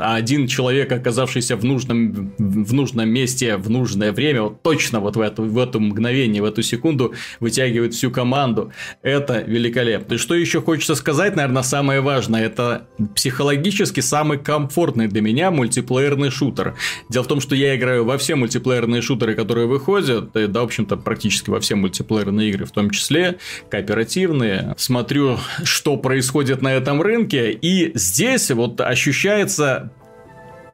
один 0.00 0.46
человек, 0.46 0.92
оказавшийся 0.92 1.56
в 1.56 1.64
нужном, 1.64 2.32
в 2.38 2.74
нужном 2.74 3.08
месте 3.08 3.56
в 3.56 3.70
нужное 3.70 4.12
время, 4.12 4.42
вот 4.42 4.62
точно 4.62 5.00
вот 5.00 5.16
в 5.16 5.20
это, 5.20 5.42
в 5.42 5.58
это 5.58 5.78
мгновение, 5.78 6.42
в 6.42 6.44
эту 6.44 6.62
секунду 6.62 7.14
вытягивает 7.40 7.94
всю 7.94 8.10
команду. 8.10 8.72
Это 9.02 9.40
великолепно. 9.40 10.14
И 10.14 10.18
что 10.18 10.34
еще 10.34 10.60
хочется 10.60 10.94
сказать, 10.94 11.36
наверное, 11.36 11.62
самое 11.62 12.00
важное, 12.00 12.46
это 12.46 12.86
психологически 13.14 14.00
самый 14.00 14.38
комфортный 14.38 15.08
для 15.08 15.20
меня 15.20 15.50
мультиплеерный 15.50 16.30
шутер. 16.30 16.74
Дело 17.08 17.24
в 17.24 17.28
том, 17.28 17.40
что 17.40 17.54
я 17.54 17.76
играю 17.76 18.04
во 18.04 18.18
все 18.18 18.34
мультиплеерные 18.36 19.02
шутеры, 19.02 19.34
которые 19.34 19.66
выходят, 19.66 20.32
да, 20.32 20.60
в 20.60 20.64
общем-то, 20.64 20.96
практически 20.96 21.50
во 21.50 21.60
все 21.60 21.74
мультиплеерные 21.76 22.15
мультиплеерные 22.16 22.50
игры 22.50 22.64
в 22.64 22.72
том 22.72 22.90
числе, 22.90 23.38
кооперативные. 23.70 24.74
Смотрю, 24.76 25.38
что 25.64 25.96
происходит 25.96 26.62
на 26.62 26.72
этом 26.72 27.02
рынке, 27.02 27.52
и 27.52 27.92
здесь 27.96 28.50
вот 28.50 28.80
ощущается 28.80 29.90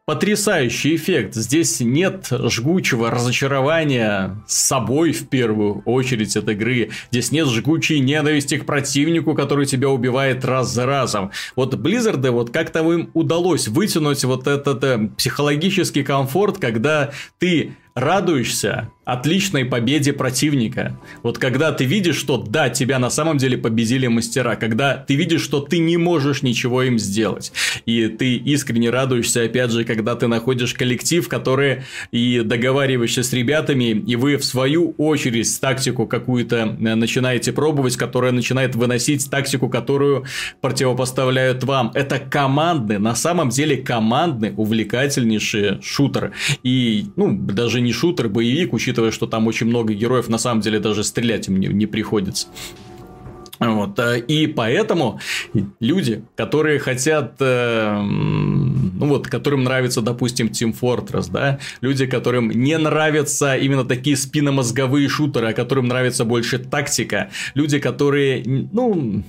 потрясающий 0.05 0.97
эффект. 0.97 1.35
Здесь 1.35 1.81
нет 1.81 2.27
жгучего 2.31 3.09
разочарования 3.11 4.43
с 4.49 4.57
собой 4.57 5.13
в 5.13 5.29
первую 5.29 5.83
очередь 5.85 6.37
от 6.37 6.49
игры. 6.49 6.91
Здесь 7.13 7.31
нет 7.31 7.47
жгучей 7.49 8.01
ненависти 8.01 8.59
к 8.59 8.67
противнику, 8.67 9.35
который 9.35 9.65
тебя 9.65 9.89
убивает 9.91 10.45
раз 10.45 10.73
за 10.73 10.87
разом. 10.87 11.31
Вот 11.55 11.75
Blizzard, 11.75 12.29
вот 12.31 12.51
как-то 12.51 12.81
им 12.93 13.11
удалось 13.15 13.69
вытянуть 13.69 14.25
вот 14.25 14.49
этот 14.49 14.83
э, 14.83 15.09
психологический 15.17 16.03
комфорт, 16.03 16.59
когда 16.59 17.13
ты 17.39 17.77
радуешься 17.95 18.91
отличной 19.13 19.65
победе 19.65 20.13
противника. 20.13 20.99
Вот 21.23 21.39
когда 21.39 21.73
ты 21.73 21.85
видишь, 21.85 22.17
что 22.17 22.39
да, 22.39 22.71
тебя 22.71 22.99
на 22.99 23.11
самом 23.11 23.39
деле 23.39 23.59
победили 23.59 24.07
мастера, 24.07 24.57
когда 24.57 24.97
ты 24.97 25.15
видишь, 25.15 25.43
что 25.43 25.61
ты 25.61 25.79
не 25.79 25.97
можешь 25.97 26.43
ничего 26.43 26.83
им 26.83 26.99
сделать, 26.99 27.53
и 27.87 28.09
ты 28.09 28.37
искренне 28.37 28.91
радуешься, 28.91 29.43
опять 29.43 29.71
же, 29.71 29.85
когда 29.85 30.15
ты 30.15 30.29
находишь 30.29 30.75
коллектив, 30.75 31.29
который 31.29 31.83
и 32.11 32.41
договариваешься 32.45 33.23
с 33.23 33.33
ребятами, 33.33 33.91
и 33.91 34.17
вы 34.17 34.37
в 34.37 34.45
свою 34.45 34.95
очередь 34.99 35.61
тактику 35.61 36.07
какую-то 36.07 36.57
э, 36.57 36.95
начинаете 36.95 37.53
пробовать, 37.53 37.97
которая 37.97 38.33
начинает 38.33 38.75
выносить 38.75 39.29
тактику, 39.31 39.69
которую 39.69 40.25
противопоставляют 40.61 41.65
вам. 41.65 41.91
Это 41.95 42.19
командный, 42.19 42.99
на 42.99 43.15
самом 43.15 43.51
деле 43.51 43.77
командный, 43.77 44.53
увлекательнейший 44.57 45.83
шутер. 45.83 46.33
И, 46.63 47.07
ну, 47.17 47.37
даже 47.37 47.81
не 47.81 47.93
шутер, 47.93 48.29
боевик, 48.29 48.73
учитывая, 48.73 49.02
что 49.11 49.27
там 49.27 49.47
очень 49.47 49.67
много 49.67 49.93
героев, 49.93 50.29
на 50.29 50.39
самом 50.39 50.61
деле 50.61 50.79
даже 50.79 51.03
стрелять 51.05 51.49
им 51.49 51.59
не, 51.59 51.69
не 51.69 51.87
приходится. 51.87 52.49
Вот, 53.59 53.99
э, 53.99 54.19
и 54.21 54.47
поэтому 54.47 55.21
люди, 55.81 56.25
которые 56.37 56.79
хотят, 56.79 57.37
э, 57.39 58.01
ну 58.01 59.07
вот, 59.07 59.29
которым 59.29 59.65
нравится, 59.65 60.01
допустим, 60.01 60.49
Team 60.49 60.75
Fortress, 60.79 61.31
да, 61.31 61.59
люди, 61.81 62.07
которым 62.07 62.51
не 62.51 62.77
нравятся 62.77 63.57
именно 63.57 63.85
такие 63.85 64.17
спиномозговые 64.17 65.09
шутеры, 65.09 65.51
а 65.51 65.53
которым 65.53 65.87
нравится 65.87 66.25
больше 66.25 66.59
тактика, 66.59 67.31
люди, 67.55 67.79
которые, 67.79 68.43
ну, 68.45 69.23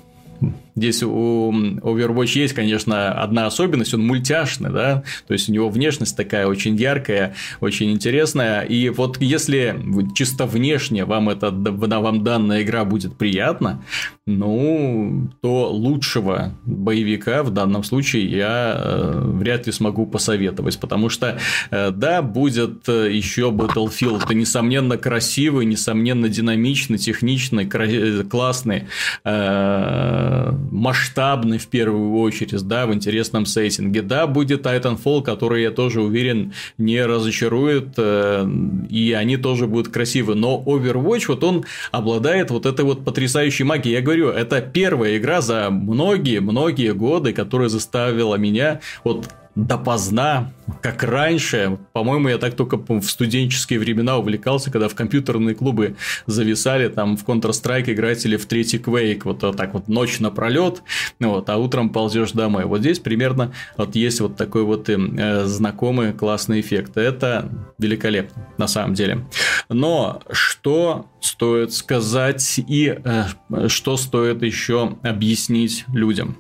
Здесь 0.76 1.03
у 1.03 1.51
Overwatch 1.51 2.38
есть, 2.38 2.53
конечно, 2.53 3.11
одна 3.11 3.45
особенность, 3.45 3.93
он 3.93 4.05
мультяшный, 4.05 4.71
да, 4.71 5.03
то 5.28 5.34
есть 5.34 5.49
у 5.49 5.53
него 5.53 5.69
внешность 5.69 6.17
такая 6.17 6.47
очень 6.47 6.76
яркая, 6.76 7.36
очень 7.59 7.91
интересная, 7.91 8.61
и 8.61 8.89
вот 8.89 9.21
если 9.21 9.80
чисто 10.15 10.45
внешне 10.45 11.05
вам 11.05 11.30
это, 11.30 11.51
вам 11.51 12.24
данная 12.24 12.63
игра 12.63 12.86
будет 12.86 13.17
приятна, 13.17 13.84
ну, 14.26 15.30
то 15.41 15.69
лучшего 15.69 16.55
боевика 16.65 17.43
в 17.43 17.51
данном 17.51 17.84
случае 17.84 18.26
я 18.26 18.76
э, 18.78 19.21
вряд 19.26 19.67
ли 19.67 19.74
смогу 19.74 20.05
посоветовать, 20.05 20.80
потому 20.80 21.09
что, 21.09 21.38
э, 21.71 21.91
да, 21.91 22.21
будет 22.21 22.88
э, 22.88 23.11
еще 23.11 23.51
Battlefield, 23.51 24.24
это 24.24 24.34
несомненно 24.34 24.97
красивый, 24.97 25.65
несомненно 25.65 26.30
динамичный, 26.30 26.97
техничный, 26.97 27.65
кра- 27.65 28.24
классный, 28.24 28.86
э, 29.26 30.53
масштабный 30.72 31.57
в 31.57 31.68
первую 31.68 32.20
очередь, 32.20 32.61
да, 32.68 32.86
в 32.86 32.93
интересном 32.93 33.45
сеттинге. 33.45 34.01
Да, 34.01 34.28
будет 34.28 34.66
Titanfall, 34.66 35.24
который, 35.24 35.64
я 35.64 35.72
тоже 35.72 36.01
уверен, 36.01 36.53
не 36.78 37.05
разочарует, 37.05 37.93
э, 37.97 38.47
и 38.89 39.14
они 39.14 39.38
тоже 39.38 39.68
будут 39.68 39.89
красивы, 39.91 40.36
но 40.36 40.61
Overwatch, 40.66 41.26
вот 41.28 41.43
он 41.43 41.66
обладает 41.91 42.51
вот 42.51 42.66
этой 42.66 42.86
вот 42.86 43.03
потрясающей 43.03 43.66
магией. 43.66 43.95
Я 43.95 44.01
говорю, 44.01 44.30
это 44.30 44.61
первая 44.61 45.18
игра 45.18 45.41
за 45.41 45.70
многие-многие 45.70 46.93
годы, 46.93 47.34
которая 47.34 47.70
заставила 47.70 48.36
меня 48.36 48.80
вот 49.03 49.28
допоздна, 49.56 50.51
как 50.82 51.04
раньше. 51.04 51.78
По-моему, 51.91 52.30
я 52.30 52.38
так 52.38 52.56
только 52.56 52.78
в 52.78 53.04
студенческие 53.04 53.80
времена 53.80 54.18
увлекался, 54.18 54.72
когда 54.72 54.88
в 54.88 54.95
компьютерные 54.95 55.56
клубы 55.56 55.95
зависали 56.26 56.88
там 56.88 57.18
в 57.18 57.24
Counter-Strike 57.24 57.93
играть 57.93 58.26
или 58.26 58.38
в 58.38 58.45
третий 58.45 58.78
Quake. 58.78 59.22
Вот 59.26 59.39
так 59.56 59.74
вот 59.74 59.88
ночь 59.88 60.20
напролет, 60.20 60.82
вот, 61.20 61.49
а 61.49 61.58
утром 61.58 61.89
ползешь 61.89 62.32
домой. 62.32 62.66
Вот 62.66 62.80
здесь 62.80 62.99
примерно 62.99 63.54
вот 63.78 63.95
есть 63.95 64.22
вот 64.22 64.38
такой 64.38 64.64
вот 64.64 64.89
э, 64.89 65.45
знакомый 65.45 66.14
классный 66.14 66.62
эффект. 66.62 66.97
Это 66.97 67.49
великолепно, 67.78 68.47
на 68.58 68.68
самом 68.68 68.95
деле. 68.95 69.26
Но 69.70 70.22
что 70.32 71.08
стоит 71.22 71.74
сказать 71.74 72.60
и 72.68 72.99
э, 73.04 73.68
что 73.68 73.97
стоит 73.97 74.41
еще 74.41 74.97
объяснить 75.04 75.86
людям? 75.93 76.38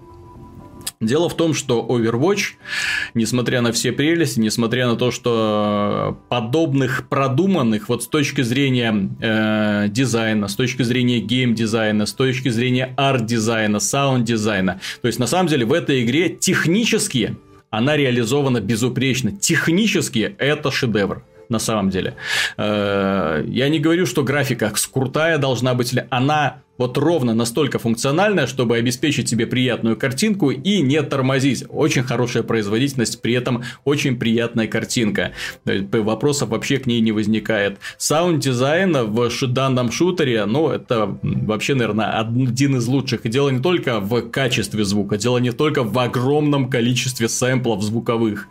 Дело 1.05 1.29
в 1.29 1.35
том, 1.35 1.53
что 1.53 1.85
Overwatch, 1.87 2.53
несмотря 3.13 3.61
на 3.61 3.71
все 3.71 3.91
прелести, 3.91 4.39
несмотря 4.39 4.87
на 4.87 4.95
то, 4.95 5.11
что 5.11 6.17
подобных 6.29 7.07
продуманных 7.09 7.89
вот 7.89 8.03
с 8.03 8.07
точки 8.07 8.41
зрения 8.41 9.09
э, 9.21 9.87
дизайна, 9.89 10.47
с 10.47 10.55
точки 10.55 10.83
зрения 10.83 11.19
гейм-дизайна, 11.19 12.05
с 12.05 12.13
точки 12.13 12.49
зрения 12.49 12.93
арт-дизайна, 12.97 13.79
саунд-дизайна, 13.79 14.79
то 15.01 15.07
есть 15.07 15.19
на 15.19 15.27
самом 15.27 15.47
деле 15.47 15.65
в 15.65 15.73
этой 15.73 16.03
игре 16.03 16.29
технически 16.29 17.37
она 17.69 17.97
реализована 17.97 18.61
безупречно. 18.61 19.31
Технически 19.31 20.35
это 20.37 20.69
шедевр 20.69 21.23
на 21.49 21.59
самом 21.59 21.89
деле. 21.89 22.15
Э, 22.57 23.43
я 23.47 23.69
не 23.69 23.79
говорю, 23.79 24.05
что 24.05 24.23
графика 24.23 24.71
крутая 24.91 25.37
должна 25.37 25.73
быть, 25.73 25.95
она 26.09 26.62
вот 26.77 26.97
ровно 26.97 27.33
настолько 27.33 27.77
функциональная, 27.79 28.47
чтобы 28.47 28.77
обеспечить 28.77 29.29
себе 29.29 29.45
приятную 29.45 29.95
картинку 29.95 30.49
и 30.49 30.81
не 30.81 31.01
тормозить. 31.03 31.65
Очень 31.69 32.03
хорошая 32.03 32.43
производительность, 32.43 33.21
при 33.21 33.33
этом 33.33 33.63
очень 33.83 34.17
приятная 34.17 34.67
картинка. 34.67 35.33
Вопросов 35.65 36.49
вообще 36.49 36.79
к 36.79 36.87
ней 36.87 37.01
не 37.01 37.11
возникает. 37.11 37.77
Саунд-дизайн 37.97 38.93
в 39.05 39.47
данном 39.47 39.91
шутере, 39.91 40.45
ну, 40.45 40.69
это 40.69 41.17
вообще, 41.21 41.75
наверное, 41.75 42.19
один 42.19 42.77
из 42.77 42.87
лучших. 42.87 43.25
И 43.25 43.29
дело 43.29 43.49
не 43.49 43.61
только 43.61 43.99
в 43.99 44.29
качестве 44.29 44.83
звука, 44.83 45.17
дело 45.17 45.37
не 45.37 45.51
только 45.51 45.83
в 45.83 45.97
огромном 45.99 46.69
количестве 46.69 47.27
сэмплов 47.29 47.83
звуковых. 47.83 48.47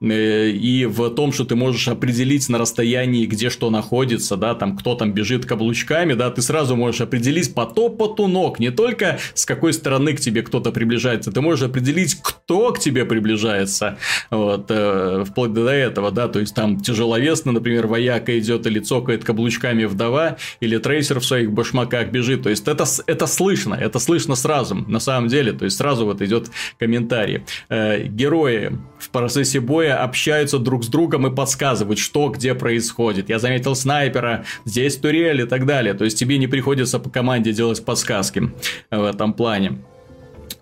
Э, 0.00 0.50
и 0.50 0.84
в 0.86 1.10
том, 1.10 1.32
что 1.32 1.44
ты 1.44 1.56
можешь 1.56 1.88
определить 1.88 2.48
на 2.48 2.58
расстоянии, 2.58 3.26
где 3.26 3.50
что 3.50 3.70
находится, 3.70 4.36
да, 4.36 4.54
там, 4.54 4.76
кто 4.76 4.94
там 4.94 5.12
бежит 5.12 5.46
каблучками, 5.46 6.14
да, 6.14 6.30
ты 6.30 6.42
сразу 6.42 6.76
можешь 6.76 7.00
определить 7.00 7.54
по 7.54 7.61
топоту 7.66 8.26
ног, 8.26 8.58
не 8.58 8.70
только 8.70 9.18
с 9.34 9.44
какой 9.44 9.72
стороны 9.72 10.14
к 10.14 10.20
тебе 10.20 10.42
кто-то 10.42 10.72
приближается, 10.72 11.32
ты 11.32 11.40
можешь 11.40 11.64
определить, 11.64 12.20
кто 12.22 12.72
к 12.72 12.78
тебе 12.78 13.04
приближается, 13.04 13.98
вот, 14.30 14.66
э, 14.68 15.24
вплоть 15.26 15.52
до 15.52 15.68
этого, 15.68 16.10
да, 16.10 16.28
то 16.28 16.40
есть 16.40 16.54
там 16.54 16.80
тяжеловесно, 16.80 17.52
например, 17.52 17.86
вояка 17.86 18.38
идет 18.38 18.66
или 18.66 18.80
цокает 18.80 19.24
каблучками 19.24 19.84
вдова, 19.84 20.36
или 20.60 20.78
трейсер 20.78 21.20
в 21.20 21.24
своих 21.24 21.52
башмаках 21.52 22.10
бежит, 22.10 22.42
то 22.42 22.50
есть 22.50 22.66
это, 22.68 22.84
это 23.06 23.26
слышно, 23.26 23.74
это 23.74 23.98
слышно 23.98 24.34
сразу, 24.34 24.74
на 24.74 25.00
самом 25.00 25.28
деле, 25.28 25.52
то 25.52 25.64
есть 25.64 25.76
сразу 25.76 26.04
вот 26.04 26.22
идет 26.22 26.50
комментарий. 26.78 27.44
Э, 27.68 28.02
герои 28.02 28.78
в 29.02 29.10
процессе 29.10 29.60
боя 29.60 30.02
общаются 30.02 30.58
друг 30.58 30.84
с 30.84 30.88
другом 30.88 31.26
и 31.26 31.34
подсказывают, 31.34 31.98
что 31.98 32.28
где 32.28 32.54
происходит. 32.54 33.28
Я 33.28 33.38
заметил 33.38 33.74
снайпера, 33.74 34.44
здесь 34.64 34.96
турель 34.96 35.42
и 35.42 35.44
так 35.44 35.66
далее, 35.66 35.94
то 35.94 36.04
есть 36.04 36.18
тебе 36.18 36.38
не 36.38 36.46
приходится 36.46 36.98
по 36.98 37.10
команде 37.10 37.52
делать 37.52 37.84
подсказки 37.84 38.52
в 38.90 39.04
этом 39.04 39.32
плане. 39.32 39.78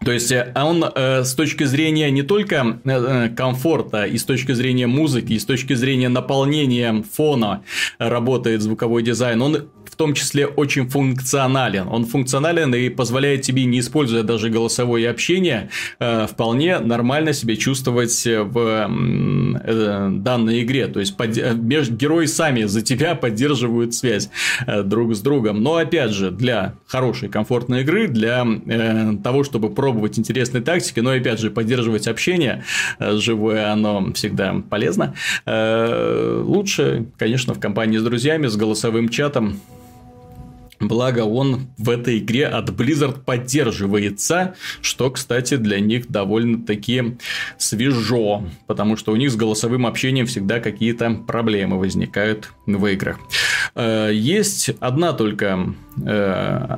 То 0.05 0.13
есть 0.13 0.33
э, 0.33 0.53
он 0.57 0.83
э, 0.83 1.25
с 1.25 1.35
точки 1.35 1.65
зрения 1.65 2.11
не 2.11 2.23
только 2.23 2.81
э, 2.85 2.91
э, 2.91 3.29
комфорта, 3.29 4.05
и 4.05 4.17
с 4.17 4.25
точки 4.25 4.53
зрения 4.53 4.87
музыки, 4.87 5.35
и 5.35 5.39
с 5.39 5.45
точки 5.45 5.75
зрения 5.75 6.09
наполнения 6.09 7.05
фона 7.13 7.63
работает 7.99 8.63
звуковой 8.63 9.03
дизайн, 9.03 9.43
он 9.43 9.69
том 9.97 10.15
числе 10.15 10.47
очень 10.47 10.89
функционален. 10.89 11.89
Он 11.89 12.05
функционален 12.05 12.75
и 12.75 12.89
позволяет 12.89 13.43
тебе, 13.43 13.65
не 13.65 13.81
используя 13.81 14.23
даже 14.23 14.49
голосовое 14.51 15.09
общение, 15.11 15.71
э, 15.99 16.27
вполне 16.27 16.79
нормально 16.79 17.33
себя 17.33 17.57
чувствовать 17.57 18.25
в 18.25 18.89
э, 19.65 20.09
данной 20.13 20.63
игре. 20.63 20.87
То 20.87 21.01
есть. 21.01 21.15
Э, 21.19 21.55
герои 21.55 22.27
сами 22.27 22.65
за 22.65 22.83
тебя 22.83 23.15
поддерживают 23.15 23.95
связь 23.95 24.31
друг 24.85 25.15
с 25.15 25.21
другом. 25.21 25.63
Но 25.63 25.77
опять 25.77 26.11
же, 26.11 26.31
для 26.31 26.75
хорошей, 26.87 27.29
комфортной 27.29 27.83
игры, 27.83 28.09
для 28.09 28.47
того, 29.23 29.45
чтобы 29.45 29.71
пробовать 29.71 30.19
интересные 30.19 30.63
тактики, 30.63 31.01
но 31.01 31.11
опять 31.11 31.41
же, 31.41 31.51
поддерживать 31.51 32.07
общение 32.07 32.65
живое, 32.99 33.73
оно 33.73 34.13
всегда 34.15 34.55
полезно. 34.69 35.15
Лучше, 35.47 37.07
конечно, 37.19 37.55
в 37.55 37.61
компании 37.61 37.99
с 37.99 38.03
друзьями, 38.03 38.47
с 38.47 38.57
голосовым 38.57 39.09
чатом 39.09 39.61
Благо 40.81 41.21
он 41.21 41.69
в 41.77 41.91
этой 41.91 42.19
игре 42.19 42.47
от 42.47 42.71
Blizzard 42.71 43.23
поддерживается, 43.25 44.55
что, 44.81 45.11
кстати, 45.11 45.57
для 45.57 45.79
них 45.79 46.09
довольно-таки 46.09 47.19
свежо, 47.59 48.45
потому 48.67 48.97
что 48.97 49.13
у 49.13 49.17
них 49.17 49.31
с 49.31 49.37
голосовым 49.37 49.87
общением 49.87 50.27
всегда 50.27 50.59
какие-то 50.59 51.11
проблемы 51.27 51.79
возникают 51.79 52.53
в 52.67 52.87
играх. 52.87 53.19
Э, 53.75 54.11
есть 54.13 54.71
одна 54.81 55.13
только 55.13 55.75
э, 56.05 56.77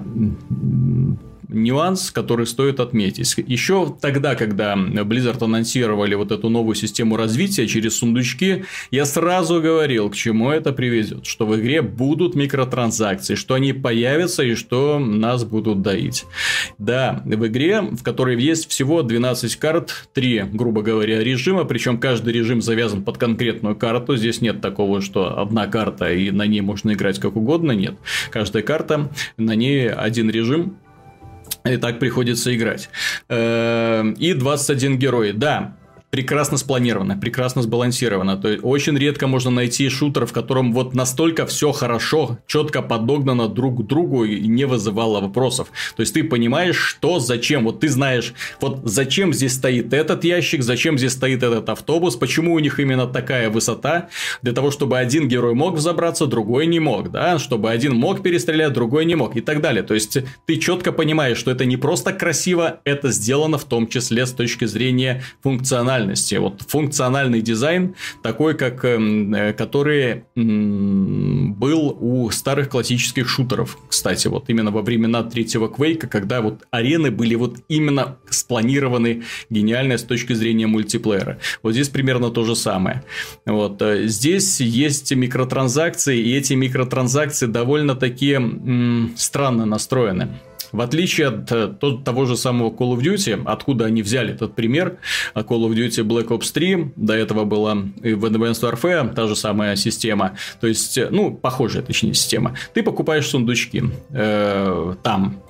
нюанс, 1.52 2.10
который 2.10 2.46
стоит 2.46 2.80
отметить. 2.80 3.34
Еще 3.46 3.94
тогда, 4.00 4.34
когда 4.34 4.74
Blizzard 4.74 5.44
анонсировали 5.44 6.14
вот 6.14 6.32
эту 6.32 6.48
новую 6.48 6.74
систему 6.74 7.16
развития 7.16 7.66
через 7.66 7.98
сундучки, 7.98 8.64
я 8.90 9.04
сразу 9.04 9.60
говорил, 9.60 10.10
к 10.10 10.14
чему 10.14 10.50
это 10.50 10.72
приведет. 10.72 11.26
Что 11.26 11.46
в 11.46 11.58
игре 11.58 11.82
будут 11.82 12.34
микротранзакции, 12.34 13.34
что 13.34 13.54
они 13.54 13.72
появятся 13.72 14.42
и 14.42 14.54
что 14.54 14.98
нас 14.98 15.44
будут 15.44 15.82
доить. 15.82 16.24
Да, 16.78 17.22
в 17.24 17.46
игре, 17.46 17.80
в 17.82 18.02
которой 18.02 18.40
есть 18.40 18.68
всего 18.70 19.02
12 19.02 19.56
карт, 19.56 20.08
3, 20.14 20.44
грубо 20.52 20.82
говоря, 20.82 21.22
режима, 21.22 21.64
причем 21.64 21.98
каждый 21.98 22.32
режим 22.32 22.62
завязан 22.62 23.02
под 23.02 23.18
конкретную 23.18 23.76
карту. 23.76 24.16
Здесь 24.16 24.40
нет 24.40 24.60
такого, 24.60 25.00
что 25.00 25.40
одна 25.40 25.66
карта 25.66 26.12
и 26.12 26.30
на 26.30 26.46
ней 26.46 26.60
можно 26.60 26.92
играть 26.92 27.18
как 27.18 27.36
угодно. 27.36 27.72
Нет. 27.72 27.94
Каждая 28.30 28.62
карта, 28.62 29.10
на 29.36 29.54
ней 29.54 29.90
один 29.90 30.30
режим, 30.30 30.76
и 31.64 31.76
так 31.76 31.98
приходится 31.98 32.54
играть. 32.54 32.88
Эм, 33.28 34.12
и 34.12 34.34
21 34.34 34.98
герой. 34.98 35.32
Да, 35.32 35.76
прекрасно 36.12 36.58
спланировано, 36.58 37.16
прекрасно 37.16 37.62
сбалансировано. 37.62 38.36
То 38.36 38.48
есть 38.48 38.60
очень 38.62 38.98
редко 38.98 39.26
можно 39.26 39.50
найти 39.50 39.88
шутер, 39.88 40.26
в 40.26 40.32
котором 40.32 40.74
вот 40.74 40.94
настолько 40.94 41.46
все 41.46 41.72
хорошо, 41.72 42.38
четко 42.46 42.82
подогнано 42.82 43.48
друг 43.48 43.82
к 43.82 43.86
другу 43.86 44.24
и 44.24 44.46
не 44.46 44.66
вызывало 44.66 45.22
вопросов. 45.22 45.68
То 45.96 46.02
есть 46.02 46.12
ты 46.12 46.22
понимаешь, 46.22 46.76
что, 46.76 47.18
зачем. 47.18 47.64
Вот 47.64 47.80
ты 47.80 47.88
знаешь, 47.88 48.34
вот 48.60 48.80
зачем 48.84 49.32
здесь 49.32 49.54
стоит 49.54 49.94
этот 49.94 50.22
ящик, 50.24 50.62
зачем 50.62 50.98
здесь 50.98 51.12
стоит 51.12 51.42
этот 51.42 51.70
автобус, 51.70 52.16
почему 52.16 52.52
у 52.52 52.58
них 52.58 52.78
именно 52.78 53.06
такая 53.06 53.48
высота, 53.48 54.10
для 54.42 54.52
того, 54.52 54.70
чтобы 54.70 54.98
один 54.98 55.28
герой 55.28 55.54
мог 55.54 55.76
взобраться, 55.76 56.26
другой 56.26 56.66
не 56.66 56.78
мог, 56.78 57.10
да, 57.10 57.38
чтобы 57.38 57.70
один 57.70 57.94
мог 57.94 58.22
перестрелять, 58.22 58.74
другой 58.74 59.06
не 59.06 59.14
мог 59.14 59.34
и 59.34 59.40
так 59.40 59.62
далее. 59.62 59.82
То 59.82 59.94
есть 59.94 60.18
ты 60.44 60.56
четко 60.58 60.92
понимаешь, 60.92 61.38
что 61.38 61.50
это 61.50 61.64
не 61.64 61.78
просто 61.78 62.12
красиво, 62.12 62.80
это 62.84 63.10
сделано 63.12 63.56
в 63.56 63.64
том 63.64 63.86
числе 63.86 64.26
с 64.26 64.32
точки 64.32 64.66
зрения 64.66 65.22
функциональности 65.42 66.01
функциональности. 66.02 66.34
Вот 66.36 66.62
функциональный 66.68 67.40
дизайн 67.40 67.94
такой, 68.22 68.54
как 68.54 68.84
эм, 68.84 69.34
э, 69.34 69.52
который 69.52 70.24
был 70.34 71.96
у 72.00 72.30
старых 72.30 72.68
классических 72.68 73.28
шутеров. 73.28 73.78
Кстати, 73.88 74.28
вот 74.28 74.48
именно 74.48 74.70
во 74.70 74.82
времена 74.82 75.22
третьего 75.22 75.68
Квейка, 75.68 76.06
когда 76.06 76.40
вот 76.40 76.62
арены 76.70 77.10
были 77.10 77.34
вот 77.34 77.58
именно 77.68 78.16
спланированы 78.28 79.22
гениально 79.50 79.98
с 79.98 80.02
точки 80.02 80.34
зрения 80.34 80.66
мультиплеера. 80.66 81.38
Вот 81.62 81.72
здесь 81.72 81.88
примерно 81.88 82.30
то 82.30 82.44
же 82.44 82.56
самое. 82.56 83.02
Вот 83.46 83.82
э, 83.82 84.06
здесь 84.06 84.60
есть 84.60 85.12
микротранзакции, 85.12 86.18
и 86.18 86.36
эти 86.36 86.54
микротранзакции 86.54 87.46
довольно-таки 87.46 88.38
странно 89.16 89.66
настроены. 89.66 90.28
В 90.72 90.80
отличие 90.80 91.28
от 91.28 91.52
э, 91.52 91.74
того 92.04 92.24
же 92.24 92.36
самого 92.36 92.70
Call 92.70 92.96
of 92.96 93.00
Duty, 93.00 93.42
откуда 93.44 93.84
они 93.84 94.02
взяли 94.02 94.32
этот 94.32 94.54
пример, 94.54 94.98
а 95.34 95.40
Call 95.40 95.68
of 95.68 95.74
Duty 95.74 96.02
Black 96.02 96.28
Ops 96.28 96.52
3, 96.52 96.92
до 96.96 97.12
этого 97.12 97.44
была 97.44 97.76
и 98.02 98.14
в 98.14 98.24
Advanced 98.24 98.62
Warfare 98.62 99.14
та 99.14 99.28
же 99.28 99.36
самая 99.36 99.76
система, 99.76 100.36
то 100.60 100.66
есть, 100.66 100.96
э, 100.96 101.08
ну, 101.10 101.32
похожая, 101.32 101.82
точнее, 101.82 102.14
система. 102.14 102.56
Ты 102.74 102.82
покупаешь 102.82 103.28
сундучки, 103.28 103.84
э, 104.10 104.94
там 105.02 105.42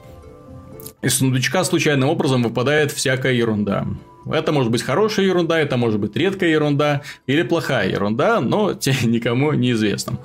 из 1.03 1.19
сундучка 1.19 1.65
случайным 1.65 2.09
образом 2.09 2.43
выпадает 2.43 2.93
всякая 2.93 3.33
ерунда. 3.33 3.87
Это 4.31 4.53
может 4.53 4.71
быть 4.71 4.83
хорошая 4.83 5.27
ерунда, 5.27 5.59
это 5.59 5.77
может 5.77 6.01
быть 6.01 6.17
редкая 6.17 6.51
ерунда 6.51 7.03
или 7.27 7.43
плохая 7.43 7.89
ерунда, 7.89 8.41
но 8.41 8.75
те 8.81 8.95
никому 9.05 9.53
не 9.53 9.73
известно. 9.73 10.19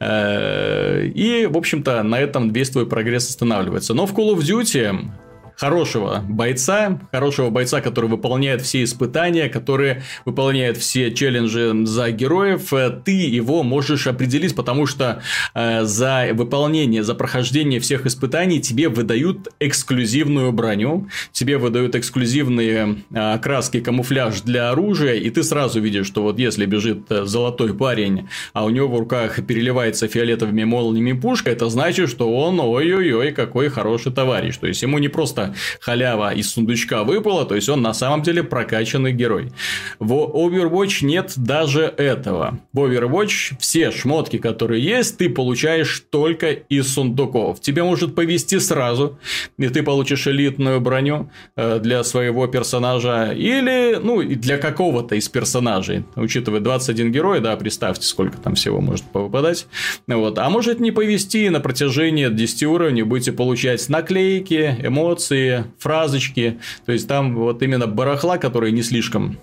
Э, 0.00 1.04
и, 1.06 1.46
в 1.46 1.56
общем-то, 1.56 2.02
на 2.02 2.18
этом 2.20 2.52
весь 2.52 2.70
твой 2.70 2.86
прогресс 2.86 3.28
останавливается. 3.28 3.94
Но 3.94 4.06
в 4.06 4.14
Call 4.14 4.34
of 4.34 4.38
Duty 4.38 5.10
хорошего 5.56 6.22
бойца, 6.28 7.00
хорошего 7.12 7.50
бойца, 7.50 7.80
который 7.80 8.10
выполняет 8.10 8.62
все 8.62 8.84
испытания, 8.84 9.48
который 9.48 10.02
выполняет 10.24 10.76
все 10.76 11.12
челленджи 11.12 11.72
за 11.86 12.10
героев, 12.10 12.72
э, 12.72 12.90
ты 13.04 13.12
его 13.12 13.62
можешь 13.62 14.06
определить, 14.06 14.54
потому 14.54 14.86
что 14.86 15.22
э, 15.54 15.84
за 15.84 16.28
выполнение, 16.32 17.02
за 17.02 17.14
прохождение 17.14 17.80
всех 17.80 18.06
испытаний 18.06 18.60
тебе 18.60 18.88
выдают 18.88 19.48
эксклюзивную 19.60 20.52
броню, 20.52 21.08
тебе 21.32 21.58
выдают 21.58 21.94
эксклюзивные 21.94 23.02
э, 23.10 23.38
краски, 23.38 23.80
камуфляж 23.80 24.40
для 24.42 24.70
оружия, 24.70 25.14
и 25.14 25.30
ты 25.30 25.42
сразу 25.42 25.80
видишь, 25.80 26.06
что 26.06 26.22
вот 26.22 26.38
если 26.38 26.66
бежит 26.66 27.10
э, 27.10 27.24
золотой 27.24 27.74
парень, 27.74 28.28
а 28.52 28.64
у 28.64 28.70
него 28.70 28.88
в 28.88 28.98
руках 28.98 29.44
переливается 29.46 30.08
фиолетовыми 30.08 30.64
молниями 30.64 31.12
пушка, 31.12 31.50
это 31.50 31.68
значит, 31.68 32.08
что 32.10 32.34
он 32.34 32.60
ой-ой-ой, 32.60 33.32
какой 33.32 33.68
хороший 33.68 34.12
товарищ. 34.12 34.56
То 34.56 34.66
есть 34.66 34.82
ему 34.82 34.98
не 34.98 35.08
просто 35.08 35.43
халява 35.80 36.32
из 36.32 36.52
сундучка 36.52 37.04
выпала, 37.04 37.44
то 37.44 37.54
есть 37.54 37.68
он 37.68 37.82
на 37.82 37.94
самом 37.94 38.22
деле 38.22 38.42
прокачанный 38.42 39.12
герой. 39.12 39.52
В 39.98 40.12
Overwatch 40.12 41.04
нет 41.04 41.32
даже 41.36 41.82
этого. 41.82 42.58
В 42.72 42.78
Overwatch 42.78 43.56
все 43.58 43.90
шмотки, 43.90 44.38
которые 44.38 44.82
есть, 44.82 45.18
ты 45.18 45.28
получаешь 45.28 46.04
только 46.10 46.50
из 46.52 46.94
сундуков. 46.94 47.60
Тебе 47.60 47.82
может 47.82 48.14
повести 48.14 48.58
сразу, 48.58 49.18
и 49.58 49.68
ты 49.68 49.82
получишь 49.82 50.26
элитную 50.26 50.80
броню 50.80 51.30
э, 51.56 51.78
для 51.80 52.04
своего 52.04 52.46
персонажа, 52.46 53.32
или, 53.32 53.98
ну, 54.02 54.22
для 54.22 54.58
какого-то 54.58 55.14
из 55.14 55.28
персонажей. 55.28 56.04
Учитывая 56.16 56.60
21 56.60 57.12
герой, 57.12 57.40
да, 57.40 57.56
представьте, 57.56 58.06
сколько 58.06 58.38
там 58.38 58.54
всего 58.54 58.80
может 58.80 59.04
попадать. 59.04 59.66
Вот. 60.06 60.38
А 60.38 60.50
может 60.50 60.80
не 60.80 60.90
повести 60.90 61.48
на 61.48 61.60
протяжении 61.60 62.28
10 62.28 62.62
уровней 62.64 63.02
будете 63.02 63.32
получать 63.32 63.88
наклейки, 63.88 64.76
эмоции, 64.82 65.33
эмоции, 65.34 65.64
фразочки. 65.78 66.58
То 66.86 66.92
есть 66.92 67.08
там 67.08 67.34
вот 67.34 67.62
именно 67.62 67.86
барахла, 67.86 68.38
которые 68.38 68.72
не 68.72 68.82
слишком 68.82 69.38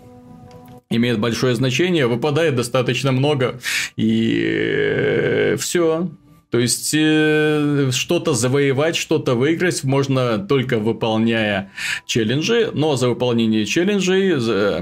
имеет 0.90 1.20
большое 1.20 1.56
значение, 1.56 2.08
выпадает 2.08 2.56
достаточно 2.56 3.12
много, 3.12 3.60
и 3.96 4.44
э, 4.46 5.56
все. 5.58 6.10
То 6.52 6.60
есть 6.60 6.94
э, 6.94 7.90
что-то 7.94 8.34
завоевать, 8.34 8.98
что-то 8.98 9.36
выиграть 9.36 9.86
можно 9.86 10.38
только 10.38 10.80
выполняя 10.80 11.72
челленджи, 12.06 12.70
но 12.74 12.98
за 12.98 13.08
выполнение 13.08 13.66
челленджей, 13.66 14.38
за, 14.38 14.82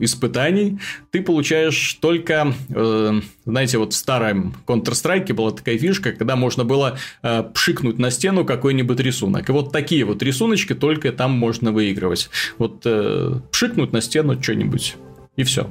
испытаний 0.00 0.78
ты 1.10 1.22
получаешь 1.22 1.94
только, 1.94 2.52
э, 2.68 3.20
знаете, 3.46 3.78
вот 3.78 3.94
в 3.94 3.96
старом 3.96 4.54
Counter-Strike 4.66 5.32
была 5.32 5.52
такая 5.52 5.78
фишка, 5.78 6.12
когда 6.12 6.36
можно 6.36 6.64
было 6.64 6.98
э, 7.22 7.42
пшикнуть 7.54 7.98
на 7.98 8.10
стену 8.10 8.44
какой-нибудь 8.44 9.00
рисунок. 9.00 9.48
И 9.48 9.52
вот 9.52 9.72
такие 9.72 10.04
вот 10.04 10.22
рисуночки 10.22 10.74
только 10.74 11.10
там 11.12 11.32
можно 11.32 11.72
выигрывать. 11.72 12.28
Вот 12.58 12.82
э, 12.84 13.40
пшикнуть 13.50 13.92
на 13.92 14.02
стену 14.02 14.40
что-нибудь 14.42 14.96
и 15.36 15.42
все. 15.42 15.70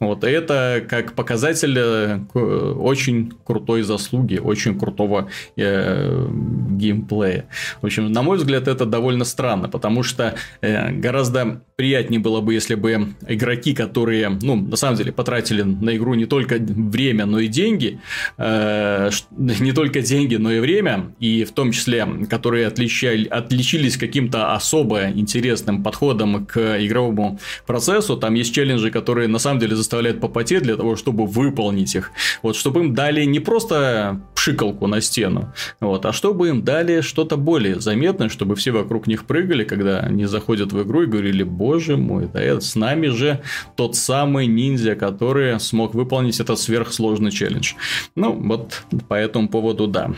Вот, 0.00 0.24
и 0.24 0.28
это 0.28 0.84
как 0.88 1.14
показатель 1.14 1.76
э, 1.78 2.18
очень 2.34 3.32
крутой 3.44 3.82
заслуги, 3.82 4.38
очень 4.38 4.78
крутого 4.78 5.28
э, 5.56 6.28
геймплея. 6.70 7.46
В 7.80 7.86
общем, 7.86 8.10
на 8.10 8.22
мой 8.22 8.38
взгляд, 8.38 8.68
это 8.68 8.86
довольно 8.86 9.24
странно, 9.24 9.68
потому 9.68 10.02
что 10.02 10.34
э, 10.60 10.92
гораздо 10.92 11.62
приятнее 11.76 12.20
было 12.20 12.40
бы, 12.40 12.54
если 12.54 12.74
бы 12.74 13.14
игроки, 13.26 13.74
которые, 13.74 14.28
ну, 14.42 14.56
на 14.56 14.76
самом 14.76 14.96
деле, 14.96 15.12
потратили 15.12 15.62
на 15.62 15.96
игру 15.96 16.14
не 16.14 16.26
только 16.26 16.56
время, 16.58 17.26
но 17.26 17.38
и 17.38 17.48
деньги, 17.48 18.00
э, 18.36 19.10
не 19.38 19.72
только 19.72 20.00
деньги, 20.00 20.36
но 20.36 20.52
и 20.52 20.60
время, 20.60 21.14
и 21.20 21.44
в 21.44 21.52
том 21.52 21.72
числе, 21.72 22.06
которые 22.28 22.66
отличали, 22.66 23.26
отличились 23.26 23.96
каким-то 23.96 24.54
особо 24.54 25.10
интересным 25.10 25.82
подходом 25.82 26.46
к 26.46 26.84
игровому 26.84 27.38
процессу. 27.66 28.16
Там 28.16 28.34
есть 28.34 28.54
челленджи, 28.54 28.90
которые 28.90 29.28
на 29.28 29.38
самом 29.38 29.60
деле 29.60 29.76
заставляют 29.84 30.20
попотеть 30.20 30.62
для 30.62 30.76
того, 30.76 30.96
чтобы 30.96 31.26
выполнить 31.26 31.94
их. 31.94 32.10
Вот, 32.42 32.56
чтобы 32.56 32.80
им 32.80 32.94
дали 32.94 33.24
не 33.24 33.38
просто 33.38 34.20
пшикалку 34.34 34.86
на 34.86 35.00
стену, 35.00 35.52
вот, 35.80 36.04
а 36.06 36.12
чтобы 36.12 36.48
им 36.48 36.62
дали 36.62 37.02
что-то 37.02 37.36
более 37.36 37.80
заметное, 37.80 38.28
чтобы 38.28 38.56
все 38.56 38.72
вокруг 38.72 39.06
них 39.06 39.26
прыгали, 39.26 39.64
когда 39.64 40.00
они 40.00 40.24
заходят 40.26 40.72
в 40.72 40.82
игру 40.82 41.02
и 41.02 41.06
говорили, 41.06 41.42
боже 41.42 41.96
мой, 41.96 42.28
да 42.32 42.42
это 42.42 42.60
с 42.60 42.74
нами 42.74 43.08
же 43.08 43.42
тот 43.76 43.96
самый 43.96 44.46
ниндзя, 44.46 44.94
который 44.96 45.60
смог 45.60 45.94
выполнить 45.94 46.40
этот 46.40 46.58
сверхсложный 46.58 47.30
челлендж. 47.30 47.74
Ну, 48.16 48.32
вот 48.32 48.82
по 49.08 49.14
этому 49.14 49.48
поводу 49.48 49.86
да. 49.86 50.10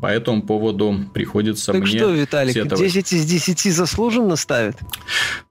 По 0.00 0.06
этому 0.06 0.42
поводу 0.42 1.00
приходится 1.14 1.72
так 1.72 1.82
мне 1.82 1.98
что, 1.98 2.10
Виталик, 2.10 2.54
сетовать. 2.54 2.78
10 2.78 3.12
из 3.12 3.24
10 3.24 3.74
заслуженно 3.74 4.36
ставит? 4.36 4.76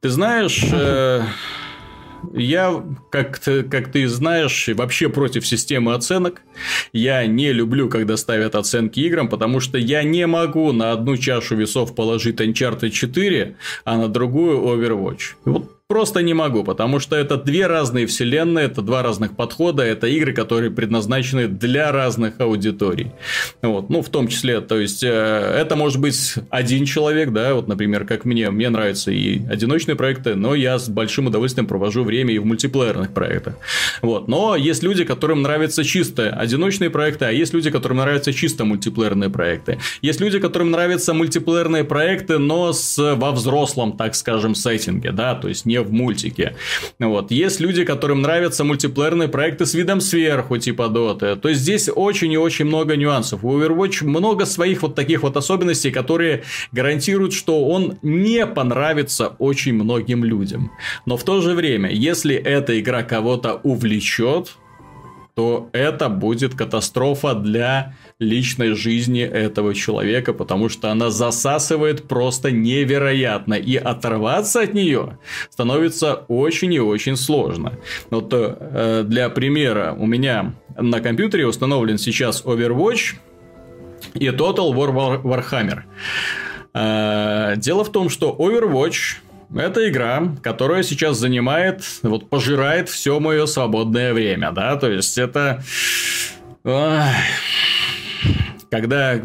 Ты 0.02 0.10
знаешь... 0.10 0.64
Э 0.72 1.24
я, 2.34 2.84
как 3.10 3.40
ты, 3.40 3.64
как 3.64 3.92
ты 3.92 4.08
знаешь, 4.08 4.70
вообще 4.74 5.10
против 5.10 5.46
системы 5.46 5.94
оценок. 5.94 6.42
Я 6.92 7.26
не 7.26 7.52
люблю, 7.52 7.90
когда 7.90 8.18
ставят 8.18 8.56
оценки 8.56 9.00
играм, 9.02 9.28
потому 9.30 9.60
что 9.60 9.78
я 9.78 10.04
не 10.04 10.28
могу 10.28 10.72
на 10.72 10.92
одну 10.92 11.18
чашу 11.18 11.56
весов 11.56 11.96
положить 11.96 12.40
Uncharted 12.40 12.92
4, 12.92 13.56
а 13.86 13.98
на 13.98 14.08
другую 14.08 14.60
Overwatch. 14.60 15.36
Вот 15.46 15.73
просто 15.88 16.22
не 16.22 16.34
могу, 16.34 16.64
потому 16.64 17.00
что 17.00 17.16
это 17.16 17.38
две 17.38 17.68
разные 17.68 18.08
вселенные, 18.08 18.66
это 18.66 18.82
два 18.82 19.04
разных 19.04 19.36
подхода, 19.36 19.84
это 19.84 20.08
игры, 20.08 20.34
которые 20.34 20.72
предназначены 20.72 21.48
для 21.48 21.92
разных 21.92 22.40
аудиторий. 22.40 23.12
Вот, 23.62 23.90
ну, 23.90 24.02
в 24.02 24.10
том 24.10 24.28
числе, 24.28 24.62
то 24.62 24.80
есть, 24.80 25.04
э, 25.04 25.08
это 25.08 25.76
может 25.76 26.00
быть 26.00 26.36
один 26.50 26.86
человек, 26.86 27.32
да, 27.32 27.54
вот, 27.54 27.68
например, 27.68 28.06
как 28.06 28.24
мне, 28.24 28.50
мне 28.50 28.70
нравятся 28.70 29.12
и 29.12 29.46
одиночные 29.48 29.96
проекты, 29.96 30.36
но 30.36 30.56
я 30.56 30.80
с 30.80 30.88
большим 30.88 31.28
удовольствием 31.28 31.68
провожу 31.68 32.04
время 32.04 32.34
и 32.34 32.40
в 32.40 32.46
мультиплеерных 32.46 33.14
проектах. 33.14 33.56
Вот, 34.02 34.28
но 34.28 34.56
есть 34.56 34.84
люди, 34.84 35.04
которым 35.04 35.42
нравятся 35.42 35.84
чисто 35.84 36.30
одиночные 36.30 36.90
проекты, 36.90 37.26
а 37.26 37.32
есть 37.32 37.54
люди, 37.54 37.70
которым 37.70 37.98
нравятся 37.98 38.32
чисто 38.32 38.64
мультиплеерные 38.64 39.30
проекты. 39.30 39.80
Есть 40.02 40.22
люди, 40.22 40.40
которым 40.40 40.72
нравятся 40.72 41.14
мультиплеерные 41.14 41.84
проекты, 41.84 42.38
но 42.38 42.72
с, 42.72 42.98
во 43.16 43.32
взрослом, 43.32 43.98
так 43.98 44.16
скажем, 44.16 44.56
сеттинге, 44.56 45.12
да, 45.12 45.36
то 45.36 45.50
есть 45.50 45.66
не 45.66 45.73
в 45.82 45.92
мультике. 45.92 46.56
Вот. 47.00 47.32
Есть 47.32 47.60
люди, 47.60 47.84
которым 47.86 48.22
нравятся 48.22 48.64
мультиплеерные 48.64 49.28
проекты 49.28 49.66
с 49.66 49.74
видом 49.74 50.02
сверху, 50.02 50.58
типа 50.58 50.84
Dota. 50.84 51.36
То 51.36 51.50
есть 51.50 51.62
здесь 51.62 51.90
очень 51.94 52.32
и 52.32 52.38
очень 52.38 52.66
много 52.66 52.96
нюансов. 52.96 53.44
У 53.44 53.60
Overwatch 53.60 54.04
много 54.04 54.46
своих 54.46 54.82
вот 54.82 54.96
таких 54.96 55.24
вот 55.24 55.38
особенностей, 55.38 55.92
которые 55.92 56.44
гарантируют, 56.72 57.34
что 57.34 57.66
он 57.66 57.98
не 58.02 58.46
понравится 58.46 59.36
очень 59.40 59.74
многим 59.74 60.24
людям. 60.24 60.72
Но 61.06 61.18
в 61.18 61.24
то 61.24 61.42
же 61.42 61.54
время, 61.54 61.90
если 61.92 62.36
эта 62.36 62.80
игра 62.80 63.04
кого-то 63.04 63.60
увлечет, 63.64 64.56
то 65.36 65.70
это 65.74 66.10
будет 66.10 66.54
катастрофа 66.54 67.34
для 67.34 67.96
личной 68.24 68.74
жизни 68.74 69.22
этого 69.22 69.76
человека, 69.76 70.34
потому 70.34 70.70
что 70.70 70.90
она 70.90 71.10
засасывает 71.10 72.08
просто 72.08 72.52
невероятно, 72.52 73.54
и 73.54 73.76
оторваться 73.76 74.62
от 74.62 74.74
нее 74.74 75.20
становится 75.50 76.14
очень 76.28 76.74
и 76.74 76.80
очень 76.80 77.16
сложно. 77.16 77.74
Вот 78.10 78.30
э, 78.32 79.04
для 79.06 79.30
примера, 79.30 79.96
у 79.98 80.06
меня 80.06 80.56
на 80.78 81.00
компьютере 81.00 81.46
установлен 81.46 81.98
сейчас 81.98 82.44
Overwatch 82.44 83.16
и 84.16 84.28
Total 84.28 84.74
War 84.74 85.22
Warhammer. 85.22 85.82
Э, 86.74 87.56
дело 87.58 87.84
в 87.84 87.92
том, 87.92 88.10
что 88.10 88.36
Overwatch 88.38 89.18
это 89.56 89.88
игра, 89.88 90.36
которая 90.42 90.84
сейчас 90.84 91.18
занимает, 91.18 91.84
вот 92.02 92.30
пожирает 92.30 92.90
все 92.90 93.20
мое 93.20 93.46
свободное 93.46 94.14
время, 94.14 94.52
да, 94.52 94.76
то 94.78 94.90
есть 94.90 95.18
это... 95.18 95.64
Ой 96.64 97.04
когда 98.74 99.22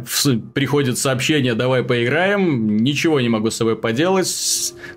приходит 0.53 0.99
сообщение 0.99 1.55
«давай 1.55 1.83
поиграем», 1.83 2.77
ничего 2.77 3.19
не 3.21 3.31
могу 3.31 3.51
с 3.51 3.57
собой 3.57 3.77
поделать, 3.77 4.29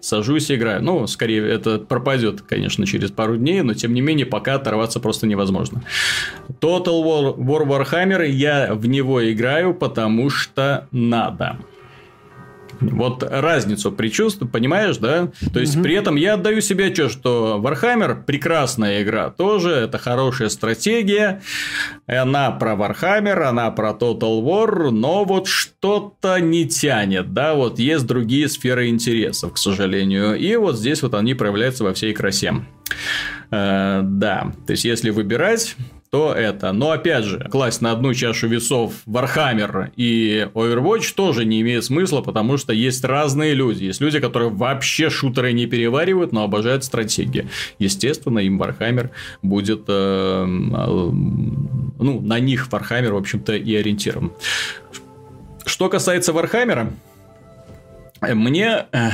сажусь 0.02 0.49
и 0.49 0.56
играю. 0.56 0.84
Ну, 0.84 1.08
скорее, 1.08 1.47
это 1.47 1.80
пропадет, 1.80 2.41
конечно, 2.41 2.86
через 2.86 3.12
пару 3.12 3.38
дней, 3.38 3.62
но, 3.62 3.74
тем 3.74 3.93
не 3.93 4.02
менее, 4.02 4.26
пока 4.26 4.56
оторваться 4.56 4.99
просто 4.99 5.26
невозможно. 5.26 5.84
Total 6.60 7.02
War, 7.02 7.38
War 7.38 7.66
Warhammer, 7.66 8.28
я 8.28 8.74
в 8.74 8.88
него 8.88 9.32
играю, 9.32 9.74
потому 9.74 10.30
что 10.30 10.88
надо. 10.91 11.58
Вот 12.82 13.24
разницу 13.24 13.92
причувствую, 13.92 14.50
понимаешь, 14.50 14.98
да? 14.98 15.32
То 15.54 15.60
есть, 15.60 15.76
угу. 15.76 15.84
при 15.84 15.96
этом 15.96 16.16
я 16.16 16.34
отдаю 16.34 16.62
себе 16.62 16.88
отчет, 16.88 17.12
что 17.12 17.62
Warhammer 17.64 18.24
прекрасная 18.24 19.04
игра, 19.04 19.30
тоже 19.30 19.72
это 19.72 19.98
хорошая 19.98 20.50
стратегия, 20.50 21.42
она 22.08 22.52
про 22.52 22.74
Warhammer, 22.74 23.44
она 23.44 23.70
про 23.72 23.92
Total 23.92 24.42
War, 24.42 24.90
но 24.90 25.24
вот 25.24 25.48
что-то 25.48 26.40
не 26.40 26.68
тянет, 26.68 27.34
да, 27.34 27.54
вот 27.54 27.80
есть 27.80 28.06
другие 28.06 28.50
сферы 28.50 28.88
интересов, 28.88 29.54
к 29.54 29.58
сожалению, 29.58 30.36
и 30.36 30.56
вот 30.56 30.78
здесь 30.78 31.02
вот 31.04 31.14
они 31.14 31.34
проявляются 31.34 31.84
во 31.84 31.94
всей 31.94 32.14
красе. 32.14 32.54
Э, 33.52 34.02
да, 34.04 34.52
то 34.66 34.72
есть, 34.72 34.86
если 34.86 35.10
выбирать, 35.10 35.76
то 36.12 36.34
это. 36.34 36.74
Но 36.74 36.91
опять 36.91 37.24
же, 37.24 37.39
класть 37.49 37.82
на 37.82 37.93
одну 37.93 38.14
чашу 38.14 38.47
весов 38.47 38.95
Warhammer 39.07 39.91
и 39.95 40.45
Overwatch 40.53 41.14
тоже 41.16 41.45
не 41.45 41.62
имеет 41.62 41.86
смысла, 41.86 42.22
потому 42.22 42.57
что 42.57 42.74
есть 42.74 43.05
разные 43.05 43.53
люди. 43.53 43.86
Есть 43.86 44.01
люди, 44.01 44.20
которые 44.20 44.49
вообще 44.49 45.09
шутеры 45.09 45.53
не 45.53 45.68
переваривают, 45.68 46.34
но 46.34 46.43
обожают 46.43 46.84
стратегии. 46.84 47.47
Естественно, 47.80 48.39
им 48.39 48.62
Warhammer 48.62 49.12
будет... 49.41 49.86
Э, 49.88 50.45
э, 50.45 50.45
ну, 50.47 52.20
на 52.20 52.39
них 52.39 52.68
Warhammer, 52.70 53.14
в 53.14 53.18
общем-то, 53.18 53.55
и 53.55 53.74
ориентирован. 53.74 54.34
Что 55.66 55.88
касается 55.88 56.34
Warhammer, 56.34 56.91
мне 58.22 58.86
э, 58.91 59.09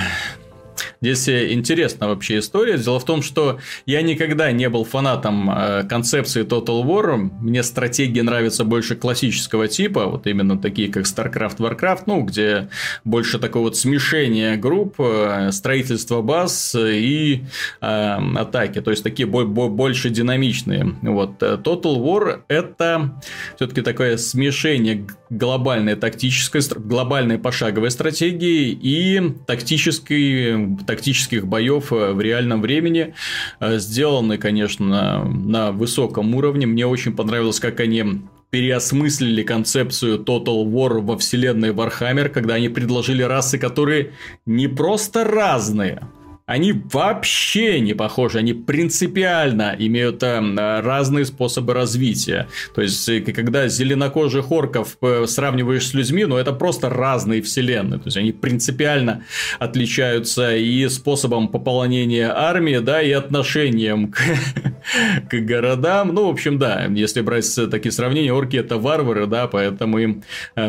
Здесь 1.01 1.27
э, 1.27 1.53
интересна 1.53 2.07
вообще 2.07 2.39
история. 2.39 2.77
Дело 2.77 2.99
в 2.99 3.05
том, 3.05 3.21
что 3.21 3.59
я 3.85 4.01
никогда 4.01 4.51
не 4.51 4.69
был 4.69 4.83
фанатом 4.83 5.49
э, 5.49 5.83
концепции 5.83 6.43
Total 6.43 6.83
War. 6.83 7.17
Мне 7.17 7.63
стратегии 7.63 8.21
нравятся 8.21 8.63
больше 8.63 8.95
классического 8.95 9.67
типа, 9.67 10.07
вот 10.07 10.27
именно 10.27 10.57
такие, 10.57 10.91
как 10.91 11.05
StarCraft, 11.05 11.57
Warcraft, 11.57 12.03
ну, 12.07 12.21
где 12.21 12.69
больше 13.03 13.39
такое 13.39 13.63
вот 13.63 13.77
смешение 13.77 14.57
групп, 14.57 14.95
э, 14.99 15.51
строительство 15.51 16.21
баз 16.21 16.75
и 16.75 17.43
э, 17.81 18.17
атаки, 18.35 18.81
то 18.81 18.91
есть 18.91 19.03
такие 19.03 19.27
больше 19.27 20.09
динамичные. 20.09 20.95
Вот. 21.03 21.41
Total 21.41 21.97
War 21.97 22.41
это 22.47 23.21
все-таки 23.55 23.81
такое 23.81 24.17
смешение 24.17 25.05
глобальной 25.29 25.95
тактической, 25.95 26.61
глобальной 26.75 27.37
пошаговой 27.37 27.91
стратегии 27.91 28.71
и 28.71 29.33
тактической 29.45 30.77
тактических 30.87 31.45
боев 31.45 31.93
э, 31.93 32.13
в 32.13 32.21
реальном 32.21 32.61
времени. 32.61 33.13
Э, 33.59 33.77
сделаны, 33.77 34.37
конечно, 34.37 35.23
на 35.25 35.71
высоком 35.71 36.33
уровне. 36.33 36.65
Мне 36.65 36.87
очень 36.87 37.15
понравилось, 37.15 37.59
как 37.59 37.79
они 37.79 38.21
переосмыслили 38.49 39.43
концепцию 39.43 40.19
Total 40.19 40.65
War 40.65 41.01
во 41.01 41.17
вселенной 41.17 41.71
Warhammer, 41.71 42.29
когда 42.29 42.55
они 42.55 42.69
предложили 42.69 43.21
расы, 43.21 43.57
которые 43.57 44.13
не 44.45 44.67
просто 44.67 45.23
разные, 45.25 46.01
они 46.47 46.71
вообще 46.71 47.81
не 47.81 47.93
похожи, 47.93 48.39
они 48.39 48.53
принципиально 48.53 49.75
имеют 49.77 50.23
э, 50.23 50.79
разные 50.79 51.25
способы 51.25 51.73
развития. 51.73 52.47
То 52.73 52.81
есть, 52.81 53.09
э, 53.09 53.19
когда 53.19 53.67
зеленокожих 53.67 54.49
орков 54.49 54.97
э, 55.01 55.25
сравниваешь 55.27 55.87
с 55.87 55.93
людьми, 55.93 56.23
ну, 56.23 56.37
это 56.37 56.53
просто 56.53 56.89
разные 56.89 57.41
вселенные. 57.41 57.99
То 57.99 58.07
есть, 58.07 58.15
они 58.15 58.31
принципиально 58.31 59.25
отличаются 59.59 60.55
и 60.55 60.87
способом 60.87 61.49
пополнения 61.49 62.31
армии, 62.33 62.77
да, 62.77 63.01
и 63.01 63.11
отношением 63.11 64.13
к, 64.13 64.21
к 65.29 65.33
городам. 65.41 66.13
Ну, 66.13 66.27
в 66.27 66.29
общем, 66.29 66.59
да, 66.59 66.85
если 66.85 67.19
брать 67.19 67.53
такие 67.69 67.91
сравнения, 67.91 68.31
орки 68.31 68.55
это 68.55 68.77
варвары, 68.77 69.27
да, 69.27 69.47
поэтому 69.47 69.99
им 69.99 70.23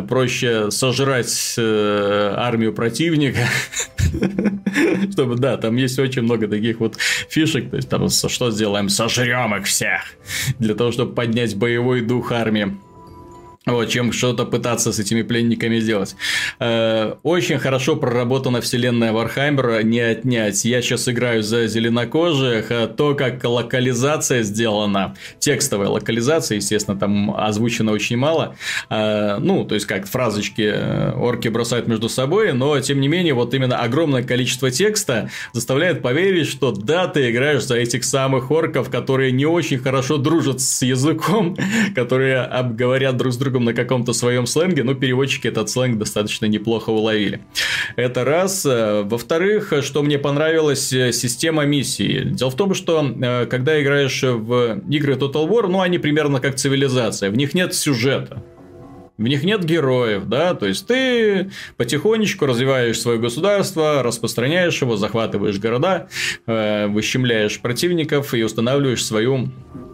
проще 0.09 0.73
сожрать 0.73 1.55
армию 1.57 2.73
противника, 2.73 3.47
чтобы, 5.13 5.37
да, 5.37 5.57
там 5.57 5.68
есть 5.77 5.99
очень 5.99 6.23
много 6.23 6.49
таких 6.49 6.81
вот 6.81 6.97
фишек, 7.29 7.71
то 7.71 7.77
есть 7.77 7.89
там 7.89 8.09
что 8.09 8.51
сделаем, 8.51 8.89
сожрем 8.89 9.55
их 9.57 9.67
всех, 9.67 10.03
для 10.59 10.75
того, 10.75 10.93
чтобы 10.93 11.15
поднять 11.15 11.57
боевой 11.57 12.01
дух 12.01 12.33
армии. 12.33 12.77
Вот, 13.69 13.91
чем 13.91 14.13
что-то 14.13 14.47
пытаться 14.47 14.93
с 14.93 14.99
этими 14.99 15.21
пленниками 15.21 15.79
сделать. 15.79 16.17
Э, 16.59 17.17
очень 17.23 17.59
хорошо 17.59 17.97
проработана 17.97 18.63
вселенная 18.63 19.13
Warhammer 19.13 19.70
а, 19.70 19.83
не 19.83 20.01
отнять. 20.01 20.65
Я 20.65 20.81
сейчас 20.81 21.07
играю 21.07 21.43
за 21.43 21.67
зеленокожих, 21.67 22.71
а 22.71 22.87
то, 22.87 23.15
как 23.15 23.45
локализация 23.45 24.43
сделана, 24.43 25.17
текстовая 25.39 25.89
локализация, 25.89 26.57
естественно, 26.57 26.99
там 26.99 27.37
озвучено 27.37 27.93
очень 27.93 28.17
мало. 28.17 28.57
Э, 28.89 29.37
ну, 29.39 29.67
то 29.67 29.75
есть, 29.75 29.87
как 29.87 30.07
фразочки 30.07 30.63
э, 30.63 31.13
орки 31.13 31.49
бросают 31.49 31.89
между 31.89 32.09
собой, 32.09 32.55
но, 32.55 32.81
тем 32.81 33.01
не 33.03 33.09
менее, 33.09 33.35
вот 33.35 33.53
именно 33.53 33.77
огромное 33.77 34.23
количество 34.23 34.71
текста 34.71 35.31
заставляет 35.53 36.01
поверить, 36.01 36.49
что 36.49 36.73
да, 36.73 37.07
ты 37.07 37.31
играешь 37.31 37.65
за 37.65 37.77
этих 37.77 38.05
самых 38.05 38.51
орков, 38.51 38.89
которые 38.89 39.31
не 39.31 39.45
очень 39.45 39.79
хорошо 39.79 40.17
дружат 40.17 40.63
с 40.63 40.81
языком, 40.81 41.55
которые 41.95 42.39
обговорят 42.41 43.19
друг 43.19 43.35
с 43.35 43.37
другом 43.37 43.58
другом 43.59 43.65
на 43.65 43.75
каком-то 43.75 44.13
своем 44.13 44.47
сленге, 44.47 44.85
но 44.85 44.95
переводчики 44.95 45.49
этот 45.49 45.69
сленг 45.69 45.99
достаточно 45.99 46.47
неплохо 46.47 46.91
уловили. 46.91 47.41
Это 47.97 48.25
раз. 48.25 48.65
Во-вторых, 48.65 49.73
что 49.83 50.03
мне 50.03 50.19
понравилась 50.19 50.93
э, 50.93 51.13
система 51.13 51.67
миссии. 51.67 52.23
Дело 52.25 52.51
в 52.51 52.57
том, 52.57 52.75
что 52.75 53.03
э, 53.03 53.47
когда 53.47 53.81
играешь 53.81 54.23
в 54.23 54.81
игры 54.89 55.15
Total 55.15 55.49
War, 55.49 55.69
ну, 55.69 55.81
они 55.81 55.99
примерно 55.99 56.41
как 56.41 56.55
цивилизация, 56.55 57.31
в 57.31 57.37
них 57.37 57.55
нет 57.55 57.75
сюжета. 57.75 58.43
В 59.19 59.27
них 59.27 59.43
нет 59.43 59.65
героев, 59.65 60.27
да, 60.27 60.55
то 60.55 60.67
есть 60.67 60.87
ты 60.87 61.51
потихонечку 61.77 62.47
развиваешь 62.47 63.01
свое 63.01 63.19
государство, 63.19 64.05
распространяешь 64.05 64.81
его, 64.81 64.97
захватываешь 64.97 65.59
города, 65.59 66.07
э, 66.47 66.87
выщемляешь 66.87 67.59
противников 67.59 68.33
и 68.35 68.45
устанавливаешь 68.45 69.05
свою 69.05 69.49
Э, 69.75 69.88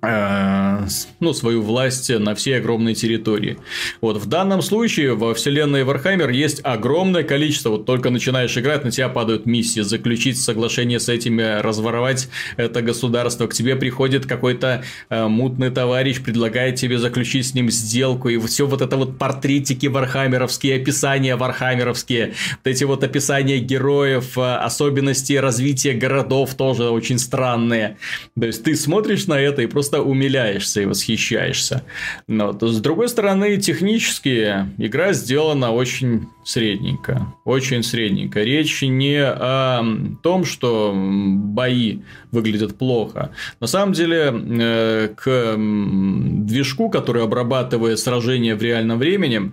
ну, 0.00 1.32
свою 1.32 1.62
власть 1.62 2.08
на 2.10 2.34
всей 2.36 2.58
огромной 2.58 2.94
территории. 2.94 3.58
Вот 4.00 4.16
в 4.16 4.26
данном 4.26 4.62
случае 4.62 5.14
во 5.14 5.34
вселенной 5.34 5.82
Warhammer 5.82 6.30
есть 6.30 6.60
огромное 6.62 7.24
количество, 7.24 7.70
вот 7.70 7.84
только 7.84 8.10
начинаешь 8.10 8.56
играть, 8.56 8.84
на 8.84 8.92
тебя 8.92 9.08
падают 9.08 9.46
миссии, 9.46 9.80
заключить 9.80 10.40
соглашение 10.40 11.00
с 11.00 11.08
этими, 11.08 11.60
разворовать 11.60 12.28
это 12.56 12.80
государство, 12.80 13.48
к 13.48 13.54
тебе 13.54 13.74
приходит 13.74 14.26
какой-то 14.26 14.84
э, 15.10 15.26
мутный 15.26 15.70
товарищ, 15.70 16.22
предлагает 16.22 16.76
тебе 16.76 16.98
заключить 16.98 17.48
с 17.48 17.54
ним 17.54 17.68
сделку, 17.70 18.28
и 18.28 18.38
все 18.38 18.66
вот 18.66 18.82
это 18.82 18.96
вот 18.96 19.18
портретики 19.18 19.86
вархаммеровские, 19.86 20.76
описания 20.76 21.34
вархаммеровские, 21.34 22.34
вот 22.50 22.66
эти 22.70 22.84
вот 22.84 23.02
описания 23.02 23.58
героев, 23.58 24.38
э, 24.38 24.54
особенности 24.56 25.32
развития 25.32 25.94
городов 25.94 26.54
тоже 26.54 26.84
очень 26.90 27.18
странные. 27.18 27.96
То 28.38 28.46
есть 28.46 28.62
ты 28.62 28.76
смотришь 28.76 29.26
на 29.26 29.40
это 29.40 29.62
и 29.62 29.66
просто 29.66 29.87
просто 29.88 30.02
умиляешься 30.02 30.82
и 30.82 30.86
восхищаешься. 30.86 31.82
Но 32.26 32.52
с 32.52 32.80
другой 32.80 33.08
стороны, 33.08 33.56
технически 33.56 34.66
игра 34.78 35.12
сделана 35.12 35.72
очень 35.72 36.26
средненько. 36.44 37.34
Очень 37.44 37.82
средненько. 37.82 38.42
Речь 38.42 38.82
не 38.82 39.22
о 39.22 39.82
том, 40.22 40.44
что 40.44 40.92
бои 40.94 42.00
выглядят 42.32 42.76
плохо. 42.76 43.30
На 43.60 43.66
самом 43.66 43.92
деле, 43.94 44.32
э, 44.32 45.08
к 45.16 45.56
движку, 45.56 46.90
который 46.90 47.22
обрабатывает 47.22 47.98
сражения 47.98 48.54
в 48.54 48.62
реальном 48.62 48.98
времени, 48.98 49.52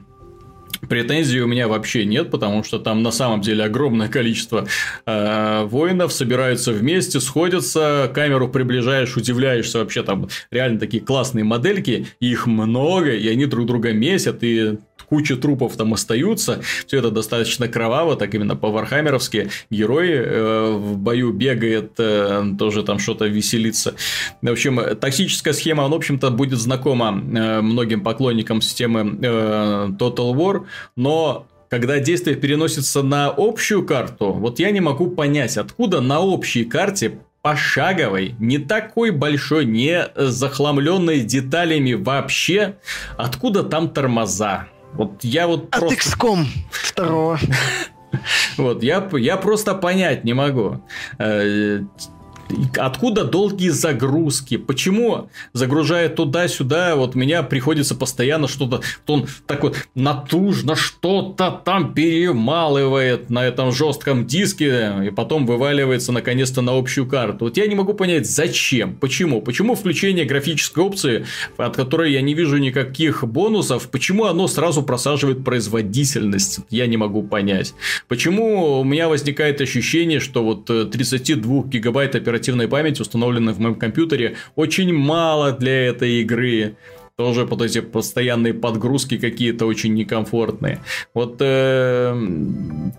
Претензий 0.88 1.42
у 1.42 1.48
меня 1.48 1.68
вообще 1.68 2.06
нет, 2.06 2.32
потому 2.32 2.64
что 2.64 2.80
там 2.80 3.04
на 3.04 3.12
самом 3.12 3.42
деле 3.42 3.64
огромное 3.64 4.08
количество 4.08 4.68
э, 5.06 5.64
воинов 5.66 6.14
собираются 6.14 6.72
вместе, 6.72 7.20
сходятся, 7.20 8.12
камеру 8.14 8.50
приближаешь, 8.50 9.18
удивляешься 9.18 9.80
вообще 9.80 10.04
там 10.04 10.30
реально 10.52 10.80
такие 10.80 11.04
классные 11.04 11.44
модельки, 11.44 12.08
их 12.20 12.48
много, 12.48 13.12
и 13.12 13.28
они 13.28 13.46
друг 13.46 13.66
друга 13.66 13.94
месят, 13.94 14.40
и 14.42 14.78
куча 15.10 15.36
трупов 15.36 15.76
там 15.76 15.94
остаются, 15.94 16.62
все 16.88 17.00
это 17.00 17.12
достаточно 17.12 17.68
кроваво, 17.68 18.16
так 18.16 18.34
именно 18.36 18.56
по-вархаммеровски, 18.56 19.50
герой 19.70 20.12
э, 20.12 20.72
в 20.72 20.98
бою 20.98 21.32
бегает, 21.32 21.94
э, 21.98 22.44
тоже 22.58 22.84
там 22.84 23.00
что-то 23.00 23.26
веселится. 23.26 23.96
В 24.42 24.52
общем, 24.52 24.80
токсическая 25.00 25.54
схема, 25.54 25.86
она, 25.86 25.94
в 25.94 25.98
общем-то, 25.98 26.30
будет 26.32 26.60
знакома 26.60 27.08
э, 27.10 27.62
многим 27.62 28.02
поклонникам 28.02 28.62
системы 28.62 29.18
э, 29.22 29.90
Total 30.00 30.34
War, 30.34 30.66
но 30.96 31.48
когда 31.70 32.00
действие 32.00 32.36
переносится 32.36 33.02
на 33.02 33.34
общую 33.36 33.86
карту, 33.86 34.32
вот 34.32 34.60
я 34.60 34.72
не 34.72 34.82
могу 34.82 35.08
понять, 35.08 35.58
откуда 35.58 36.00
на 36.00 36.20
общей 36.20 36.64
карте 36.64 37.20
пошаговой, 37.42 38.36
не 38.40 38.58
такой 38.58 39.12
большой, 39.12 39.66
не 39.66 40.08
захламленной 40.16 41.20
деталями 41.20 41.94
вообще, 41.94 42.78
откуда 43.18 43.64
там 43.64 43.90
тормоза. 43.90 44.68
Вот 44.96 45.24
я 45.24 45.48
вот 45.48 45.66
От 45.66 45.80
просто... 45.80 46.10
XCOM 46.10 46.46
второго. 46.70 47.40
Вот, 48.58 48.82
я, 48.82 49.10
я 49.18 49.36
просто 49.36 49.76
понять 49.76 50.24
не 50.24 50.34
могу. 50.34 50.82
Откуда 52.78 53.24
долгие 53.24 53.70
загрузки? 53.70 54.58
Почему, 54.58 55.30
загружая 55.54 56.10
туда-сюда, 56.10 56.96
вот 56.96 57.16
меня 57.16 57.44
приходится 57.44 57.96
постоянно 57.96 58.48
что-то, 58.48 58.82
он 59.08 59.28
так 59.48 59.64
вот 59.64 59.78
натужно 59.96 60.76
что-то 60.76 61.62
там 61.66 61.94
перемалывает 61.94 63.30
на 63.30 63.46
этом 63.46 63.72
жестком 63.72 64.26
диске, 64.26 64.94
и 65.08 65.10
потом 65.10 65.46
вываливается 65.46 66.12
наконец-то 66.12 66.62
на 66.62 66.78
общую 66.78 67.08
карту. 67.08 67.46
Вот 67.46 67.58
я 67.58 67.68
не 67.68 67.76
могу 67.76 67.94
понять, 67.94 68.30
зачем, 68.30 68.96
почему, 68.96 69.42
почему 69.42 69.76
включение 69.76 70.26
графической 70.26 70.84
опции, 70.84 71.26
от 71.58 71.76
которой 71.76 72.14
я 72.14 72.22
не 72.22 72.34
вижу 72.34 72.58
никаких 72.58 73.24
бонусов, 73.24 73.90
почему 73.90 74.26
оно 74.26 74.48
сразу 74.48 74.84
просаживает 74.84 75.44
производительность, 75.44 76.60
я 76.70 76.88
не 76.88 76.98
могу 76.98 77.24
понять. 77.24 77.74
Почему 78.08 78.80
у 78.80 78.84
меня 78.84 79.10
возникает 79.10 79.62
ощущение, 79.62 80.20
что 80.20 80.44
вот 80.44 80.66
32 80.66 81.56
э, 81.56 81.68
гигабайт 81.68 82.16
оперативной 82.16 82.35
оперативной 82.36 82.68
памяти, 82.68 83.02
установленной 83.02 83.54
в 83.54 83.60
моем 83.60 83.76
компьютере, 83.76 84.36
очень 84.56 84.94
мало 84.94 85.52
для 85.52 85.88
этой 85.88 86.22
игры 86.22 86.76
тоже 87.18 87.46
под 87.46 87.62
эти 87.62 87.80
постоянные 87.80 88.54
подгрузки 88.54 89.18
какие-то 89.18 89.66
очень 89.68 89.94
некомфортные. 89.94 90.82
Вот 91.14 91.38
э, 91.40 92.14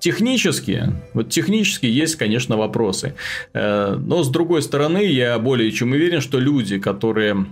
технически, 0.00 0.84
вот 1.12 1.28
технически 1.28 1.84
есть, 1.84 2.16
конечно, 2.16 2.56
вопросы. 2.56 3.14
Э, 3.52 3.94
но 3.98 4.22
с 4.22 4.30
другой 4.30 4.62
стороны, 4.62 5.04
я 5.04 5.38
более 5.38 5.70
чем 5.70 5.92
уверен, 5.92 6.22
что 6.22 6.38
люди, 6.38 6.78
которые 6.78 7.44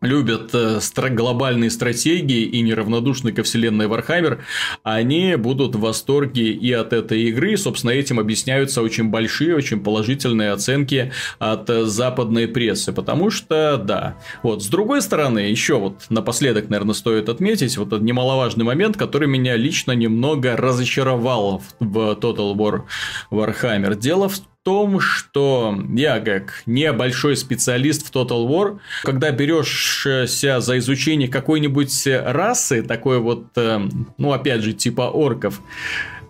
любят 0.00 0.50
э, 0.54 0.80
глобальные 1.10 1.70
стратегии 1.70 2.42
и 2.42 2.60
неравнодушны 2.60 3.32
ко 3.32 3.42
вселенной 3.42 3.86
Warhammer, 3.86 4.40
они 4.82 5.36
будут 5.36 5.74
в 5.74 5.80
восторге 5.80 6.52
и 6.52 6.72
от 6.72 6.92
этой 6.92 7.22
игры. 7.24 7.56
Собственно, 7.56 7.90
этим 7.90 8.20
объясняются 8.20 8.82
очень 8.82 9.08
большие, 9.08 9.56
очень 9.56 9.80
положительные 9.80 10.52
оценки 10.52 11.12
от 11.38 11.68
э, 11.70 11.84
западной 11.84 12.48
прессы. 12.48 12.92
Потому 12.92 13.30
что, 13.30 13.76
да. 13.76 14.18
Вот, 14.42 14.62
с 14.62 14.66
другой 14.68 15.02
стороны, 15.02 15.40
еще 15.40 15.78
вот 15.78 16.06
напоследок, 16.08 16.68
наверное, 16.68 16.94
стоит 16.94 17.28
отметить 17.28 17.76
вот 17.76 17.88
этот 17.88 18.02
немаловажный 18.02 18.64
момент, 18.64 18.96
который 18.96 19.28
меня 19.28 19.56
лично 19.56 19.92
немного 19.92 20.56
разочаровал 20.56 21.62
в 21.80 21.96
Total 22.20 22.54
War 22.54 22.82
Warhammer. 23.30 23.96
Дело 23.96 24.28
в 24.28 24.40
том, 24.68 25.00
что 25.00 25.74
я 25.94 26.20
как 26.20 26.62
небольшой 26.66 27.38
специалист 27.38 28.06
в 28.06 28.14
Total 28.14 28.46
War, 28.46 28.80
когда 29.02 29.30
берешься 29.30 30.26
за 30.60 30.78
изучение 30.78 31.26
какой-нибудь 31.26 32.06
расы, 32.06 32.82
такой 32.82 33.18
вот, 33.18 33.46
э, 33.56 33.80
ну 34.18 34.32
опять 34.34 34.60
же, 34.60 34.74
типа 34.74 35.08
орков, 35.08 35.62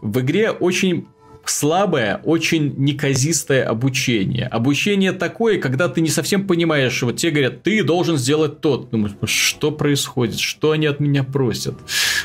в 0.02 0.20
игре 0.20 0.52
очень 0.52 1.08
слабое, 1.46 2.20
очень 2.22 2.74
неказистое 2.76 3.64
обучение. 3.64 4.46
Обучение 4.46 5.10
такое, 5.10 5.58
когда 5.58 5.88
ты 5.88 6.00
не 6.00 6.08
совсем 6.08 6.46
понимаешь, 6.46 7.02
вот 7.02 7.16
тебе 7.16 7.32
говорят, 7.32 7.64
ты 7.64 7.82
должен 7.82 8.18
сделать 8.18 8.60
тот. 8.60 8.90
Думаешь, 8.90 9.14
что 9.24 9.72
происходит, 9.72 10.38
что 10.38 10.70
они 10.70 10.86
от 10.86 11.00
меня 11.00 11.24
просят, 11.24 11.74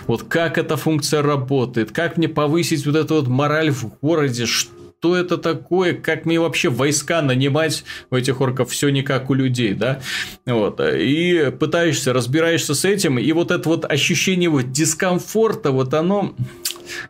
вот 0.05 0.22
как 0.22 0.59
эта 0.59 0.78
функция 0.78 1.24
работает, 1.24 1.91
как 1.91 2.18
мне 2.18 2.28
повысить 2.28 2.86
вот 2.86 2.97
эту 2.97 3.16
вот 3.16 3.28
мораль 3.28 3.72
в 3.72 3.95
городе, 3.99 4.45
что 4.45 4.82
что 5.04 5.18
это 5.18 5.38
такое, 5.38 5.95
как 5.95 6.26
мне 6.26 6.39
вообще 6.39 6.70
войска 6.70 7.22
нанимать 7.22 7.84
у 8.10 8.16
этих 8.16 8.39
орков, 8.39 8.72
все 8.72 8.88
не 8.88 9.01
как 9.04 9.30
у 9.30 9.34
людей, 9.34 9.74
да, 9.74 9.99
вот, 10.45 10.80
и 10.80 11.51
пытаешься, 11.60 12.14
разбираешься 12.14 12.74
с 12.74 12.86
этим, 12.86 13.20
и 13.20 13.30
вот 13.34 13.51
это 13.51 13.68
вот 13.68 13.84
ощущение 13.84 14.47
вот 14.47 14.72
дискомфорта, 14.72 15.72
вот 15.72 15.93
оно 15.93 16.34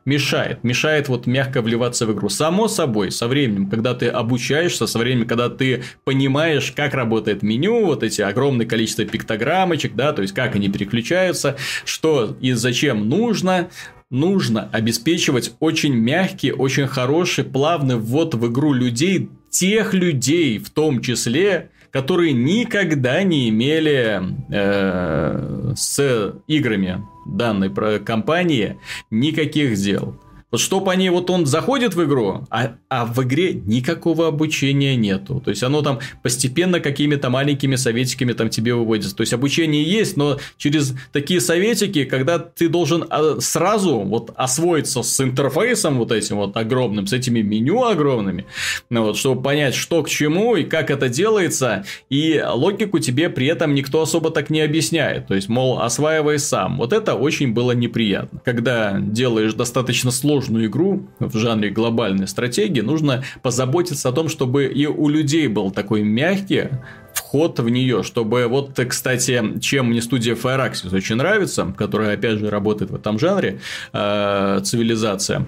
мешает, 0.05 0.63
мешает 0.63 1.07
вот 1.07 1.27
мягко 1.27 1.61
вливаться 1.61 2.07
в 2.07 2.13
игру. 2.13 2.29
Само 2.29 2.67
собой, 2.67 3.11
со 3.11 3.27
временем, 3.27 3.69
когда 3.69 3.93
ты 3.93 4.07
обучаешься, 4.07 4.87
со 4.87 4.97
временем, 4.97 5.27
когда 5.27 5.49
ты 5.49 5.83
понимаешь, 6.03 6.73
как 6.75 6.95
работает 6.95 7.43
меню, 7.43 7.85
вот 7.85 8.01
эти 8.01 8.23
огромное 8.23 8.65
количество 8.65 9.05
пиктограммочек, 9.05 9.93
да, 9.93 10.13
то 10.13 10.23
есть 10.23 10.33
как 10.33 10.55
они 10.55 10.67
переключаются, 10.67 11.57
что 11.85 12.35
и 12.41 12.53
зачем 12.53 13.07
нужно, 13.07 13.69
нужно 14.13 14.69
обеспечивать 14.71 15.53
очень 15.59 15.93
мягкий, 15.93 16.53
очень 16.53 16.87
хороший, 16.87 17.43
плавный 17.43 17.97
ввод 17.97 18.35
в 18.35 18.49
игру 18.49 18.71
людей, 18.71 19.29
тех 19.49 19.93
людей 19.93 20.59
в 20.59 20.69
том 20.69 21.01
числе, 21.01 21.71
которые 21.91 22.31
никогда 22.31 23.23
не 23.23 23.49
имели 23.49 24.21
э, 24.49 25.73
с 25.75 26.33
играми 26.47 27.03
данной 27.25 27.69
компании 27.99 28.77
никаких 29.09 29.75
дел. 29.75 30.15
Вот 30.53 30.61
чтобы 30.61 30.91
они, 30.91 31.09
вот 31.09 31.31
он 31.31 31.47
заходит 31.47 31.95
в 31.95 32.03
игру, 32.03 32.45
а, 32.51 32.75
а 32.87 33.05
в 33.05 33.23
игре 33.23 33.55
никакого 33.55 34.27
обучения 34.27 34.95
нету. 34.95 35.41
То 35.43 35.49
есть, 35.49 35.63
оно 35.63 35.81
там 35.81 35.99
постепенно 36.21 36.79
какими-то 36.79 37.31
маленькими 37.31 37.75
советиками 37.75 38.33
там 38.33 38.49
тебе 38.49 38.75
выводится. 38.75 39.15
То 39.15 39.21
есть, 39.21 39.33
обучение 39.33 39.83
есть, 39.83 40.15
но 40.15 40.37
через 40.57 40.93
такие 41.11 41.41
советики, 41.41 42.03
когда 42.05 42.37
ты 42.37 42.69
должен 42.69 43.03
а, 43.09 43.37
сразу 43.39 44.01
вот 44.01 44.31
освоиться 44.35 45.01
с 45.01 45.21
интерфейсом 45.21 45.97
вот 45.97 46.11
этим 46.11 46.35
вот 46.35 46.55
огромным, 46.55 47.07
с 47.07 47.13
этими 47.13 47.41
меню 47.41 47.85
огромными, 47.85 48.45
ну, 48.91 49.05
вот, 49.05 49.17
чтобы 49.17 49.41
понять, 49.41 49.73
что 49.73 50.03
к 50.03 50.09
чему 50.09 50.55
и 50.55 50.65
как 50.65 50.91
это 50.91 51.09
делается, 51.09 51.83
и 52.11 52.39
логику 52.47 52.99
тебе 52.99 53.31
при 53.31 53.47
этом 53.47 53.73
никто 53.73 54.03
особо 54.03 54.29
так 54.29 54.51
не 54.51 54.61
объясняет. 54.61 55.25
То 55.25 55.33
есть, 55.33 55.49
мол, 55.49 55.81
осваивай 55.81 56.37
сам. 56.37 56.77
Вот 56.77 56.93
это 56.93 57.15
очень 57.15 57.53
было 57.53 57.71
неприятно. 57.71 58.39
Когда 58.45 58.99
делаешь 58.99 59.55
достаточно 59.55 60.11
сложно 60.11 60.42
сложную 60.43 60.65
игру 60.65 61.07
в 61.19 61.37
жанре 61.37 61.69
глобальной 61.69 62.27
стратегии, 62.27 62.81
нужно 62.81 63.23
позаботиться 63.41 64.09
о 64.09 64.11
том, 64.11 64.27
чтобы 64.29 64.65
и 64.65 64.85
у 64.85 65.07
людей 65.07 65.47
был 65.47 65.71
такой 65.71 66.03
мягкий 66.03 66.69
вход 67.13 67.59
в 67.59 67.69
нее, 67.69 68.03
чтобы 68.03 68.47
вот, 68.47 68.79
кстати, 68.89 69.59
чем 69.59 69.87
мне 69.87 70.01
студия 70.01 70.35
Firaxis 70.35 70.95
очень 70.95 71.15
нравится, 71.15 71.73
которая, 71.77 72.15
опять 72.15 72.39
же, 72.39 72.49
работает 72.49 72.91
в 72.91 72.95
этом 72.95 73.19
жанре, 73.19 73.59
э, 73.93 74.59
цивилизация, 74.63 75.45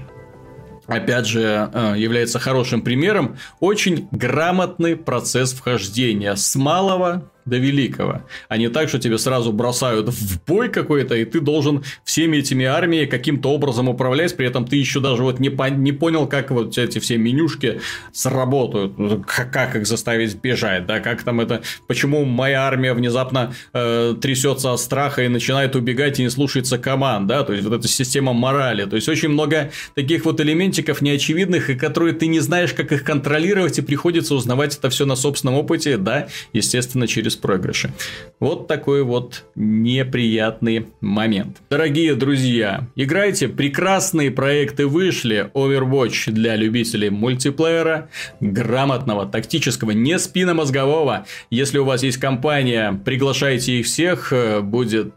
опять 0.87 1.27
же, 1.27 1.69
э, 1.73 1.95
является 1.97 2.39
хорошим 2.39 2.81
примером, 2.81 3.37
очень 3.59 4.07
грамотный 4.11 4.95
процесс 4.95 5.53
вхождения 5.53 6.35
с 6.35 6.55
малого 6.55 7.29
до 7.45 7.57
великого, 7.57 8.23
а 8.49 8.57
не 8.57 8.69
так, 8.69 8.89
что 8.89 8.99
тебе 8.99 9.17
сразу 9.17 9.53
бросают 9.53 10.09
в 10.09 10.43
бой 10.45 10.69
какой-то, 10.69 11.15
и 11.15 11.25
ты 11.25 11.39
должен 11.39 11.83
всеми 12.03 12.37
этими 12.37 12.65
армиями 12.65 13.05
каким-то 13.05 13.49
образом 13.49 13.87
управлять, 13.87 14.35
при 14.35 14.47
этом 14.47 14.65
ты 14.65 14.77
еще 14.77 14.99
даже 14.99 15.21
вот 15.21 15.39
не, 15.39 15.49
по- 15.49 15.69
не 15.69 15.91
понял, 15.91 16.27
как 16.27 16.49
вот 16.51 16.77
эти 16.77 16.99
все 16.99 17.17
менюшки 17.17 17.81
сработают, 18.11 18.93
как, 19.27 19.51
как 19.51 19.75
их 19.75 19.85
заставить 19.85 20.35
бежать, 20.41 20.87
да, 20.87 20.99
как 20.99 21.21
там 21.23 21.39
это, 21.39 21.61
почему 21.87 22.25
моя 22.25 22.63
армия 22.63 22.93
внезапно 22.93 23.53
э, 23.73 24.15
трясется 24.19 24.73
от 24.73 24.79
страха 24.79 25.23
и 25.23 25.27
начинает 25.27 25.75
убегать 25.75 26.19
и 26.19 26.23
не 26.23 26.29
слушается 26.29 26.79
команд, 26.79 27.27
да, 27.27 27.43
то 27.43 27.53
есть 27.53 27.65
вот 27.65 27.77
эта 27.77 27.87
система 27.87 28.33
морали, 28.33 28.85
то 28.85 28.95
есть 28.95 29.07
очень 29.07 29.29
много 29.29 29.71
таких 29.93 30.25
вот 30.25 30.41
элементиков 30.41 31.01
неочевидных, 31.01 31.69
и 31.69 31.75
которые 31.75 32.13
ты 32.13 32.25
не 32.25 32.39
знаешь, 32.39 32.73
как 32.73 32.91
их 32.91 33.03
контролировать, 33.03 33.77
и 33.77 33.83
приходится 33.83 34.33
узнавать 34.33 34.77
это 34.77 34.89
все 34.89 35.05
на 35.05 35.15
собственном 35.15 35.59
опыте, 35.59 35.97
да, 35.97 36.27
естественно, 36.53 37.07
через 37.07 37.34
беспроигрыше. 37.35 37.93
Вот 38.39 38.67
такой 38.67 39.03
вот 39.03 39.45
неприятный 39.55 40.87
момент. 41.01 41.57
Дорогие 41.69 42.15
друзья, 42.15 42.87
играйте, 42.95 43.47
прекрасные 43.47 44.31
проекты 44.31 44.87
вышли. 44.87 45.49
Overwatch 45.53 46.31
для 46.31 46.55
любителей 46.55 47.09
мультиплеера, 47.09 48.09
грамотного, 48.39 49.25
тактического, 49.25 49.91
не 49.91 50.19
спиномозгового. 50.19 51.25
Если 51.49 51.77
у 51.77 51.85
вас 51.85 52.03
есть 52.03 52.17
компания, 52.17 52.99
приглашайте 53.05 53.79
их 53.79 53.85
всех, 53.85 54.33
будет, 54.63 55.13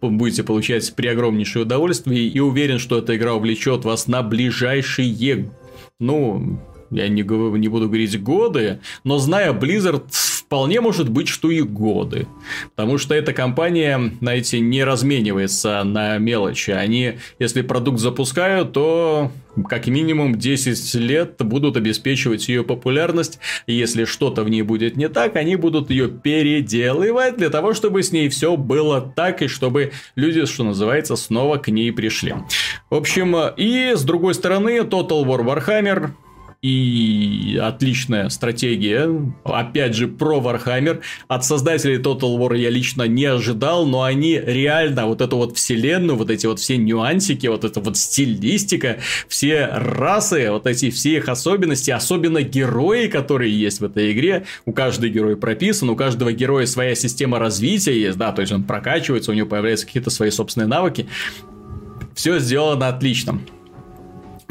будете 0.00 0.42
получать 0.42 0.92
при 0.94 1.08
огромнейшее 1.08 1.62
удовольствие 1.62 2.26
и 2.26 2.40
уверен, 2.40 2.78
что 2.78 2.98
эта 2.98 3.16
игра 3.16 3.34
увлечет 3.34 3.84
вас 3.84 4.06
на 4.06 4.22
ближайшие 4.22 5.50
ну, 5.98 6.58
я 6.90 7.08
не, 7.08 7.22
не 7.22 7.68
буду 7.68 7.86
говорить 7.86 8.20
годы, 8.22 8.80
но 9.04 9.18
зная 9.18 9.52
Blizzard, 9.52 10.04
вполне 10.50 10.80
может 10.80 11.08
быть, 11.08 11.28
что 11.28 11.48
и 11.48 11.62
годы. 11.62 12.26
Потому 12.74 12.98
что 12.98 13.14
эта 13.14 13.32
компания, 13.32 14.14
знаете, 14.20 14.58
не 14.58 14.82
разменивается 14.82 15.84
на 15.84 16.18
мелочи. 16.18 16.72
Они, 16.72 17.18
если 17.38 17.62
продукт 17.62 18.00
запускают, 18.00 18.72
то 18.72 19.30
как 19.68 19.86
минимум 19.86 20.36
10 20.36 20.94
лет 20.94 21.36
будут 21.38 21.76
обеспечивать 21.76 22.48
ее 22.48 22.64
популярность. 22.64 23.38
И 23.68 23.74
если 23.74 24.04
что-то 24.04 24.42
в 24.42 24.48
ней 24.48 24.62
будет 24.62 24.96
не 24.96 25.08
так, 25.08 25.36
они 25.36 25.54
будут 25.54 25.88
ее 25.88 26.08
переделывать 26.08 27.36
для 27.36 27.50
того, 27.50 27.72
чтобы 27.72 28.02
с 28.02 28.10
ней 28.10 28.28
все 28.28 28.56
было 28.56 29.00
так, 29.00 29.42
и 29.42 29.46
чтобы 29.46 29.92
люди, 30.16 30.46
что 30.46 30.64
называется, 30.64 31.14
снова 31.14 31.58
к 31.58 31.68
ней 31.68 31.92
пришли. 31.92 32.34
В 32.90 32.96
общем, 32.96 33.36
и 33.56 33.92
с 33.94 34.02
другой 34.02 34.34
стороны, 34.34 34.78
Total 34.78 35.24
War 35.24 35.44
Warhammer 35.44 36.10
и 36.62 37.58
отличная 37.62 38.28
стратегия. 38.28 39.08
Опять 39.44 39.94
же, 39.94 40.08
про 40.08 40.40
Warhammer. 40.40 41.00
От 41.26 41.44
создателей 41.44 41.96
Total 41.96 42.36
War 42.38 42.56
я 42.56 42.68
лично 42.68 43.04
не 43.04 43.24
ожидал, 43.24 43.86
но 43.86 44.02
они 44.02 44.38
реально 44.38 45.06
вот 45.06 45.22
эту 45.22 45.38
вот 45.38 45.56
вселенную, 45.56 46.18
вот 46.18 46.30
эти 46.30 46.44
вот 46.44 46.60
все 46.60 46.76
нюансики, 46.76 47.46
вот 47.46 47.64
эта 47.64 47.80
вот 47.80 47.96
стилистика, 47.96 48.98
все 49.26 49.70
расы, 49.72 50.50
вот 50.50 50.66
эти 50.66 50.90
все 50.90 51.16
их 51.16 51.30
особенности, 51.30 51.90
особенно 51.90 52.42
герои, 52.42 53.06
которые 53.06 53.58
есть 53.58 53.80
в 53.80 53.84
этой 53.84 54.12
игре. 54.12 54.44
У 54.66 54.72
каждого 54.72 55.08
героя 55.08 55.36
прописан, 55.36 55.88
у 55.88 55.96
каждого 55.96 56.32
героя 56.32 56.66
своя 56.66 56.94
система 56.94 57.38
развития 57.38 57.98
есть, 57.98 58.18
да, 58.18 58.32
то 58.32 58.42
есть 58.42 58.52
он 58.52 58.64
прокачивается, 58.64 59.30
у 59.30 59.34
него 59.34 59.48
появляются 59.48 59.86
какие-то 59.86 60.10
свои 60.10 60.30
собственные 60.30 60.68
навыки. 60.68 61.08
Все 62.14 62.38
сделано 62.38 62.88
отлично. 62.88 63.40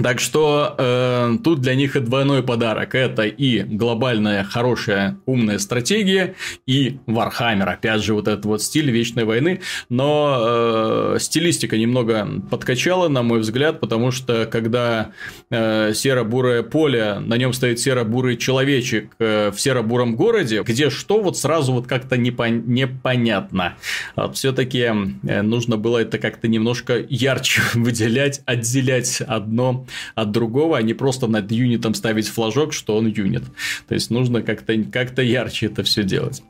Так 0.01 0.19
что 0.19 0.75
э, 0.77 1.37
тут 1.43 1.61
для 1.61 1.75
них 1.75 1.95
и 1.95 1.99
двойной 1.99 2.41
подарок. 2.43 2.95
Это 2.95 3.23
и 3.23 3.63
глобальная, 3.63 4.43
хорошая, 4.43 5.17
умная 5.25 5.59
стратегия, 5.59 6.35
и 6.65 6.99
Warhammer, 7.05 7.67
опять 7.67 8.03
же, 8.03 8.13
вот 8.13 8.27
этот 8.27 8.45
вот 8.45 8.61
стиль 8.61 8.89
Вечной 8.89 9.25
войны. 9.25 9.61
Но 9.89 10.37
э, 10.41 11.17
стилистика 11.19 11.77
немного 11.77 12.27
подкачала, 12.49 13.07
на 13.07 13.23
мой 13.23 13.39
взгляд, 13.39 13.79
потому 13.79 14.11
что 14.11 14.45
когда 14.45 15.11
э, 15.49 15.93
серо-бурое 15.93 16.63
поле, 16.63 17.19
на 17.19 17.35
нем 17.35 17.53
стоит 17.53 17.79
серо-бурый 17.79 18.37
человечек 18.37 19.11
э, 19.19 19.51
в 19.51 19.59
серо-буром 19.59 20.15
городе, 20.15 20.63
где 20.63 20.89
что, 20.89 21.21
вот 21.21 21.37
сразу 21.37 21.73
вот 21.73 21.87
как-то 21.87 22.15
непон- 22.15 22.63
непонятно. 22.65 23.75
Вот 24.15 24.37
все-таки 24.37 24.79
э, 24.79 25.41
нужно 25.41 25.77
было 25.77 25.99
это 25.99 26.17
как-то 26.17 26.47
немножко 26.47 27.05
ярче 27.09 27.61
выделять, 27.73 28.41
отделять 28.45 29.21
одно 29.21 29.85
от 30.15 30.31
другого, 30.31 30.77
а 30.77 30.81
не 30.81 30.93
просто 30.93 31.27
над 31.27 31.51
юнитом 31.51 31.93
ставить 31.93 32.27
флажок, 32.27 32.73
что 32.73 32.97
он 32.97 33.07
юнит. 33.07 33.43
То 33.87 33.93
есть 33.93 34.09
нужно 34.11 34.41
как-то 34.41 34.81
как 34.83 35.17
ярче 35.17 35.67
это 35.67 35.83
все 35.83 36.03
делать. 36.03 36.43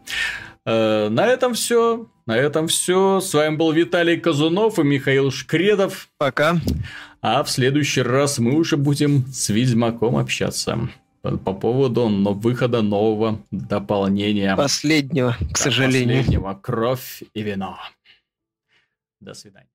Э, 0.66 1.10
на 1.10 1.26
этом 1.26 1.54
все. 1.54 2.08
На 2.26 2.38
этом 2.38 2.68
все. 2.68 3.20
С 3.22 3.34
вами 3.34 3.56
был 3.56 3.72
Виталий 3.72 4.20
Казунов 4.20 4.80
и 4.80 4.84
Михаил 4.84 5.32
Шкредов. 5.32 6.10
Пока. 6.18 6.58
А 7.22 7.44
в 7.44 7.50
следующий 7.50 8.02
раз 8.02 8.40
мы 8.40 8.56
уже 8.56 8.78
будем 8.78 9.26
с 9.28 9.50
Ведьмаком 9.50 10.16
общаться 10.16 10.90
по, 11.22 11.38
по 11.38 11.54
поводу 11.54 12.08
но, 12.08 12.34
выхода 12.34 12.82
нового 12.82 13.42
дополнения. 13.52 14.56
Последнего, 14.56 15.36
к 15.52 15.58
сожалению. 15.58 16.20
Последнего. 16.20 16.54
Кровь 16.62 17.24
и 17.34 17.42
вино. 17.42 17.78
До 19.20 19.34
свидания. 19.34 19.70